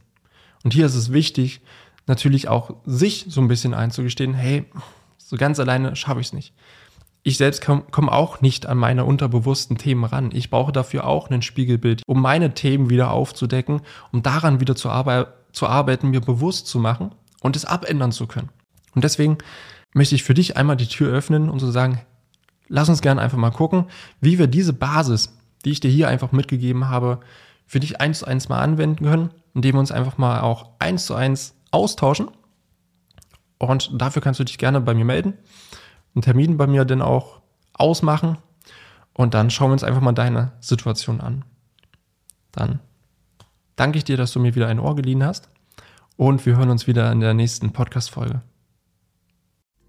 Und 0.62 0.74
hier 0.74 0.86
ist 0.86 0.94
es 0.94 1.12
wichtig, 1.12 1.60
natürlich 2.06 2.48
auch 2.48 2.74
sich 2.84 3.26
so 3.28 3.40
ein 3.40 3.48
bisschen 3.48 3.74
einzugestehen, 3.74 4.34
hey, 4.34 4.64
so 5.18 5.36
ganz 5.36 5.58
alleine 5.58 5.96
schaffe 5.96 6.20
ich 6.20 6.28
es 6.28 6.32
nicht. 6.32 6.54
Ich 7.26 7.38
selbst 7.38 7.60
komme 7.60 7.82
komm 7.90 8.08
auch 8.08 8.40
nicht 8.40 8.66
an 8.66 8.78
meine 8.78 9.04
unterbewussten 9.04 9.76
Themen 9.76 10.04
ran. 10.04 10.30
Ich 10.32 10.48
brauche 10.48 10.70
dafür 10.70 11.08
auch 11.08 11.28
ein 11.28 11.42
Spiegelbild, 11.42 12.02
um 12.06 12.22
meine 12.22 12.54
Themen 12.54 12.88
wieder 12.88 13.10
aufzudecken, 13.10 13.80
um 14.12 14.22
daran 14.22 14.60
wieder 14.60 14.76
zu, 14.76 14.90
arbe 14.90 15.34
zu 15.50 15.66
arbeiten, 15.66 16.10
mir 16.10 16.20
bewusst 16.20 16.68
zu 16.68 16.78
machen 16.78 17.10
und 17.40 17.56
es 17.56 17.64
abändern 17.64 18.12
zu 18.12 18.28
können. 18.28 18.50
Und 18.94 19.02
deswegen 19.02 19.38
möchte 19.92 20.14
ich 20.14 20.22
für 20.22 20.34
dich 20.34 20.56
einmal 20.56 20.76
die 20.76 20.86
Tür 20.86 21.12
öffnen 21.12 21.50
und 21.50 21.58
so 21.58 21.68
sagen, 21.68 22.00
lass 22.68 22.88
uns 22.88 23.02
gerne 23.02 23.20
einfach 23.20 23.38
mal 23.38 23.50
gucken, 23.50 23.86
wie 24.20 24.38
wir 24.38 24.46
diese 24.46 24.72
Basis, 24.72 25.36
die 25.64 25.72
ich 25.72 25.80
dir 25.80 25.90
hier 25.90 26.06
einfach 26.06 26.30
mitgegeben 26.30 26.88
habe, 26.88 27.18
für 27.66 27.80
dich 27.80 28.00
eins 28.00 28.20
zu 28.20 28.26
eins 28.26 28.48
mal 28.48 28.60
anwenden 28.60 29.04
können, 29.04 29.30
indem 29.52 29.74
wir 29.74 29.80
uns 29.80 29.90
einfach 29.90 30.16
mal 30.16 30.42
auch 30.42 30.70
eins 30.78 31.06
zu 31.06 31.16
eins 31.16 31.56
austauschen. 31.72 32.28
Und 33.58 33.90
dafür 34.00 34.22
kannst 34.22 34.38
du 34.38 34.44
dich 34.44 34.58
gerne 34.58 34.80
bei 34.80 34.94
mir 34.94 35.04
melden, 35.04 35.34
einen 36.16 36.22
Termin 36.22 36.56
bei 36.56 36.66
mir 36.66 36.84
dann 36.84 37.02
auch 37.02 37.40
ausmachen 37.74 38.38
und 39.12 39.34
dann 39.34 39.50
schauen 39.50 39.68
wir 39.68 39.74
uns 39.74 39.84
einfach 39.84 40.00
mal 40.00 40.12
deine 40.12 40.52
Situation 40.60 41.20
an. 41.20 41.44
Dann 42.52 42.80
danke 43.76 43.98
ich 43.98 44.04
dir, 44.04 44.16
dass 44.16 44.32
du 44.32 44.40
mir 44.40 44.54
wieder 44.54 44.66
ein 44.66 44.80
Ohr 44.80 44.96
geliehen 44.96 45.24
hast 45.24 45.48
und 46.16 46.44
wir 46.46 46.56
hören 46.56 46.70
uns 46.70 46.86
wieder 46.86 47.12
in 47.12 47.20
der 47.20 47.34
nächsten 47.34 47.72
Podcast-Folge. 47.72 48.40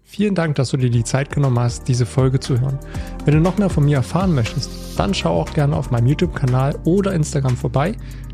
Vielen 0.04 0.34
Dank, 0.34 0.56
dass 0.56 0.70
du 0.70 0.78
dir 0.78 0.88
die 0.88 1.04
Zeit 1.04 1.30
genommen 1.30 1.58
hast, 1.58 1.86
diese 1.86 2.06
Folge 2.06 2.40
zu 2.40 2.58
hören. 2.58 2.78
Wenn 3.26 3.34
du 3.34 3.40
noch 3.40 3.58
mehr 3.58 3.68
von 3.68 3.84
mir 3.84 3.98
erfahren 3.98 4.34
möchtest, 4.34 4.98
dann 4.98 5.12
schau 5.12 5.38
auch 5.38 5.52
gerne 5.52 5.76
auf 5.76 5.90
meinem 5.90 6.06
YouTube-Kanal 6.06 6.78
oder 6.84 7.12
Instagram 7.12 7.56
vorbei. 7.56 7.94